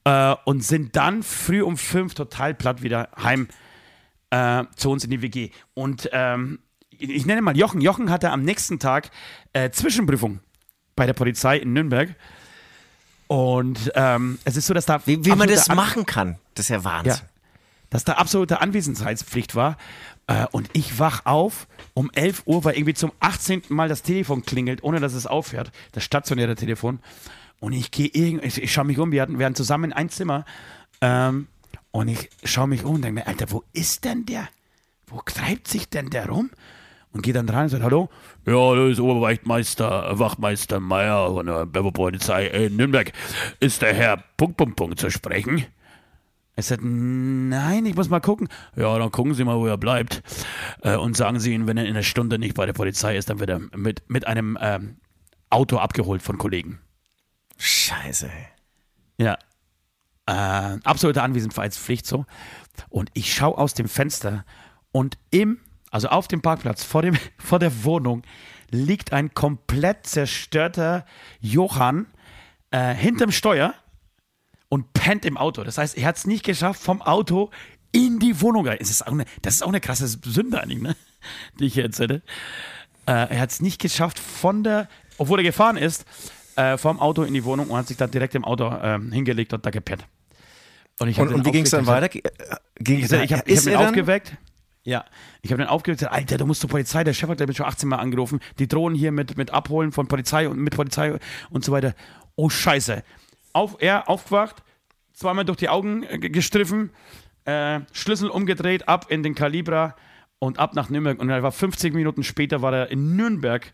[0.03, 3.47] äh, und sind dann früh um fünf total platt wieder heim
[4.31, 5.51] äh, zu uns in die WG.
[5.73, 7.81] Und ähm, ich nenne mal Jochen.
[7.81, 9.11] Jochen hatte am nächsten Tag
[9.53, 10.39] äh, Zwischenprüfung
[10.95, 12.15] bei der Polizei in Nürnberg.
[13.31, 16.65] Und ähm, es ist so, dass da Wie, wie man das An- machen kann, das
[16.65, 17.13] ist ja Wahnsinn.
[17.13, 17.29] ja,
[17.89, 19.77] dass da absolute Anwesenheitspflicht war.
[20.27, 23.63] Äh, und ich wach auf um 11 Uhr, weil irgendwie zum 18.
[23.69, 25.71] Mal das Telefon klingelt, ohne dass es aufhört.
[25.93, 26.99] Das stationäre Telefon.
[27.61, 29.93] Und ich gehe irgendwie, ich, ich schaue mich um, wir hatten, wir hatten zusammen in
[29.93, 30.43] ein Zimmer.
[30.99, 31.47] Ähm,
[31.91, 34.49] und ich schaue mich um und denke mir, Alter, wo ist denn der?
[35.07, 36.49] Wo treibt sich denn der rum?
[37.13, 38.09] Und gehe dann dran und sage, hallo?
[38.45, 43.11] Ja, das ist Oberwachtmeister, Wachtmeister Meier von der Polizei in Nürnberg.
[43.59, 45.65] Ist der Herr Punkt, Punkt, Punkt zu sprechen?
[46.55, 48.47] Er sagt, nein, ich muss mal gucken.
[48.75, 50.21] Ja, dann gucken Sie mal, wo er bleibt.
[50.81, 53.29] Äh, und sagen Sie ihm, wenn er in einer Stunde nicht bei der Polizei ist,
[53.29, 54.97] dann wird er mit, mit einem ähm,
[55.49, 56.79] Auto abgeholt von Kollegen.
[57.57, 58.29] Scheiße.
[59.17, 59.37] Ja.
[60.27, 62.25] Äh, absolute Anwesenheitspflicht so.
[62.89, 64.45] Und ich schaue aus dem Fenster
[64.91, 65.59] und im,
[65.91, 68.23] also auf dem Parkplatz vor, dem, vor der Wohnung
[68.71, 71.05] liegt ein komplett zerstörter
[71.41, 72.07] Johann
[72.71, 73.75] äh, hinterm Steuer
[74.69, 75.63] und pennt im Auto.
[75.63, 77.51] Das heißt, er hat es nicht geschafft, vom Auto
[77.91, 78.77] in die Wohnung rein.
[78.79, 80.95] Das ist auch eine, das ist auch eine krasse Sünde eigentlich, ne?
[81.59, 82.21] die ich hier erzähle.
[83.05, 84.87] Äh, er hat es nicht geschafft, von der,
[85.17, 86.05] obwohl er gefahren ist,
[86.55, 89.53] äh, vom Auto in die Wohnung und hat sich dann direkt im Auto äh, hingelegt
[89.53, 90.05] und da gepennt.
[90.99, 92.07] Und, ich und, und wie ging es dann weiter?
[92.09, 94.37] Ging, ich habe hab ihn aufgeweckt.
[94.83, 95.05] Ja,
[95.43, 97.03] ich habe dann aufgeweckt, Alter, du musst zur Polizei.
[97.03, 98.39] Der Chef hat, glaube ich, schon 18 Mal angerufen.
[98.57, 101.17] Die drohen hier mit, mit Abholen von Polizei und mit Polizei
[101.51, 101.93] und so weiter.
[102.35, 103.03] Oh, Scheiße.
[103.53, 104.63] Auf, er aufgewacht,
[105.13, 106.89] zweimal durch die Augen gestriffen,
[107.45, 109.95] äh, Schlüssel umgedreht, ab in den Kalibra
[110.39, 111.19] und ab nach Nürnberg.
[111.19, 113.71] Und er war 50 Minuten später war er in Nürnberg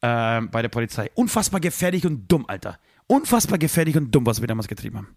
[0.00, 1.10] äh, bei der Polizei.
[1.14, 2.78] Unfassbar gefährlich und dumm, Alter.
[3.06, 5.08] Unfassbar gefährlich und dumm, was wir damals getrieben haben.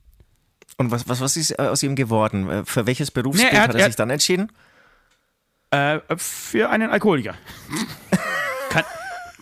[0.78, 2.66] Und was, was, was ist aus ihm geworden?
[2.66, 4.52] Für welches Berufsbild nee, hat, hat, er sich dann entschieden?
[5.72, 7.36] Äh, für einen Alkoholiker.
[8.70, 8.84] Kann,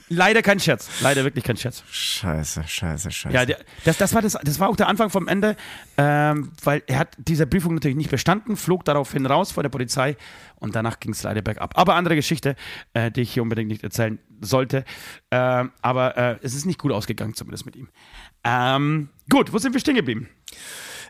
[0.10, 0.90] leider kein Scherz.
[1.02, 1.84] Leider wirklich kein Scherz.
[1.90, 3.36] Scheiße, scheiße, scheiße.
[3.36, 5.56] Ja, der, das, das, war das, das war auch der Anfang vom Ende,
[5.98, 10.16] ähm, weil er hat diese Prüfung natürlich nicht bestanden, flog daraufhin raus vor der Polizei
[10.56, 11.78] und danach ging es leider bergab.
[11.78, 12.56] Aber andere Geschichte,
[12.94, 14.86] äh, die ich hier unbedingt nicht erzählen sollte.
[15.30, 17.90] Äh, aber äh, es ist nicht gut ausgegangen, zumindest mit ihm.
[18.44, 20.30] Ähm, gut, wo sind wir stehen geblieben?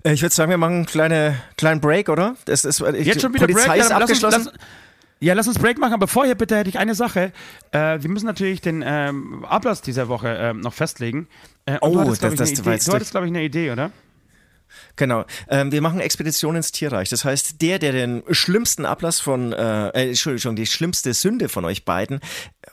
[0.04, 2.36] Äh, ich würde sagen, wir machen einen kleine, kleinen Break, oder?
[2.46, 3.82] Das ist, ich, Jetzt schon wieder Polizei Break?
[3.82, 4.46] Ist abgeschlossen.
[4.46, 4.83] Lass uns, lass,
[5.24, 7.32] ja, lass uns Break machen, aber vorher bitte hätte ich eine Sache.
[7.72, 11.28] Äh, wir müssen natürlich den ähm, Ablass dieser Woche ähm, noch festlegen.
[11.66, 12.54] Äh, oh, das, das, das,
[12.86, 13.92] du hattest, glaube ich, eine Idee, oder?
[14.96, 15.26] Genau.
[15.50, 17.10] Ähm, wir machen Expedition ins Tierreich.
[17.10, 21.66] Das heißt, der, der den schlimmsten Ablass von, äh, äh Entschuldigung, die schlimmste Sünde von
[21.66, 22.20] euch beiden,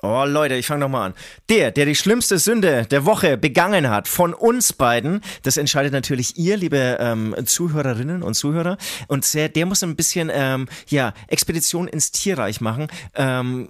[0.03, 1.15] oh Leute, ich fange nochmal an.
[1.49, 6.37] Der, der die schlimmste Sünde der Woche begangen hat von uns beiden, das entscheidet natürlich
[6.37, 8.77] ihr, liebe ähm, Zuhörerinnen und Zuhörer.
[9.09, 12.89] Und der, der muss ein bisschen, ähm, ja, Expedition ins Tierreich machen.
[13.15, 13.69] Ähm,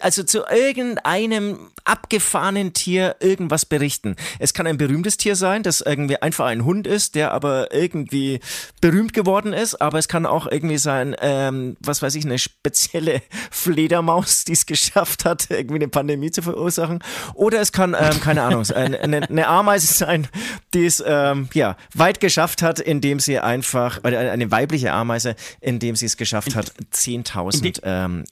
[0.00, 4.16] also zu irgendeinem abgefahrenen Tier irgendwas berichten.
[4.38, 8.40] Es kann ein berühmtes Tier sein, das irgendwie einfach ein Hund ist, der aber irgendwie
[8.80, 13.22] berühmt geworden ist, aber es kann auch irgendwie sein, ähm, was weiß ich, eine spezielle
[13.50, 17.02] Fledermaus, die es geschafft hat, irgendwie eine Pandemie zu verursachen.
[17.34, 20.26] Oder es kann, ähm, keine Ahnung, eine, eine, Ameise sein,
[20.72, 25.96] die es ähm, ja weit geschafft hat, indem sie einfach, äh, eine weibliche Ameise, indem
[25.96, 28.24] sie es geschafft hat, 10.000 ähm,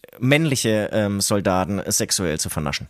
[0.93, 2.89] ähm, Soldaten sexuell zu vernaschen.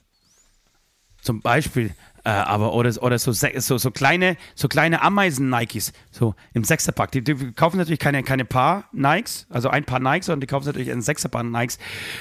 [1.20, 6.62] Zum Beispiel, äh, aber oder, oder so, so, so kleine, so kleine Ameisen-Nikes, so im
[6.62, 7.10] Sechserpack.
[7.10, 10.66] Die, die kaufen natürlich keine, keine Paar Nikes, also ein Paar Nikes, sondern die kaufen
[10.66, 11.78] natürlich ein Sechserpaar Nikes.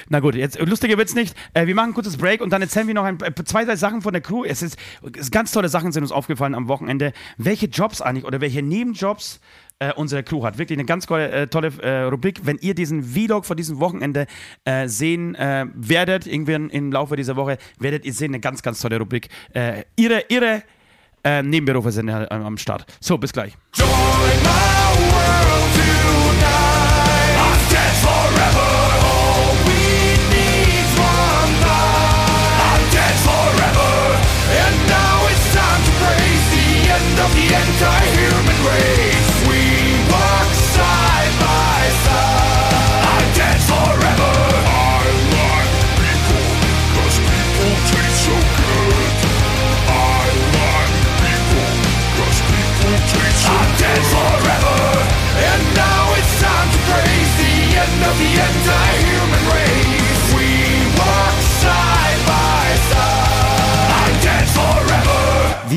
[0.09, 1.35] Na gut, jetzt lustiger wird's nicht.
[1.53, 3.75] Äh, wir machen ein kurzes Break und dann erzählen wir noch ein, äh, zwei, drei
[3.75, 4.43] Sachen von der Crew.
[4.43, 4.77] Es ist,
[5.17, 7.13] es ganz tolle Sachen sind uns aufgefallen am Wochenende.
[7.37, 9.39] Welche Jobs eigentlich oder welche Nebenjobs
[9.81, 10.59] äh, unsere Crew hat.
[10.59, 12.41] Wirklich eine ganz tolle, äh, tolle äh, Rubrik.
[12.43, 14.27] Wenn ihr diesen Vlog von diesem Wochenende
[14.85, 19.29] sehen werdet, irgendwann im Laufe dieser Woche, werdet ihr sehen, eine ganz, ganz tolle Rubrik.
[19.95, 20.63] Ihre ihre
[21.23, 22.85] Nebenberufe sind am Start.
[22.99, 23.53] So, bis gleich.
[23.73, 24.70] Join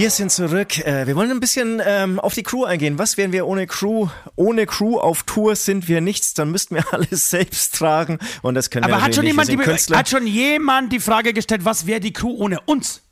[0.05, 0.85] Wir sind zurück.
[0.85, 2.99] Äh, wir wollen ein bisschen ähm, auf die Crew eingehen.
[2.99, 4.09] Was wären wir ohne Crew?
[4.35, 6.35] Ohne Crew auf Tour sind wir nichts.
[6.35, 8.19] Dann müssten wir alles selbst tragen.
[8.43, 11.65] Und das können Aber wir hat schon, jemand die, hat schon jemand die Frage gestellt,
[11.65, 13.03] was wäre die Crew ohne uns?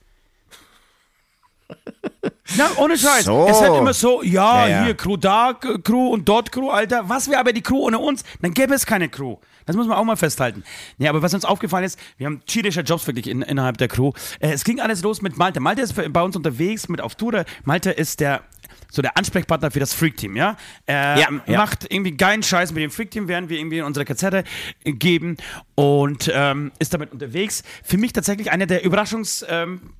[2.56, 3.24] Na, ohne Scheiß.
[3.24, 3.46] So.
[3.48, 6.70] Es ist halt immer so, ja, ja, ja, hier Crew da, Crew und dort Crew,
[6.70, 7.08] Alter.
[7.08, 8.24] Was wäre aber die Crew ohne uns?
[8.40, 9.36] Dann gäbe es keine Crew.
[9.64, 10.64] Das muss man auch mal festhalten.
[10.98, 14.12] Ja, aber was uns aufgefallen ist, wir haben tierische Jobs wirklich in, innerhalb der Crew.
[14.40, 15.60] Äh, es ging alles los mit Malte.
[15.60, 17.44] Malte ist bei uns unterwegs mit auf Tour.
[17.64, 18.42] Malte ist der
[18.90, 20.56] so der Ansprechpartner für das Freak-Team, ja?
[20.84, 21.58] Er ja, ja.
[21.58, 24.44] macht irgendwie geilen Scheiß mit dem Freak-Team, während wir irgendwie unsere Kassette
[24.84, 25.38] geben
[25.74, 27.62] und ähm, ist damit unterwegs.
[27.82, 29.94] Für mich tatsächlich einer der Überraschungs- ähm,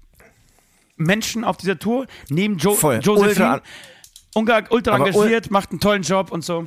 [1.03, 3.01] Menschen auf dieser Tour, neben jo Voll.
[3.03, 3.63] Josephine.
[4.35, 6.67] Ultra, ultra engagiert, macht einen tollen Job und so.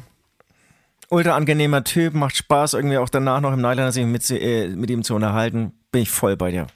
[1.10, 4.90] Ultra angenehmer Typ, macht Spaß, irgendwie auch danach noch im Nightliner sich mit, äh, mit
[4.90, 5.72] ihm zu unterhalten.
[5.92, 6.68] Bin ich voll bei dir.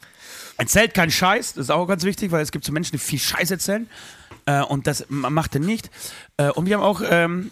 [0.58, 3.20] Erzählt keinen Scheiß, das ist auch ganz wichtig, weil es gibt so Menschen, die viel
[3.20, 3.88] Scheiß erzählen.
[4.46, 5.90] Äh, und das macht er nicht.
[6.38, 7.52] Äh, und wir haben auch ähm,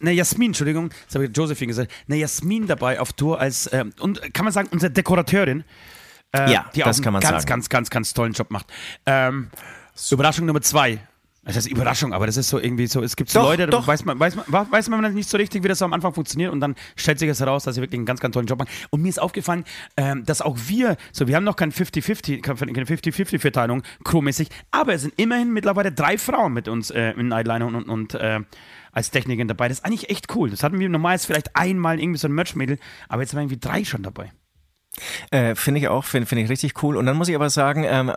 [0.00, 3.92] eine Jasmin, Entschuldigung, das habe ich Josephine gesagt, eine Jasmin dabei auf Tour als, ähm,
[4.00, 5.64] und kann man sagen, unsere Dekorateurin.
[6.36, 7.46] Äh, Ja, die das auch kann man ganz, sagen.
[7.46, 8.66] ganz, ganz, ganz tollen Job macht.
[9.06, 9.50] Ähm,
[10.10, 11.00] Überraschung Nummer zwei.
[11.46, 13.86] Das heißt Überraschung, aber das ist so irgendwie so, es gibt so Doch, Leute, da
[13.86, 16.52] weiß man, weiß, man, weiß man nicht so richtig, wie das so am Anfang funktioniert
[16.52, 18.68] und dann stellt sich es heraus, dass sie wirklich einen ganz, ganz tollen Job machen.
[18.90, 19.62] Und mir ist aufgefallen,
[19.96, 25.02] ähm, dass auch wir, so wir haben noch kein 50-50, keine 50-50-Verteilung, crewmäßig, aber es
[25.02, 28.40] sind immerhin mittlerweile drei Frauen mit uns äh, in Nightliner und, und, und äh,
[28.90, 29.68] als Technikerin dabei.
[29.68, 30.50] Das ist eigentlich echt cool.
[30.50, 33.60] Das hatten wir normalerweise vielleicht einmal irgendwie so ein Merch-Mädel, aber jetzt haben wir irgendwie
[33.60, 34.32] drei schon dabei.
[35.30, 36.96] Äh, finde ich auch, finde find ich richtig cool.
[36.96, 38.12] Und dann muss ich aber sagen, ähm,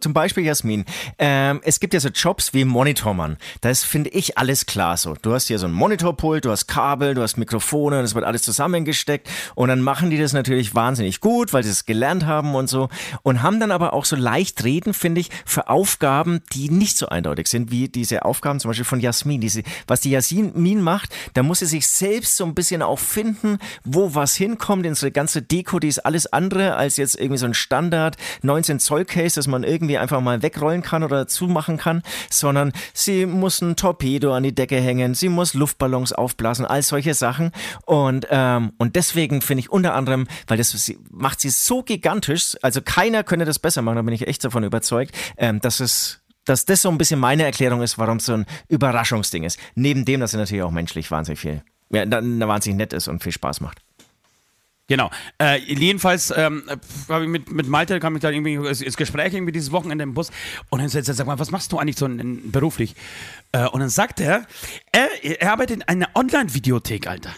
[0.00, 0.84] zum Beispiel Jasmin,
[1.18, 3.36] ähm, es gibt ja so Jobs wie Monitormann.
[3.60, 5.14] Da ist, finde ich, alles klar so.
[5.20, 8.42] Du hast hier so ein Monitorpult, du hast Kabel, du hast Mikrofone, das wird alles
[8.42, 12.68] zusammengesteckt und dann machen die das natürlich wahnsinnig gut, weil sie es gelernt haben und
[12.68, 12.88] so
[13.22, 17.08] und haben dann aber auch so leicht reden, finde ich, für Aufgaben, die nicht so
[17.08, 19.40] eindeutig sind, wie diese Aufgaben zum Beispiel von Jasmin.
[19.40, 23.58] Diese, was die Jasmin macht, da muss sie sich selbst so ein bisschen auch finden,
[23.84, 27.46] wo was hinkommt, in so ganze Deko, die ist alles andere als jetzt irgendwie so
[27.46, 32.02] ein Standard 19 Zoll Case, das man irgendwie einfach mal wegrollen kann oder zumachen kann,
[32.30, 37.14] sondern sie muss ein Torpedo an die Decke hängen, sie muss Luftballons aufblasen, all solche
[37.14, 37.52] Sachen
[37.86, 42.56] und ähm, und deswegen finde ich unter anderem, weil das sie, macht sie so gigantisch,
[42.62, 46.20] also keiner könnte das besser machen, da bin ich echt davon überzeugt, ähm, dass es
[46.44, 49.58] dass das so ein bisschen meine Erklärung ist, warum es so ein Überraschungsding ist.
[49.74, 53.32] Neben dem, dass sie natürlich auch menschlich wahnsinnig viel, ja, wahnsinnig nett ist und viel
[53.32, 53.82] Spaß macht.
[54.90, 55.08] Genau.
[55.40, 56.64] Äh, jedenfalls ähm,
[57.08, 60.14] habe ich mit, mit Malte kam ich da irgendwie das Gespräch irgendwie dieses Wochenende im
[60.14, 60.30] Bus
[60.68, 62.96] und dann sagt er, sag mal, was machst du eigentlich so in, in, beruflich?
[63.52, 64.48] Äh, und dann sagt er,
[64.90, 67.32] er, er arbeitet in einer Online-Videothek, Alter.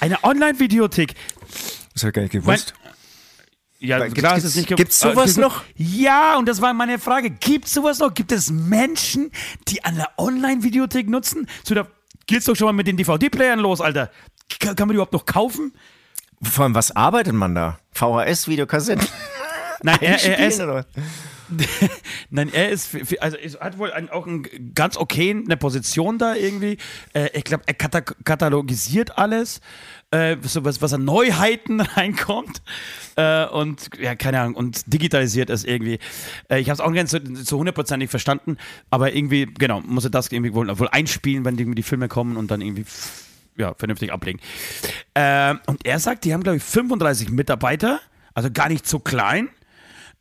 [0.00, 1.14] Eine Online-Videothek.
[1.92, 2.58] Das ich gar nicht Mein-
[3.78, 5.62] Ja, Weil klar gibt's- ist es nicht ge- gibt's sowas äh, noch?
[5.76, 7.28] Ja, und das war meine Frage.
[7.28, 8.14] Gibt es sowas noch?
[8.14, 9.30] Gibt es Menschen,
[9.68, 11.46] die eine Online-Videothek nutzen?
[11.64, 11.86] So, da
[12.26, 14.10] geht's doch schon mal mit den DVD-Playern los, Alter.
[14.58, 15.72] Kann, kann man die überhaupt noch kaufen?
[16.42, 17.78] Vor allem, was arbeitet man da?
[17.92, 19.06] VHS-Videokassetten?
[19.82, 20.62] Nein, er, er, ist?
[22.30, 26.34] Nein, er ist, also er hat wohl ein, auch ein ganz okay eine Position da
[26.34, 26.78] irgendwie.
[27.12, 29.60] Äh, ich glaube, er kata katalogisiert alles,
[30.10, 32.62] äh, so was, was an Neuheiten reinkommt
[33.16, 35.98] äh, und ja, keine Ahnung, und digitalisiert es irgendwie.
[36.48, 37.08] Äh, ich habe es auch nicht
[37.46, 38.56] so hundertprozentig verstanden,
[38.90, 42.36] aber irgendwie, genau, muss er das irgendwie wohl, wohl einspielen, wenn irgendwie die Filme kommen
[42.36, 42.86] und dann irgendwie
[43.56, 44.40] ja, vernünftig ablegen.
[45.14, 48.00] Äh, und er sagt, die haben, glaube ich, 35 Mitarbeiter,
[48.34, 49.48] also gar nicht so klein.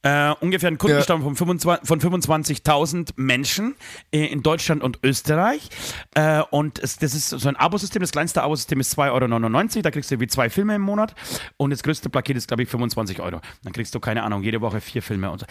[0.04, 3.76] Äh, ungefähr ein Kundenstamm von 25 von 25.000 Menschen
[4.12, 5.70] äh, in Deutschland und Österreich.
[6.16, 8.02] Äh, und es, das ist so ein Abosystem.
[8.02, 9.82] Das kleinste Abosystem ist 2,99 Euro.
[9.84, 11.14] Da kriegst du wie zwei Filme im Monat.
[11.58, 13.42] Und das größte Paket ist, glaube ich, 25 Euro.
[13.64, 15.46] Dann kriegst du, keine Ahnung, jede Woche vier Filme und so.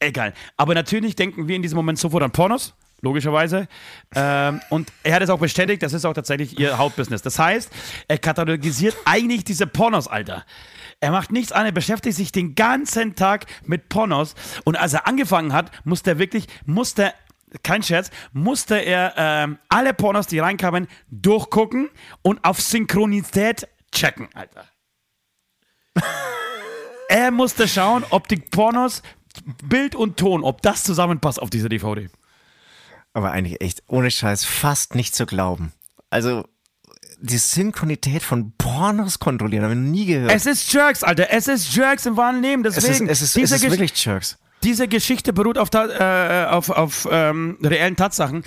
[0.00, 0.34] Egal.
[0.58, 2.74] Aber natürlich denken wir in diesem Moment sofort an Pornos.
[3.04, 3.68] Logischerweise.
[4.14, 7.20] Ähm, und er hat es auch bestätigt, das ist auch tatsächlich ihr Hauptbusiness.
[7.20, 7.70] Das heißt,
[8.08, 10.46] er katalogisiert eigentlich diese Pornos, Alter.
[11.00, 14.34] Er macht nichts anderes, er beschäftigt sich den ganzen Tag mit Pornos.
[14.64, 17.12] Und als er angefangen hat, musste er wirklich, musste,
[17.62, 21.90] kein Scherz, musste er ähm, alle Pornos, die reinkamen, durchgucken
[22.22, 24.64] und auf Synchronität checken, Alter.
[27.10, 29.02] er musste schauen, ob die Pornos,
[29.62, 32.08] Bild und Ton, ob das zusammenpasst auf dieser DVD.
[33.14, 35.72] Aber eigentlich echt, ohne Scheiß, fast nicht zu glauben.
[36.10, 36.44] Also,
[37.20, 40.32] die Synchronität von Pornos kontrollieren, habe ich noch nie gehört.
[40.32, 41.28] Es ist Jerks, Alter.
[41.30, 42.64] Es ist Jerks im wahren Leben.
[42.66, 44.36] es ist, Deswegen, es ist, diese, es ist wirklich Jerks.
[44.62, 48.42] diese Geschichte beruht auf, äh, auf, auf ähm, reellen Tatsachen.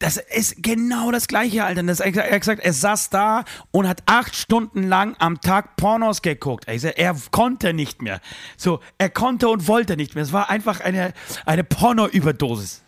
[0.00, 1.82] Das ist genau das Gleiche, Alter.
[1.82, 6.20] Das, er hat gesagt, er saß da und hat acht Stunden lang am Tag Pornos
[6.20, 6.64] geguckt.
[6.66, 8.20] Er, sagt, er konnte nicht mehr.
[8.56, 10.24] So, er konnte und wollte nicht mehr.
[10.24, 11.12] Es war einfach eine,
[11.46, 12.82] eine Porno-Überdosis.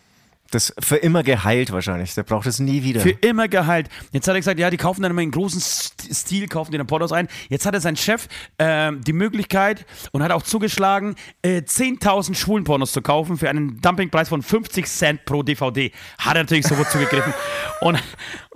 [0.51, 2.13] Das für immer geheilt wahrscheinlich.
[2.13, 3.01] Der braucht es nie wieder.
[3.01, 3.89] Für immer geheilt.
[4.11, 6.77] Jetzt hat er gesagt, ja, die kaufen dann immer in großen St- Stil, kaufen die
[6.77, 7.27] dann Pornos ein.
[7.49, 8.27] Jetzt hat er sein Chef
[8.59, 14.29] ähm, die Möglichkeit und hat auch zugeschlagen, äh, 10.000 Schwulenpornos zu kaufen für einen Dumpingpreis
[14.29, 15.91] von 50 Cent pro DVD.
[16.17, 17.33] Hat er natürlich sofort zugegriffen
[17.81, 18.01] und,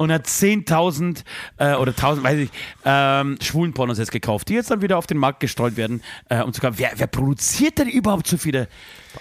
[0.01, 1.23] und hat 10.000
[1.57, 2.49] äh, oder 1.000, weiß ich,
[2.85, 6.01] ähm, Schwulenpornos jetzt gekauft, die jetzt dann wieder auf den Markt gestreut werden.
[6.27, 8.67] Äh, und sogar, wer, wer produziert denn überhaupt so viele?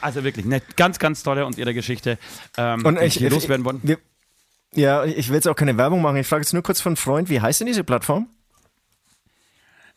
[0.00, 2.18] Also wirklich, eine ganz, ganz tolle und ihre Geschichte.
[2.56, 3.80] Ähm, Und die ich, hier ich, loswerden wollen.
[3.82, 3.98] wir,
[4.74, 6.16] ja, ich will jetzt auch keine Werbung machen.
[6.16, 8.28] Ich frage jetzt nur kurz von Freund, wie heißt denn diese Plattform?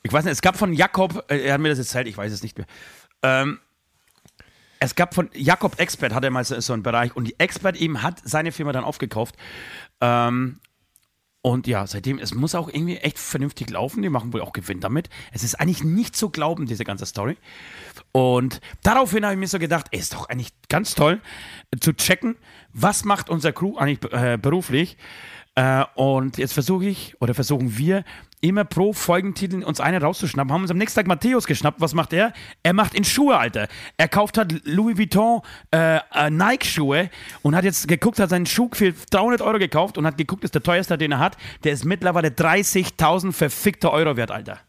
[0.01, 2.33] Ich weiß nicht, es gab von Jakob, äh, er hat mir das erzählt, ich weiß
[2.33, 2.67] es nicht mehr.
[3.21, 3.59] Ähm,
[4.79, 7.77] es gab von Jakob Expert, hat er mal so, so einen Bereich und die Expert
[7.77, 9.35] eben hat seine Firma dann aufgekauft.
[10.01, 10.59] Ähm,
[11.45, 14.01] Und ja, seitdem, es muss auch irgendwie echt vernünftig laufen.
[14.01, 15.09] Die machen wohl auch Gewinn damit.
[15.33, 17.35] Es ist eigentlich nicht zu glauben, diese ganze Story.
[18.13, 21.19] Und daraufhin habe ich mir so gedacht, ey, ist doch eigentlich ganz toll
[21.71, 22.37] äh, zu checken,
[22.71, 24.95] was macht unser Crew eigentlich äh, beruflich.
[25.55, 28.05] Äh, und jetzt versuche ich oder versuchen wir
[28.43, 30.51] immer pro Folgentitel uns eine rauszuschnappen.
[30.51, 31.79] Haben uns am nächsten Tag Matthäus geschnappt.
[31.79, 32.33] Was macht er?
[32.61, 33.67] Er macht in Schuhe, Alter.
[33.97, 35.41] Er kauft halt Louis Vuitton
[35.71, 37.09] äh, äh, Nike-Schuhe
[37.41, 40.53] und hat jetzt geguckt, hat seinen Schuh für 300 Euro gekauft und hat geguckt, ist
[40.55, 41.37] der teuerste, den er hat.
[41.63, 44.59] Der ist mittlerweile 30.000 verfickte Euro wert, Alter.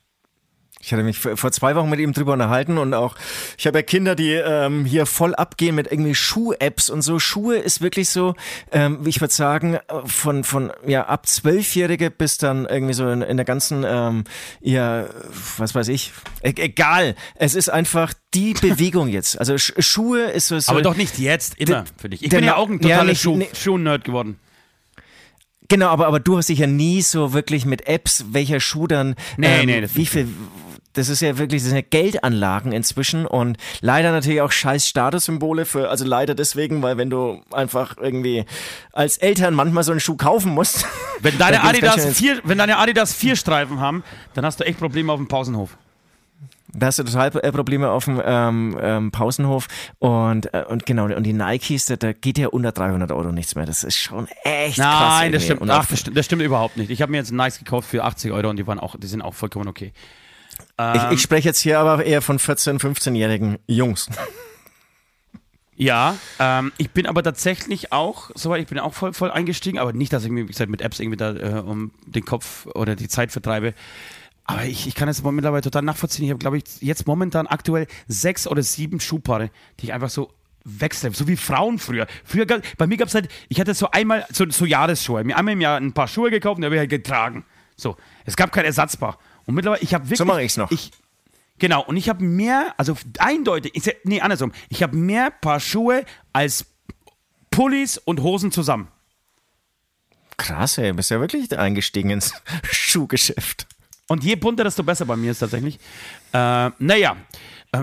[0.84, 3.16] Ich hatte mich vor zwei Wochen mit ihm drüber unterhalten und auch,
[3.56, 7.18] ich habe ja Kinder, die ähm, hier voll abgehen mit irgendwie Schuh-Apps und so.
[7.18, 8.34] Schuhe ist wirklich so,
[8.70, 13.38] ähm, ich würde sagen, von, von ja, ab Zwölfjährige bis dann irgendwie so in, in
[13.38, 14.24] der ganzen, ähm,
[14.60, 15.06] ja,
[15.56, 16.12] was weiß ich,
[16.42, 17.14] e egal.
[17.34, 19.38] Es ist einfach die Bewegung jetzt.
[19.38, 20.70] Also Sch Schuhe ist so, so.
[20.70, 22.22] Aber doch nicht jetzt, immer, für dich.
[22.22, 24.38] Ich bin ja auch ein totaler ja, Schuh, Schuh-Nerd geworden.
[25.68, 29.14] Genau, aber, aber du hast dich ja nie so wirklich mit Apps, welcher Schuh dann,
[29.36, 30.28] nee, ähm, nee, wie viel,
[30.92, 35.64] das ist ja wirklich, das sind ja Geldanlagen inzwischen und leider natürlich auch scheiß Statussymbole
[35.64, 38.44] für, also leider deswegen, weil wenn du einfach irgendwie
[38.92, 40.86] als Eltern manchmal so einen Schuh kaufen musst.
[41.20, 44.04] Wenn deine Adidas vier, wenn deine Adidas vier Streifen haben,
[44.34, 45.76] dann hast du echt Probleme auf dem Pausenhof.
[46.76, 49.68] Da hast du total äh, Probleme auf dem ähm, ähm, Pausenhof
[49.98, 53.54] und, äh, und genau, und die Nikes, da, da, geht ja unter 300 Euro nichts
[53.54, 53.64] mehr.
[53.64, 55.20] Das ist schon echt Nein, krass.
[55.20, 56.90] Nein, das stimmt, ach, das stimmt, das stimmt überhaupt nicht.
[56.90, 59.22] Ich habe mir jetzt Nikes gekauft für 80 Euro und die waren auch, die sind
[59.22, 59.92] auch vollkommen okay.
[60.78, 64.08] Ähm, ich, ich spreche jetzt hier aber eher von 14-, 15-jährigen Jungs.
[65.76, 69.92] Ja, ähm, ich bin aber tatsächlich auch, soweit ich bin auch voll, voll eingestiegen, aber
[69.92, 72.94] nicht, dass ich mir, wie gesagt, mit Apps irgendwie da äh, um den Kopf oder
[72.94, 73.74] die Zeit vertreibe.
[74.44, 76.26] Aber ich, ich kann das mittlerweile total nachvollziehen.
[76.26, 80.30] Ich habe, glaube ich, jetzt momentan aktuell sechs oder sieben Schuhpaare, die ich einfach so
[80.64, 82.06] wechsle, so wie Frauen früher.
[82.24, 82.46] Früher
[82.78, 85.60] bei mir gab es halt, ich hatte so einmal so, so Jahresschuhe, mir einmal im
[85.60, 87.44] Jahr ein paar Schuhe gekauft und die habe ich halt getragen.
[87.76, 89.18] So, es gab kein Ersatzpaar.
[89.46, 90.18] Und mittlerweile, ich habe wirklich.
[90.18, 90.70] So mache ich es noch.
[90.70, 90.90] Ich,
[91.58, 96.04] genau, und ich habe mehr, also eindeutig, ich, nee, andersrum, ich habe mehr Paar Schuhe
[96.32, 96.66] als
[97.50, 98.88] Pullis und Hosen zusammen.
[100.36, 102.32] Krass, ey, bist ja wirklich eingestiegen ins
[102.70, 103.66] Schuhgeschäft.
[104.08, 105.78] Und je bunter, desto besser bei mir ist tatsächlich.
[106.32, 107.16] Äh, naja,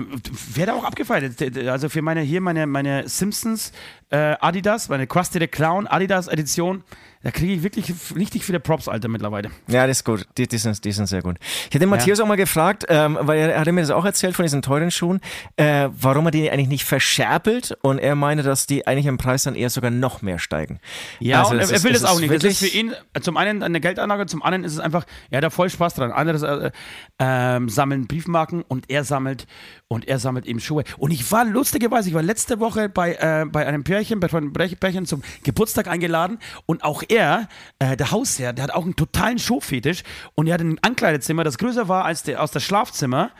[0.00, 1.40] äh, werde auch abgefeiert.
[1.68, 3.72] Also für meine, hier meine, meine Simpsons
[4.10, 6.84] äh, Adidas, meine Krusty the Clown Adidas Edition,
[7.22, 9.50] da kriege ich wirklich richtig viele Props, Alter, mittlerweile.
[9.68, 10.26] Ja, das ist gut.
[10.36, 11.36] Die, die, sind, die sind sehr gut.
[11.68, 12.24] Ich hätte Matthias ja.
[12.24, 14.90] auch mal gefragt, ähm, weil er, er hatte mir das auch erzählt von diesen teuren
[14.90, 15.20] Schuhen,
[15.56, 19.44] äh, warum er die eigentlich nicht verscherbelt und er meinte, dass die eigentlich im Preis
[19.44, 20.80] dann eher sogar noch mehr steigen.
[21.20, 22.32] Ja, also und er, er will das auch nicht.
[22.34, 25.44] Das ist für ihn zum einen eine Geldanlage, zum anderen ist es einfach, er hat
[25.44, 26.10] da voll Spaß dran.
[26.10, 26.72] Andere
[27.18, 29.46] äh, äh, sammeln Briefmarken und er sammelt
[29.92, 30.84] und er sammelt eben Schuhe.
[30.96, 34.52] Und ich war lustigerweise, ich war letzte Woche bei, äh, bei einem Pärchen, bei einem
[34.52, 39.38] Pärchen zum Geburtstag eingeladen und auch er, äh, der Hausherr, der hat auch einen totalen
[39.38, 40.02] Schuhfetisch
[40.34, 43.32] und er hat ein Ankleidezimmer, das größer war als der, aus das Schlafzimmer.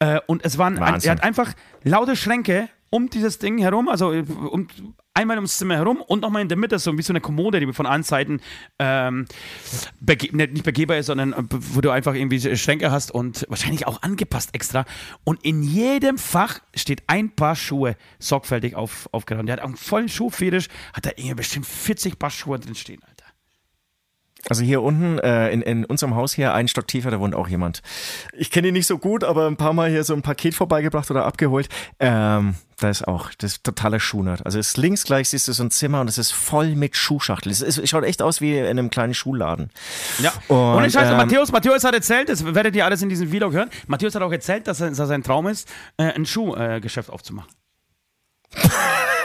[0.00, 1.52] Äh, und es waren, ein, er hat einfach
[1.84, 4.66] laute Schränke um dieses Ding herum, also um,
[5.14, 7.72] einmal ums Zimmer herum und nochmal in der Mitte, so wie so eine Kommode, die
[7.72, 8.40] von allen Seiten
[8.78, 9.26] ähm,
[10.00, 14.02] ne, nicht begehbar ist, sondern äh, wo du einfach irgendwie Schränke hast und wahrscheinlich auch
[14.02, 14.84] angepasst extra.
[15.24, 19.46] Und in jedem Fach steht ein Paar Schuhe sorgfältig auf, aufgeladen.
[19.46, 23.00] Der hat einen vollen Schuhfetisch, hat da irgendwie bestimmt 40 Paar Schuhe drin stehen.
[24.48, 27.46] Also hier unten äh, in, in unserem Haus hier, ein Stock tiefer, da wohnt auch
[27.46, 27.80] jemand.
[28.32, 31.10] Ich kenne ihn nicht so gut, aber ein paar Mal hier so ein Paket vorbeigebracht
[31.12, 31.68] oder abgeholt.
[32.00, 34.44] Ähm, da ist auch, das ist totaler Schuhnerd.
[34.44, 37.52] Also ist links gleich siehst du so ein Zimmer und es ist voll mit Schuhschachteln.
[37.52, 39.70] Es, es schaut echt aus wie in einem kleinen Schuhladen.
[40.18, 40.32] Ja.
[40.48, 43.52] Und, und Scheiße, ähm, Matthäus, Matthäus hat erzählt, das werdet ihr alles in diesem Vlog
[43.52, 43.70] hören.
[43.86, 45.68] Matthäus hat auch erzählt, dass, er, dass sein Traum ist,
[45.98, 47.50] äh, ein Schuhgeschäft äh, aufzumachen.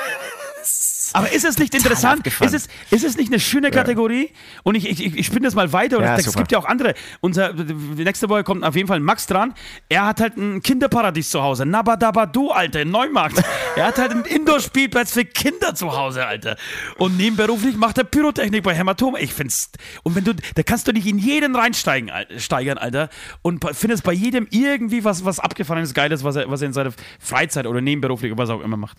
[1.13, 2.25] Aber ist es nicht interessant?
[2.25, 4.25] Ist es, ist es nicht eine schöne Kategorie?
[4.25, 4.61] Ja.
[4.63, 5.97] Und ich, ich, ich spinne das mal weiter.
[5.97, 6.93] Und ja, es gibt ja auch andere.
[7.21, 9.53] Unser, nächste Woche kommt auf jeden Fall Max dran.
[9.89, 11.65] Er hat halt ein Kinderparadies zu Hause.
[11.65, 13.43] Nabadabadu, Alter, in Neumarkt.
[13.75, 16.57] er hat halt einen Indoor-Spielplatz für Kinder zu Hause, Alter.
[16.97, 19.15] Und nebenberuflich macht er Pyrotechnik bei Hämatom.
[19.19, 19.71] Ich find's.
[20.03, 23.09] Und wenn du, da kannst du dich in jeden reinsteigen, steigern, Alter.
[23.41, 26.91] Und findest bei jedem irgendwie was, was abgefahrenes, Geiles, was er, was er in seiner
[27.19, 28.97] Freizeit oder nebenberuflich oder was auch immer macht.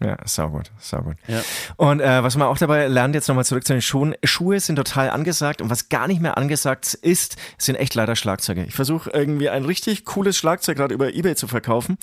[0.00, 1.16] Ja, saugut, saugut.
[1.26, 1.42] Ja.
[1.76, 4.76] Und äh, was man auch dabei lernt, jetzt nochmal zurück zu den Schuhen, Schuhe sind
[4.76, 8.64] total angesagt und was gar nicht mehr angesagt ist, sind echt leider Schlagzeuge.
[8.64, 11.98] Ich versuche irgendwie ein richtig cooles Schlagzeug gerade über Ebay zu verkaufen.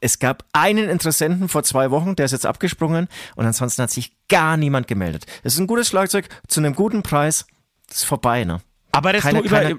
[0.00, 4.16] Es gab einen Interessenten vor zwei Wochen, der ist jetzt abgesprungen und ansonsten hat sich
[4.28, 5.26] gar niemand gemeldet.
[5.42, 7.46] Es ist ein gutes Schlagzeug zu einem guten Preis.
[7.88, 8.60] Das ist vorbei, ne?
[8.92, 9.78] Arbeitest keine, du über,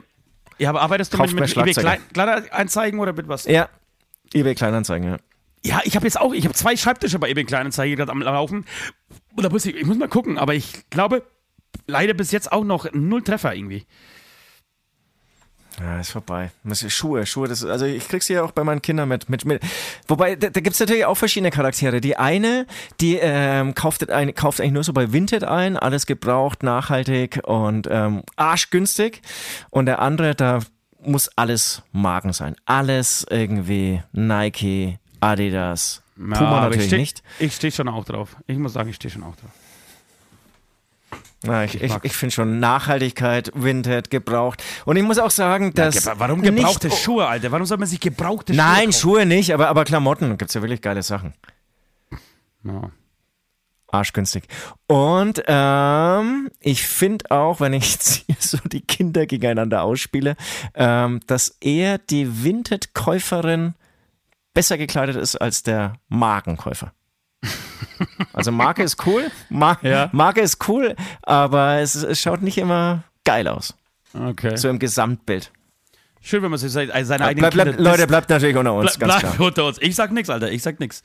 [0.60, 3.46] ja, aber arbeitest du mit, mit eBay Kleinanzeigen oder mit was?
[3.46, 3.70] Ja,
[4.34, 5.18] eBay Kleinanzeigen, ja.
[5.64, 8.66] Ja, ich habe jetzt auch, ich habe zwei Schreibtische bei eBay Kleinanzeigen gerade am Laufen.
[9.36, 11.24] Und da muss ich, ich muss mal gucken, aber ich glaube,
[11.88, 13.86] leider bis jetzt auch noch null Treffer irgendwie.
[15.80, 16.50] Ja, ist vorbei.
[16.88, 19.30] Schuhe, Schuhe, das, also ich krieg's ja auch bei meinen Kindern mit.
[19.30, 19.62] mit, mit.
[20.08, 22.02] Wobei, da, da gibt's natürlich auch verschiedene Charaktere.
[22.02, 22.66] Die eine,
[23.00, 27.88] die ähm, kauft, ein, kauft eigentlich nur so bei Vinted ein, alles gebraucht, nachhaltig und
[27.92, 29.22] ähm, arschgünstig.
[29.70, 30.62] Und der andere, da
[31.00, 32.56] muss alles Marken sein.
[32.66, 37.24] Alles irgendwie Nike, Adidas, Puma Ja, natürlich ich steh, nicht.
[37.40, 38.36] Ich stehe schon auch drauf.
[38.48, 39.52] Ich muss sagen, ich stehe schon auch drauf.
[41.44, 44.64] Na, ich ich, ich finde schon Nachhaltigkeit, Vinted, gebraucht.
[44.86, 46.04] Und ich muss auch sagen, dass.
[46.06, 47.52] Ge- Warum gebrauchte nicht, Schuhe, Alter?
[47.52, 48.94] Warum soll man sich gebrauchte Schuhe Nein, kaufen?
[48.94, 51.34] Schuhe nicht, aber, aber Klamotten gibt's ja wirklich geile Sachen.
[52.64, 52.90] Ja.
[53.90, 54.44] Arschgünstig.
[54.88, 60.36] Und ähm, ich finde auch, wenn ich jetzt hier so die Kinder gegeneinander ausspiele,
[60.74, 63.76] ähm, dass eher die Vinted-Käuferin
[64.58, 66.92] besser gekleidet ist als der Markenkäufer.
[68.34, 70.10] Also Marke ist cool, Mar Ja.
[70.14, 73.76] Marke ist cool, aber es, es schaut nicht immer geil aus,
[74.14, 74.58] Okay.
[74.58, 75.52] so im Gesamtbild.
[76.22, 79.08] Schön, wenn man sich seine eigenen Bleib, bleib, Kinder Leute, bleibt natürlich unter uns, Ble
[79.08, 79.48] ganz bleib klar.
[79.48, 79.78] unter uns.
[79.80, 80.52] Ich sag nix, Alter.
[80.52, 81.04] Ich sag nix.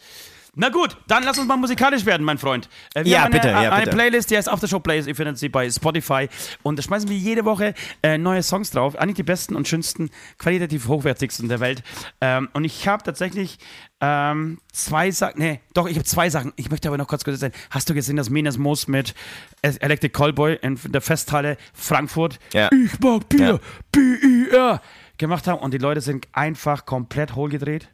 [0.55, 2.69] Na gut, dann lass uns mal musikalisch werden, mein Freund.
[2.95, 3.97] Äh, Wir Ja, haben eine, bitte, ja, eine bitte.
[3.97, 5.09] Playlist, die heißt Aftershow Playlist.
[5.09, 6.29] Ihr findet sie bei Spotify.
[6.63, 7.73] Und da schmeißen wir jede Woche
[8.03, 8.95] äh, neue Songs drauf.
[8.97, 11.83] Eigentlich die besten und schönsten, qualitativ hochwertigsten der Welt.
[12.21, 13.59] Ähm, und ich habe tatsächlich
[14.03, 15.39] ähm, zwei Sachen.
[15.41, 16.53] Nee, doch, ich habe zwei Sachen.
[16.57, 17.55] Ich möchte aber noch kurz kurz sagen.
[17.71, 19.15] Hast du gesehen, dass Menes Moos mit
[19.63, 22.69] Electric Callboy in der Festhalle Frankfurt Ja.
[22.73, 23.59] Ich mag Bier, Ja.
[23.91, 24.83] B-I-R
[25.17, 27.89] gemacht haben und die Leute sind einfach komplett hohlgedreht?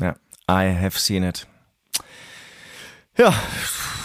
[0.00, 0.16] Ja,
[0.50, 1.46] I have seen it.
[3.16, 3.32] Ja,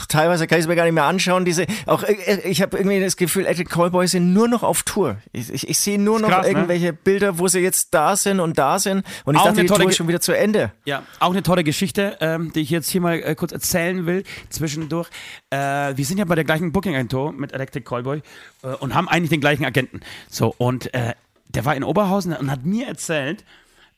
[0.08, 1.44] teilweise kann ich es mir gar nicht mehr anschauen.
[1.46, 5.18] Diese, auch äh, ich habe irgendwie das Gefühl, Electric Callboys sind nur noch auf Tour.
[5.32, 6.52] Ich, ich, ich sehe nur noch krass, ne?
[6.52, 9.04] irgendwelche Bilder, wo sie jetzt da sind und da sind.
[9.26, 10.72] Und ich Auch dachte, die Tour ist schon wieder zu Ende.
[10.86, 14.24] Ja, auch eine tolle Geschichte, ähm, die ich jetzt hier mal äh, kurz erzählen will,
[14.50, 15.10] zwischendurch.
[15.50, 15.58] Äh,
[15.96, 18.22] wir sind ja bei der gleichen Booking-Agentur mit Electric Callboy
[18.64, 20.02] äh, und haben eigentlich den gleichen Agenten.
[20.30, 21.14] So, und äh,
[21.48, 23.44] der war in Oberhausen und hat mir erzählt,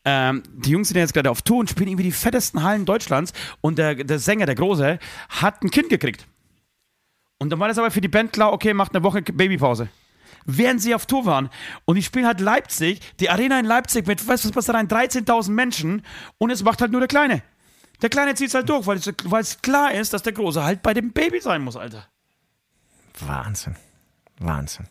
[0.06, 3.34] ähm, die Jungs sind jetzt gerade auf Tour und spielen irgendwie die fettesten Hallen Deutschlands
[3.62, 5.00] und der, der Sänger, der Große,
[5.30, 6.28] hat ein Kind gekriegt.
[7.38, 9.90] Und dann war das aber für die Band klar, okay, macht eine Woche Babypause.
[10.46, 11.50] Während sie auf Tour waren.
[11.86, 14.74] Und die spielen halt Leipzig, die Arena in Leipzig mit, weißt du, was passt da
[14.74, 14.88] rein?
[14.88, 16.04] 13.000 Menschen
[16.38, 17.44] und es macht halt nur der Kleine.
[18.02, 20.94] Der Kleine zieht es halt durch, weil es, klar ist, dass der Große halt bei
[20.94, 22.08] dem Baby sein muss, Alter.
[23.20, 23.76] Wahnsinn.
[24.40, 24.88] Wahnsinn.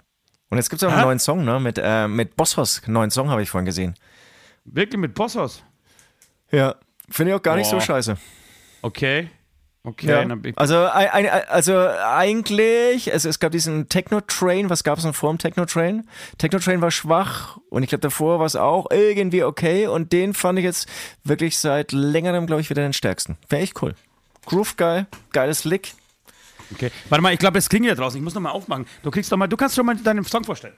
[0.48, 1.58] Und jetzt gibt es auch einen neuen Song, ne?
[1.58, 2.82] Mit, äh, mit Bossos.
[2.86, 3.94] Neuen Song habe ich vorhin gesehen.
[4.72, 5.62] Wirklich mit Bossos.
[6.50, 6.76] Ja.
[7.08, 7.82] Finde ich auch gar nicht so Boah.
[7.82, 8.16] scheiße.
[8.82, 9.30] Okay.
[9.82, 10.08] Okay.
[10.08, 10.52] Ja.
[10.56, 16.06] Also, also eigentlich, es, es gab diesen Techno-Train, was gab es denn vor dem Techno-Train?
[16.36, 20.58] Techno-Train war schwach und ich glaube davor war es auch irgendwie okay und den fand
[20.58, 20.86] ich jetzt
[21.24, 23.38] wirklich seit längerem, glaube ich, wieder den stärksten.
[23.48, 23.94] Wäre echt cool.
[24.44, 25.94] Groove geil, geiles Lick.
[26.72, 26.90] okay.
[27.08, 28.18] Warte mal, ich glaube, es klingelt da draußen.
[28.18, 28.84] Ich muss noch mal aufmachen.
[29.02, 30.74] Du kriegst doch mal, du kannst schon mal deinen Song vorstellen.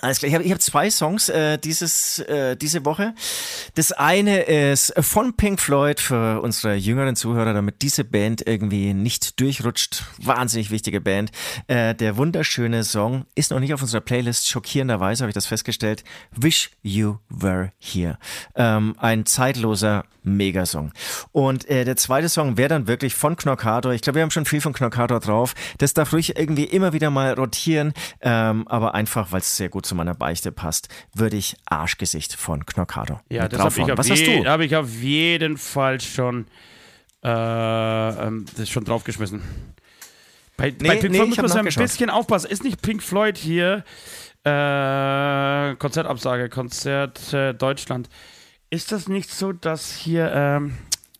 [0.00, 3.14] Alles klar, ich habe hab zwei Songs äh, dieses, äh, diese Woche.
[3.74, 9.40] Das eine ist von Pink Floyd für unsere jüngeren Zuhörer, damit diese Band irgendwie nicht
[9.40, 10.04] durchrutscht.
[10.18, 11.30] Wahnsinnig wichtige Band.
[11.68, 14.48] Äh, der wunderschöne Song ist noch nicht auf unserer Playlist.
[14.48, 16.02] Schockierenderweise habe ich das festgestellt.
[16.32, 18.18] Wish You Were Here.
[18.56, 20.92] Ähm, ein zeitloser Megasong.
[21.32, 23.92] Und äh, der zweite Song wäre dann wirklich von Knockator.
[23.92, 25.54] Ich glaube, wir haben schon viel von Knockator drauf.
[25.78, 27.92] Das darf ruhig irgendwie immer wieder mal rotieren.
[28.20, 32.64] Ähm, aber einfach, weil es sehr gut zu meiner Beichte passt, würde ich Arschgesicht von
[32.66, 34.44] Knockator Ja, das habe ich, auf Was hast du?
[34.46, 36.46] hab ich auf jeden Fall schon,
[37.22, 39.42] äh, ähm, das schon draufgeschmissen.
[40.56, 42.50] Bei, bei Pink nee, Floyd muss man so ein bisschen aufpassen.
[42.50, 43.84] Ist nicht Pink Floyd hier
[44.44, 48.08] äh, Konzertabsage, Konzert äh, Deutschland.
[48.70, 50.74] Ist das nicht so, dass hier ähm,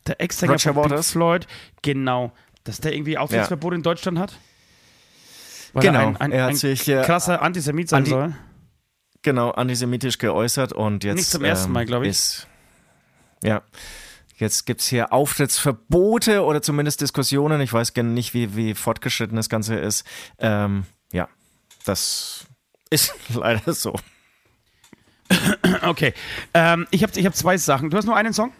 [0.07, 1.11] der Ex-Sänger von Pink Waters?
[1.13, 1.47] Floyd,
[1.83, 2.33] genau,
[2.65, 4.39] dass der irgendwie Aufenthaltsverbot in Deutschland hat?
[5.73, 8.35] Weil Genau, er ein, ein, hat ein sich, äh, krasser Antisemit sein Anti- soll.
[9.25, 11.17] Genau, antisemitisch geäußert und jetzt.
[11.17, 12.11] Nicht zum ersten Mal, glaub ich.
[12.11, 12.47] Ist,
[13.43, 13.63] ja.
[14.37, 17.61] Jetzt gibt's hier Auftrittsverbote oder zumindest Diskussionen.
[17.63, 20.05] Ich weiß gerne nicht, wie, wie fortgeschritten das Ganze ist.
[20.39, 21.29] Ähm, ja,
[21.87, 22.45] das
[22.91, 23.95] ist leider so.
[25.83, 26.13] Okay,
[26.53, 27.89] ähm, ich habe ich hab zwei Sachen.
[27.89, 28.53] Du hast nur einen Song?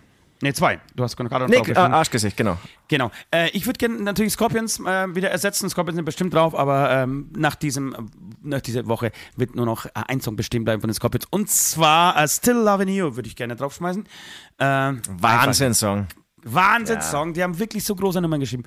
[0.43, 0.81] Ne, zwei.
[0.95, 1.95] Du hast gerade noch Nee, äh, draufgeschrieben.
[1.95, 2.59] Arschgesicht, genau.
[2.89, 3.11] Genau.
[3.31, 5.71] Äh, ich würde gerne natürlich Scorpions äh, wieder ersetzen.
[5.71, 7.95] Scorpions sind bestimmt drauf, aber ähm, nach, diesem,
[8.43, 11.27] nach dieser Woche wird nur noch äh, ein Song bestehen bleiben von den Scorpions.
[11.31, 14.05] Und zwar äh, Still Loving You würde ich gerne draufschmeißen.
[14.59, 16.09] Ähm, Wahnsinn-Song.
[16.45, 17.33] Wahnsinnssong.
[17.33, 18.65] Die haben wirklich so große Nummern geschrieben.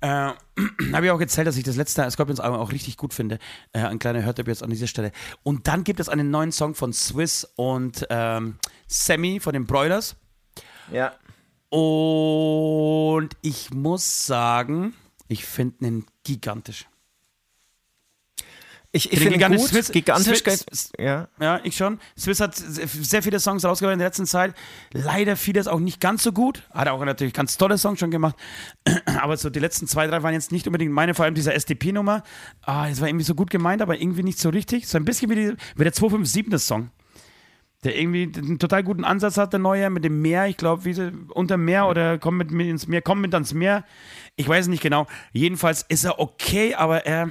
[0.00, 0.08] Äh,
[0.92, 3.38] habe ich auch erzählt, dass ich das letzte Scorpions-Album auch richtig gut finde.
[3.72, 5.12] Äh, ein kleiner Hörtipp jetzt an dieser Stelle.
[5.42, 8.56] Und dann gibt es einen neuen Song von Swiss und ähm,
[8.88, 10.16] Sammy von den Broilers.
[10.92, 11.12] Ja.
[11.70, 14.94] Und ich muss sagen,
[15.28, 16.86] ich finde ihn gigantisch.
[18.94, 21.26] Ich, ich finde Gigantisch gut, Swiss- gigantisch, Swiss- ja.
[21.40, 21.98] Ja, ich schon.
[22.18, 24.54] Swiss hat sehr viele Songs rausgebracht in der letzten Zeit.
[24.92, 26.62] Leider vieles auch nicht ganz so gut.
[26.72, 28.36] Hat auch natürlich ganz tolle Songs schon gemacht.
[29.22, 32.22] Aber so die letzten zwei, drei waren jetzt nicht unbedingt meine, vor allem dieser SDP-Nummer.
[32.60, 34.86] Ah, das war irgendwie so gut gemeint, aber irgendwie nicht so richtig.
[34.86, 36.90] So ein bisschen wie, die, wie der 257-Song.
[37.84, 40.46] Der irgendwie einen total guten Ansatz hat, der neue, mit dem Meer.
[40.46, 43.54] Ich glaube, wie sie unter Meer oder komm mit mir ins Meer, komm mit ans
[43.54, 43.84] Meer.
[44.36, 45.06] Ich weiß es nicht genau.
[45.32, 47.30] Jedenfalls ist er okay, aber er.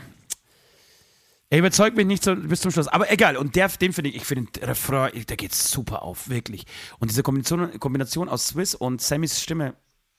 [1.50, 2.88] Er überzeugt mich nicht so, bis zum Schluss.
[2.88, 3.36] Aber egal.
[3.36, 6.66] Und der, den finde ich, ich finde den Refrain, der geht super auf, wirklich.
[7.00, 9.74] Und diese Kombination, Kombination aus Swiss und Sammys Stimme,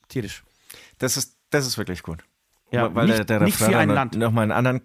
[0.09, 0.45] tierisch.
[0.99, 2.23] Das ist, das ist wirklich gut.
[2.71, 3.89] Ja, weil nicht- der, der Refrain
[4.19, 4.83] nochmal einen anderen,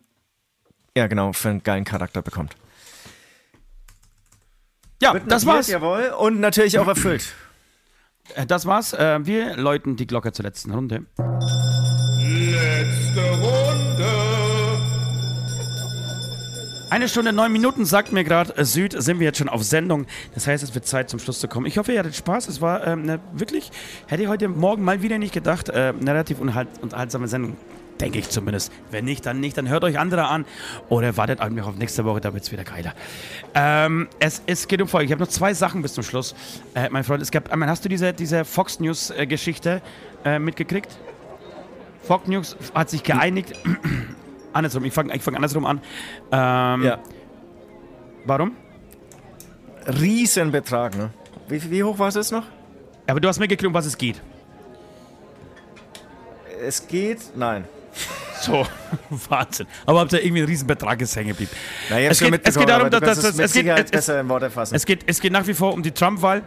[0.95, 2.55] ja genau, für einen geilen Charakter bekommt.
[5.01, 5.67] Ja, das war's.
[5.67, 6.13] Jawohl.
[6.17, 7.33] Und natürlich auch erfüllt.
[8.35, 8.93] Äh, Das war's.
[8.93, 11.05] Äh, Wir läuten die Glocke zur letzten Runde.
[12.19, 14.07] Letzte Runde.
[16.89, 20.07] Eine Stunde, neun Minuten, sagt mir gerade äh, Süd, sind wir jetzt schon auf Sendung.
[20.33, 21.65] Das heißt, es wird Zeit zum Schluss zu kommen.
[21.65, 22.47] Ich hoffe, ihr hattet Spaß.
[22.47, 23.71] Es war ähm, eine, wirklich,
[24.07, 27.57] hätte ich heute Morgen mal wieder nicht gedacht, äh, eine relativ unhalt, unterhaltsame Sendung.
[27.99, 28.71] Denke ich zumindest.
[28.91, 29.57] Wenn nicht, dann nicht.
[29.57, 30.45] Dann hört euch andere an
[30.89, 32.93] oder wartet einfach auf nächste Woche, da wird es wieder geiler.
[33.55, 35.09] Ähm, es, es geht um Folgendes.
[35.09, 36.35] Ich habe noch zwei Sachen bis zum Schluss.
[36.75, 39.81] Äh, mein Freund, es gab einmal, hast du diese, diese Fox News-Geschichte
[40.23, 40.95] äh, mitgekriegt?
[42.03, 43.53] Fox News hat sich geeinigt.
[44.53, 45.81] andersrum, ich fange ich fang andersrum an.
[46.31, 46.99] Ähm, Ja.
[48.25, 48.51] Warum?
[49.87, 51.09] Riesenbetrag, ne?
[51.47, 52.43] Wie, wie hoch war es jetzt noch?
[53.07, 54.21] Aber du hast mitgekriegt, um was es geht.
[56.61, 57.65] Es geht, nein.
[58.41, 58.67] So,
[59.29, 59.65] Wahnsinn.
[59.87, 61.49] Aber habt ihr irgendwie einen Riesenbetrag ist hängen geblieben.
[61.89, 64.51] Na, Es geht- es geht darum, dass- kannst dass- es geht- es- besser in Worte
[64.51, 64.75] fassen.
[64.75, 66.43] Es geht, es geht nach wie vor um die Trump-Wahl.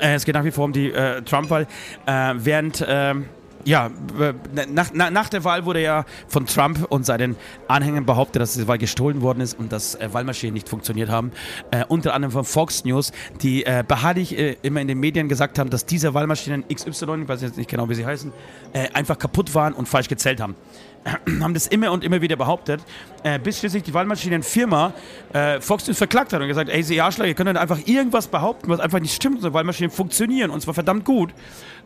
[0.00, 1.66] Äh, es geht nach wie vor um die äh, Trump-Wahl.
[2.06, 3.28] Äh, während, ähm,
[3.68, 4.32] ja, äh,
[4.72, 7.36] nach, nach, nach der Wahl wurde ja von Trump und seinen
[7.68, 11.32] Anhängern behauptet, dass die Wahl gestohlen worden ist und dass äh, Wahlmaschinen nicht funktioniert haben.
[11.70, 13.12] Äh, unter anderem von Fox News,
[13.42, 17.28] die äh, beharrlich äh, immer in den Medien gesagt haben, dass diese Wahlmaschinen XY, ich
[17.28, 18.32] weiß jetzt nicht genau, wie sie heißen,
[18.72, 20.56] äh, einfach kaputt waren und falsch gezählt haben
[21.40, 22.80] haben das immer und immer wieder behauptet,
[23.22, 24.94] äh, bis schließlich die Wahlmaschinenfirma
[25.32, 28.28] äh, Fox News verklagt hat und gesagt, ey, Sie Arschler, ihr könnt doch einfach irgendwas
[28.28, 29.36] behaupten, was einfach nicht stimmt.
[29.36, 31.30] Unsere Wahlmaschinen funktionieren und zwar verdammt gut.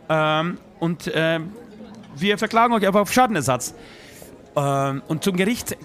[0.09, 1.51] Ähm, und ähm,
[2.15, 3.73] wir verklagen euch einfach auf Schadenersatz.
[4.55, 5.77] Ähm, und zum Gericht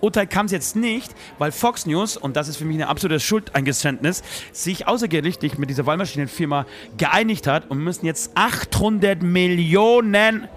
[0.00, 3.22] Urteil kam es jetzt nicht, weil Fox News, und das ist für mich ein absolutes
[3.22, 6.66] Schuldeingeständnis, sich außergerichtlich mit dieser Wahlmaschinenfirma
[6.96, 10.48] geeinigt hat und müssen jetzt 800 Millionen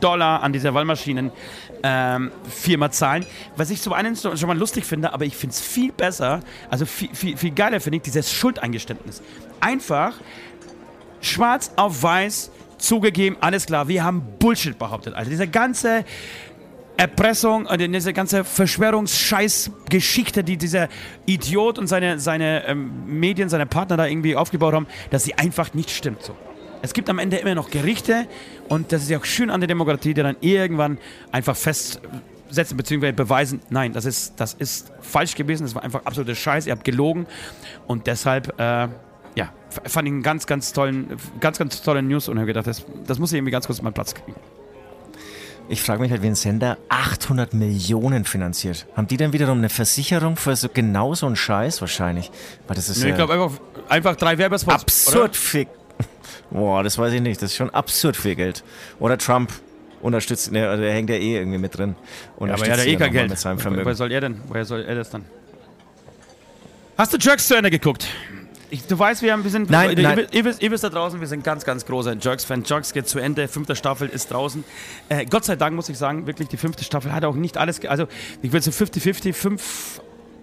[0.00, 1.40] Dollar an dieser Wahlmaschinenfirma
[1.82, 3.26] ähm, zahlen.
[3.56, 6.40] Was ich zum einen schon mal lustig finde, aber ich finde es viel besser,
[6.70, 9.22] also viel, viel, viel geiler finde ich dieses Schuldeingeständnis.
[9.60, 10.14] Einfach
[11.20, 12.50] schwarz auf weiß
[12.80, 15.14] zugegeben, alles klar, wir haben Bullshit behauptet.
[15.14, 16.04] Also diese ganze
[17.00, 20.88] Erpressung diese ganze Verschwörungsscheiß-Geschichte, die dieser
[21.24, 25.72] Idiot und seine, seine ähm, Medien, seine Partner da irgendwie aufgebaut haben, dass sie einfach
[25.72, 26.22] nicht stimmt.
[26.22, 26.36] So.
[26.82, 28.26] Es gibt am Ende immer noch Gerichte
[28.68, 30.98] und das ist ja auch schön an der Demokratie, die dann irgendwann
[31.32, 33.12] einfach festsetzen bzw.
[33.12, 36.84] beweisen, nein, das ist, das ist falsch gewesen, das war einfach absoluter Scheiß, ihr habt
[36.84, 37.26] gelogen
[37.86, 38.88] und deshalb, äh,
[39.40, 39.52] ja,
[39.88, 43.18] fand ich einen ganz, ganz tollen, ganz, ganz tollen News und habe gedacht, das, das
[43.18, 44.34] muss ich irgendwie ganz kurz mal Platz kriegen.
[45.68, 48.86] Ich frage mich halt, wie ein Sender 800 Millionen finanziert.
[48.96, 52.30] Haben die denn wiederum eine Versicherung für so genau so einen Scheiß wahrscheinlich?
[52.66, 53.52] Weil das ist Nö, ja ich glaube einfach,
[53.88, 54.82] einfach drei Werbespots.
[54.82, 55.68] absurd viel.
[56.50, 57.40] Boah, das weiß ich nicht.
[57.40, 58.64] Das ist schon absurd viel Geld.
[58.98, 59.52] Oder Trump
[60.02, 61.94] unterstützt, ne, also der hängt ja eh irgendwie mit drin.
[62.40, 63.30] Ja, aber er hat ja eh kein Geld.
[63.30, 63.94] Mit seinem Woher Vermögen.
[63.94, 64.40] soll er denn?
[64.48, 65.24] Woher soll er das dann?
[66.98, 68.08] Hast du Jerks zu Ende geguckt?
[68.70, 69.68] Ich, du weißt, wir, haben, wir sind.
[69.70, 70.26] Nein, ihr, nein.
[70.30, 72.64] Ihr, wisst, ihr wisst da draußen, wir sind ganz, ganz großer Jerks-Fan.
[72.64, 74.64] Jerks geht zu Ende, fünfte Staffel ist draußen.
[75.08, 77.84] Äh, Gott sei Dank muss ich sagen, wirklich, die fünfte Staffel hat auch nicht alles.
[77.84, 78.06] Also,
[78.42, 80.00] ich will so 50-50, fünf.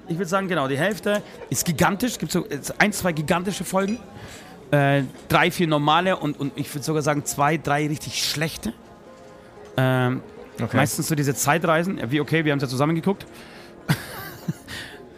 [0.07, 2.11] Ich würde sagen, genau, die Hälfte ist gigantisch.
[2.11, 2.45] Es gibt so
[2.77, 3.99] ein, zwei gigantische Folgen.
[4.71, 8.73] Äh, drei, vier normale und, und ich würde sogar sagen, zwei, drei richtig schlechte.
[9.77, 10.21] Ähm,
[10.59, 10.77] Okay.
[10.77, 13.25] Meistens so diese Zeitreisen, wie okay, wir haben es ja zusammen geguckt.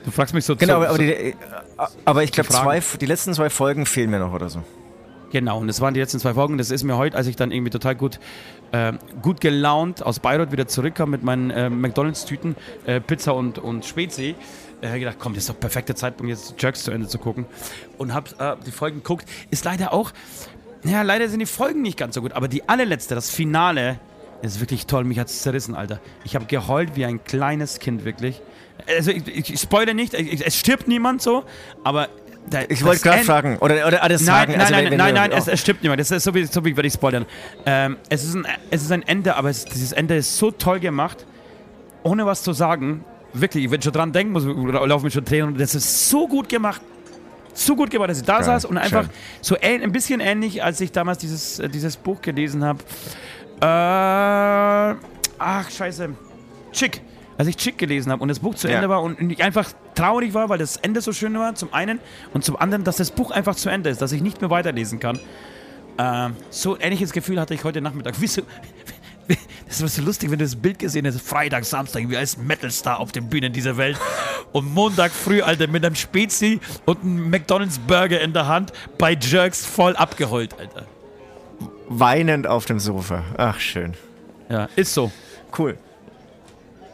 [0.05, 1.33] Du fragst mich so Genau, aber, die, äh,
[2.05, 2.49] aber ich glaube,
[2.99, 4.63] die letzten zwei Folgen fehlen mir noch oder so.
[5.31, 6.57] Genau, und das waren die letzten zwei Folgen.
[6.57, 8.19] Das ist mir heute, als ich dann irgendwie total gut,
[8.71, 12.55] äh, gut gelaunt aus Bayreuth wieder zurückkam mit meinen äh, McDonalds-Tüten,
[12.85, 14.35] äh, Pizza und, und Spezi,
[14.81, 17.45] äh, gedacht, komm, das ist doch der perfekte Zeitpunkt, jetzt Jerks zu Ende zu gucken.
[17.97, 19.27] Und hab äh, die Folgen geguckt.
[19.51, 20.11] Ist leider auch,
[20.83, 23.99] ja, leider sind die Folgen nicht ganz so gut, aber die allerletzte, das Finale,
[24.41, 25.03] ist wirklich toll.
[25.03, 25.99] Mich hat's zerrissen, Alter.
[26.23, 28.41] Ich habe geheult wie ein kleines Kind, wirklich.
[28.87, 31.43] Also, ich, ich, spoilere nicht, ich, es stirbt niemand so,
[31.83, 32.07] aber.
[32.49, 34.51] Da, Ich wollte gerade fragen, oder, oder alles Nein, sagen.
[34.53, 35.37] nein, also, nein, wenn- wenn nein, nein, oh.
[35.37, 35.95] es, es stimmt mehr.
[35.95, 37.25] Das ist so wie, so wie würde ich spoilern.
[37.65, 40.79] Ähm, es, ist ein, es ist ein Ende, aber es, dieses Ende ist so toll
[40.79, 41.25] gemacht,
[42.03, 43.03] ohne was zu sagen.
[43.33, 45.55] wirklich, ich will schon dran denken, muss, laufen mir schon Tränen.
[45.57, 46.81] Das ist so gut gemacht.
[47.53, 49.11] So gut gemacht, dass ich da Geil, saß und einfach schön.
[49.41, 52.79] so ähn, ein bisschen ähnlich, als ich damals dieses, äh, dieses Buch gelesen habe.
[53.61, 54.95] Äh,
[55.37, 56.09] ach, scheiße.
[56.71, 57.01] Chick.
[57.39, 58.75] Als ich Chick gelesen habe und das Buch zu Ja.
[58.75, 61.99] Ende war und ich einfach traurig war, weil das Ende so schön war, zum einen.
[62.33, 64.99] Und zum anderen, dass das Buch einfach zu Ende ist, dass ich nicht mehr weiterlesen
[64.99, 65.17] kann.
[65.97, 68.15] Ähm, so ein ähnliches Gefühl hatte ich heute Nachmittag.
[68.19, 68.41] Wieso?
[69.69, 71.21] Das war so lustig, wenn du das Bild gesehen hast.
[71.21, 73.97] Freitag, Samstag, wie als Metalstar auf den Bühnen dieser Welt.
[74.51, 79.65] Und Montag früh, Alter, mit einem Spezi und einem McDonalds-Burger in der Hand bei Jerks
[79.65, 80.87] voll abgeheult, Alter.
[81.87, 83.23] Weinend auf dem Sofa.
[83.37, 83.93] Ach, schön.
[84.49, 85.09] Ja, ist so.
[85.57, 85.77] Cool.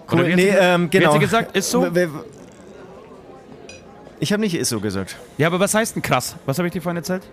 [0.07, 1.13] Oder Cool, wie hat nee, sie- ähm, wie hat genau.
[1.13, 1.55] sie gesagt?
[1.57, 1.87] Ist so?
[4.19, 5.17] Ich habe nicht ist so gesagt.
[5.37, 6.35] Ja, aber was heißt denn krass?
[6.45, 7.23] Was habe ich dir vorhin erzählt?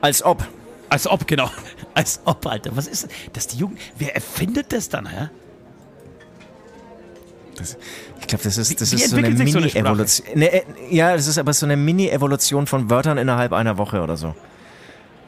[0.00, 0.44] Als ob.
[0.88, 1.50] Als ob, genau.
[1.94, 2.70] Als ob, Alter.
[2.76, 3.46] Was ist das?
[3.48, 3.78] Die Jugend.
[3.98, 5.28] Wer erfindet das dann, hä?
[8.20, 9.44] Ich glaube, das ist, das Wie ist so eine so?
[9.44, 10.26] Mini-Evolution.
[10.34, 14.16] Ne, äh, ja, das ist aber so eine Mini-Evolution von Wörtern innerhalb einer Woche oder
[14.16, 14.34] so.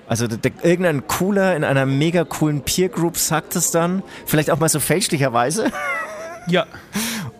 [0.09, 4.51] Also der, der, irgendein cooler in einer mega coolen Peer Group sagt es dann, vielleicht
[4.51, 5.73] auch mal so fälschlicherweise.
[6.49, 6.65] Ja.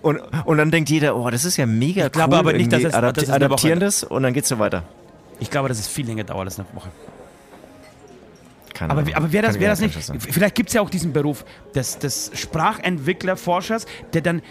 [0.03, 2.41] Und, und dann denkt jeder, oh, das ist ja mega Ich glaube cool.
[2.41, 3.07] aber nicht, dass es- es eine
[3.37, 4.83] adaptieren das und dann geht's so weiter.
[5.39, 6.89] Ich glaube, dass es viel länger dauert als eine Woche.
[8.75, 9.15] Keine Aber, Ahnung.
[9.15, 9.97] aber wäre das, wär das nicht.
[10.19, 11.45] Vielleicht gibt es ja auch diesen Beruf
[11.77, 14.43] des, des Sprachentwickler-Forschers, der dann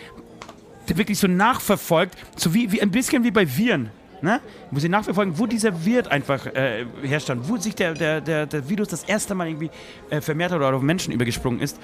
[0.88, 3.90] der wirklich so nachverfolgt, so wie, wie ein bisschen wie bei Viren.
[4.26, 4.42] Ne?
[4.72, 8.68] Wo sie nachverfolgen, wo dieser Wirt einfach äh, herstand, wo sich der, der, der, der
[8.68, 9.70] Virus das erste Mal irgendwie
[10.10, 11.80] äh, vermehrt hat oder auf Menschen übergesprungen ist,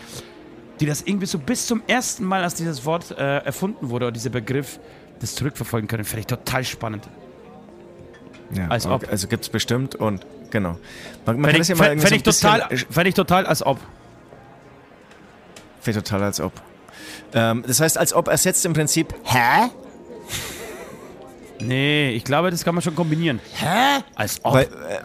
[0.80, 4.12] die das irgendwie so bis zum ersten Mal, als dieses Wort äh, erfunden wurde oder
[4.12, 4.80] dieser Begriff,
[5.20, 6.04] das zurückverfolgen können.
[6.04, 7.08] Finde ich total spannend.
[8.56, 9.08] Ja, als ob.
[9.08, 10.80] Also gibt's bestimmt und genau.
[11.28, 13.46] Man, man Fände kann ich, ja fänd, fänd ich, so ein total, fänd ich total
[13.46, 13.80] als ob.
[15.84, 16.54] Wäre total als ob.
[17.36, 19.70] Ähm, das heißt, als ob ersetzt im Prinzip Hä?
[21.62, 23.40] Nee, ich glaube, das kann man schon kombinieren.
[23.56, 24.02] Hä?
[24.16, 24.54] Als ob.
[24.54, 25.00] Weil, äh,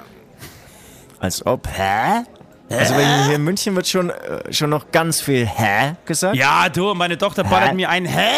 [1.20, 2.24] als ob Hä?
[2.68, 6.34] Also hier in München wird schon, äh, schon noch ganz viel Hä gesagt.
[6.36, 8.30] Ja, du, meine Tochter ballert mir ein Hä?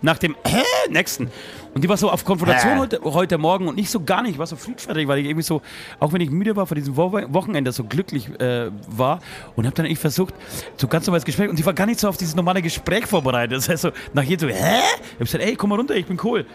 [0.00, 0.62] Nach dem Hä?
[0.88, 1.30] Nächsten.
[1.76, 4.32] Und die war so auf Konfrontation heute, heute Morgen und nicht so gar nicht.
[4.32, 5.60] Ich war so friedfertig, weil ich irgendwie so,
[6.00, 9.20] auch wenn ich müde war von diesem Wo Wochenende, so glücklich äh, war
[9.56, 10.32] und habe dann echt versucht,
[10.78, 13.52] so ganz normales Gespräch und die war gar nicht so auf dieses normale Gespräch vorbereitet.
[13.58, 14.78] Das heißt so, nach jedem so, hä?
[14.78, 16.46] Ich hab gesagt, ey, komm mal runter, ich bin cool.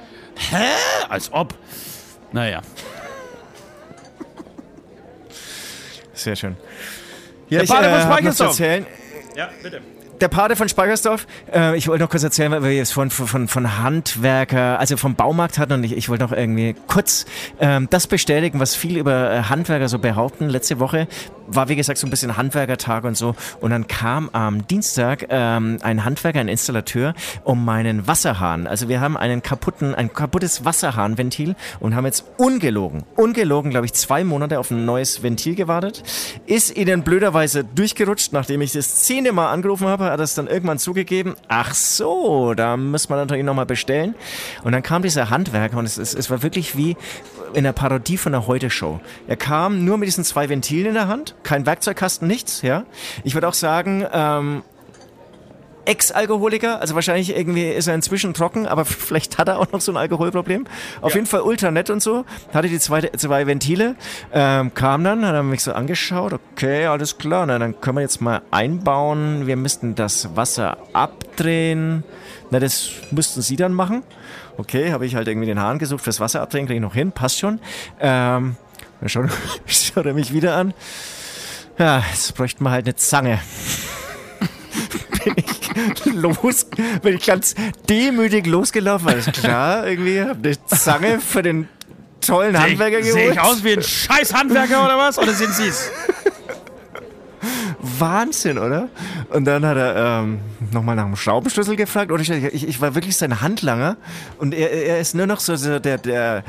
[0.50, 1.06] Hä?
[1.08, 1.54] Als ob.
[2.32, 2.62] Naja.
[6.14, 6.58] Sehr schön.
[7.48, 8.50] Ja, Der Pate von hab Speichersdorf.
[8.50, 8.88] erzählen.
[9.36, 9.82] Ja, bitte.
[10.22, 13.48] Der Pate von Speichersdorf, äh, ich wollte noch kurz erzählen, weil wir jetzt von, von,
[13.48, 17.26] von Handwerker, also vom Baumarkt hatten und ich, ich wollte noch irgendwie kurz
[17.60, 20.48] ähm, das bestätigen, was viele über äh, Handwerker so behaupten.
[20.48, 21.08] Letzte Woche
[21.48, 25.80] war, wie gesagt, so ein bisschen Handwerkertag und so und dann kam am Dienstag ähm,
[25.82, 28.68] ein Handwerker, ein Installateur um meinen Wasserhahn.
[28.68, 33.94] Also wir haben einen kaputten, ein kaputtes Wasserhahnventil und haben jetzt ungelogen, ungelogen, glaube ich,
[33.94, 36.04] zwei Monate auf ein neues Ventil gewartet.
[36.46, 40.80] Ist ihnen blöderweise durchgerutscht, nachdem ich das zehnte Mal angerufen habe, hat es dann irgendwann
[40.80, 41.36] zugegeben.
[41.48, 44.16] Ach so, da muss man natürlich nochmal bestellen.
[44.64, 46.98] Und dann kam dieser Handwerker und es, es, es war wirklich wie
[47.54, 49.00] in der Parodie von der Heute-Show.
[49.28, 52.86] Er kam nur mit diesen zwei Ventilen in der Hand, kein Werkzeugkasten, nichts, ja.
[53.24, 54.64] Ich würde auch sagen, ähm,
[55.86, 59.92] Ex-Alkoholiker, also wahrscheinlich irgendwie ist er inzwischen trocken, aber vielleicht hat er auch noch so
[59.92, 60.66] ein Alkoholproblem.
[61.02, 62.26] Auf jeden Fall ultra nett und so.
[62.54, 63.96] Hatte die zwei, zwei Ventile,
[64.34, 68.02] ähm, kam dann, hat er mich so angeschaut, okay, alles klar, na, dann können wir
[68.02, 69.48] jetzt mal einbauen.
[69.48, 72.04] Wir müssten das Wasser abdrehen.
[72.50, 74.04] Na, das müssten Sie dann machen.
[74.58, 77.12] Okay, habe ich halt irgendwie den Hahn gesucht fürs Wasser abdrehen, kriege ich noch hin,
[77.12, 77.60] passt schon.
[78.00, 78.56] Ähm,
[79.00, 79.30] dann schaut,
[79.66, 80.74] schaut er mich wieder an.
[81.78, 83.40] Ja, jetzt bräuchten wir halt eine Zange
[85.24, 86.66] bin ich los,
[87.02, 87.56] bin ich ganz
[87.90, 89.10] demütig losgelaufen.
[89.10, 91.68] Alles klar, irgendwie hab eine Zange für den
[92.22, 93.14] tollen Handwerker geholt.
[93.14, 95.18] Sehe ich aus wie ein scheiß Handwerker oder was?
[95.18, 95.90] Oder sind Sie's?
[97.80, 98.90] Wahnsinn, oder?
[99.30, 100.40] Und dann hat er ähm,
[100.72, 102.12] nochmal nach dem Schraubenschlüssel gefragt.
[102.12, 103.98] Und ich, ich, ich war wirklich sein Handlanger.
[104.38, 106.44] Und er, er ist nur noch so, so der, der,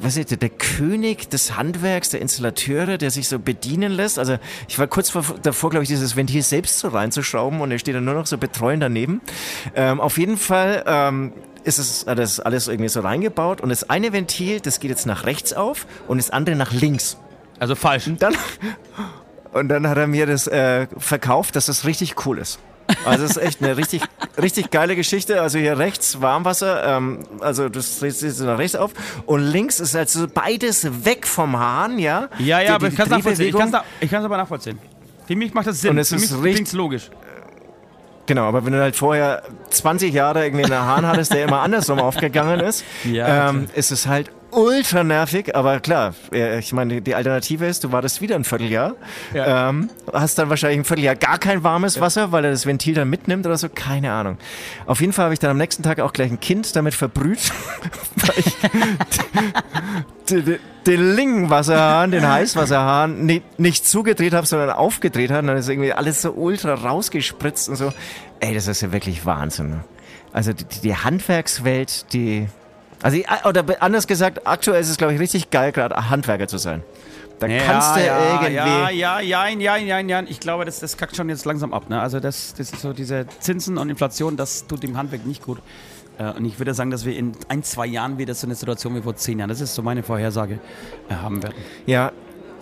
[0.00, 4.18] was ist der, der König des Handwerks, der Installateure, der sich so bedienen lässt.
[4.18, 4.38] Also
[4.68, 7.94] ich war kurz vor, davor, glaube ich, dieses Ventil selbst so reinzuschrauben und er steht
[7.94, 9.20] dann nur noch so betreuend daneben.
[9.74, 11.32] Ähm, auf jeden Fall ähm,
[11.64, 15.24] ist es das alles irgendwie so reingebaut und das eine Ventil, das geht jetzt nach
[15.26, 17.16] rechts auf und das andere nach links.
[17.58, 18.06] Also falsch.
[18.06, 18.34] Und dann,
[19.52, 22.58] und dann hat er mir das äh, verkauft, dass das richtig cool ist.
[23.06, 24.02] Also es ist echt eine richtig,
[24.40, 25.40] richtig geile Geschichte.
[25.40, 28.92] Also hier rechts Warmwasser, ähm, also das dreht sich nach rechts auf.
[29.26, 32.28] Und links ist also beides weg vom Hahn, ja.
[32.38, 33.56] Ja, Die- ja, aber die ich kann es nachvollziehen.
[34.00, 34.78] Ich aber nachvollziehen.
[35.26, 35.90] Für mich macht das Sinn.
[35.90, 37.10] Und es Für mich ist richtig- klingt's logisch.
[38.26, 42.00] Genau, aber wenn du halt vorher 20 Jahre irgendwie einen Hahn hattest, der immer andersrum
[42.00, 45.54] aufgegangen ist, Ja, ähm, ist es halt ultra nervig.
[45.54, 48.94] Aber klar, äh, ich meine, die Alternative ist, du wartest wieder ein Vierteljahr,
[49.34, 49.68] Ja.
[49.68, 53.08] ähm, hast dann wahrscheinlich ein Vierteljahr gar kein warmes Wasser, weil er das Ventil dann
[53.10, 54.38] mitnimmt oder so, keine Ahnung.
[54.86, 57.52] Auf jeden Fall habe ich dann am nächsten Tag auch gleich ein Kind damit verbrüht,
[58.16, 58.56] weil ich
[60.86, 65.40] den, linken Wasserhahn, den Heißwasserhahn, ni- nicht zugedreht habe, sondern aufgedreht habe.
[65.40, 67.92] Und dann ist irgendwie alles so ultra rausgespritzt und so.
[68.40, 69.70] Ey, das ist ja wirklich Wahnsinn.
[69.70, 69.84] ne?
[70.32, 72.46] Also die, die Handwerkswelt, die...
[73.02, 76.58] Also ich- oder anders gesagt, aktuell ist es, glaube ich, richtig geil, gerade Handwerker zu
[76.58, 76.82] sein.
[77.38, 78.54] Da kannst du ja, irgendwie...
[78.54, 80.22] Ja, ja, ja, ja, ja, ja.
[80.26, 81.90] Ich glaube, das, das kackt schon jetzt langsam ab.
[81.90, 82.00] Ne?
[82.00, 85.58] Also das, das ist so diese Zinsen und Inflation, das tut dem Handwerk nicht gut.
[86.18, 88.96] Äh, Und ich würde sagen, dass wir in ein, zwei Jahren wieder so eine Situation
[88.96, 90.60] wie vor zehn Jahren, das ist so meine Vorhersage,
[91.10, 91.54] äh, haben werden.
[91.84, 92.10] Ja,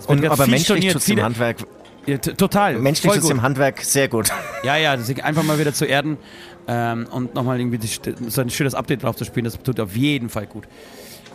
[0.08, 1.58] und, aber menschlich storniert, tut's dem Handwerk,
[2.06, 2.76] Ja, total.
[2.80, 3.30] menschlich tut's gut.
[3.30, 4.32] dem Handwerk sehr gut.
[4.64, 6.18] Ja, ja, einfach mal wieder zu erden
[6.68, 7.88] ähm, und nochmal irgendwie die,
[8.28, 10.64] so ein schönes Update drauf zu spielen, das tut auf jeden Fall gut.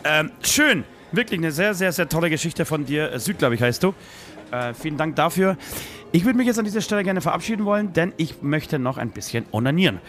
[0.04, 3.12] Ähm, schön, wirklich eine sehr, sehr, sehr tolle Geschichte von dir.
[3.12, 3.94] Äh, Süd, glaube ich, heißt du.
[4.50, 5.56] Äh, vielen Dank dafür.
[6.12, 9.10] Ich würde mich jetzt an dieser Stelle gerne verabschieden wollen, denn ich möchte noch ein
[9.10, 10.00] bisschen onanieren.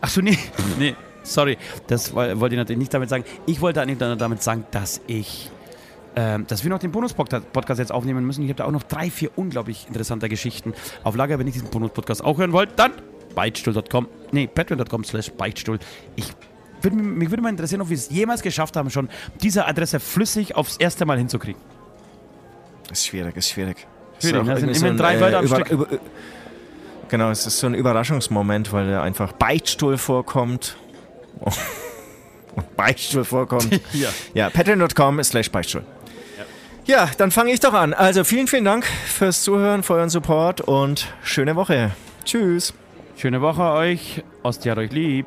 [0.00, 0.36] Achso, nee,
[0.78, 3.24] nee, sorry, das woll- wollte ich natürlich nicht damit sagen.
[3.46, 5.50] Ich wollte eigentlich damit sagen, dass ich
[6.16, 8.42] ähm, dass wir noch den Bonus-Podcast jetzt aufnehmen müssen.
[8.42, 10.72] Ich habe da auch noch drei, vier unglaublich interessante Geschichten
[11.04, 11.38] auf Lager.
[11.38, 12.90] Wenn ihr diesen Bonus-Podcast auch hören wollt, dann
[13.38, 15.78] beichtstuhl.com, nee, patreon.com slash beichtstuhl.
[16.16, 16.32] Ich
[16.82, 19.08] würd, mich würde mal interessieren, ob wir es jemals geschafft haben, schon
[19.40, 21.60] diese Adresse flüssig aufs erste Mal hinzukriegen.
[22.90, 23.86] Ist schwierig, ist schwierig.
[24.18, 24.50] Schwierig, Ist auch ne?
[24.54, 25.70] Das sind immerhin drei ein, Wörter am über, Stück.
[25.70, 25.86] über,
[27.08, 30.76] genau, es ist so ein Überraschungsmoment, weil da einfach Beichtstuhl vorkommt.
[32.56, 33.80] Und Beichtstuhl vorkommt.
[33.92, 34.08] Ja.
[34.34, 35.84] Ja, patreon.com slash Beichtstuhl.
[36.86, 37.94] Ja, dann fange ich doch an.
[37.94, 41.92] Also vielen, vielen Dank fürs Zuhören, für euren Support und schöne Woche.
[42.24, 42.72] Tschüss.
[43.18, 44.22] Schöne Woche euch.
[44.44, 45.26] Ostjahr euch lieb.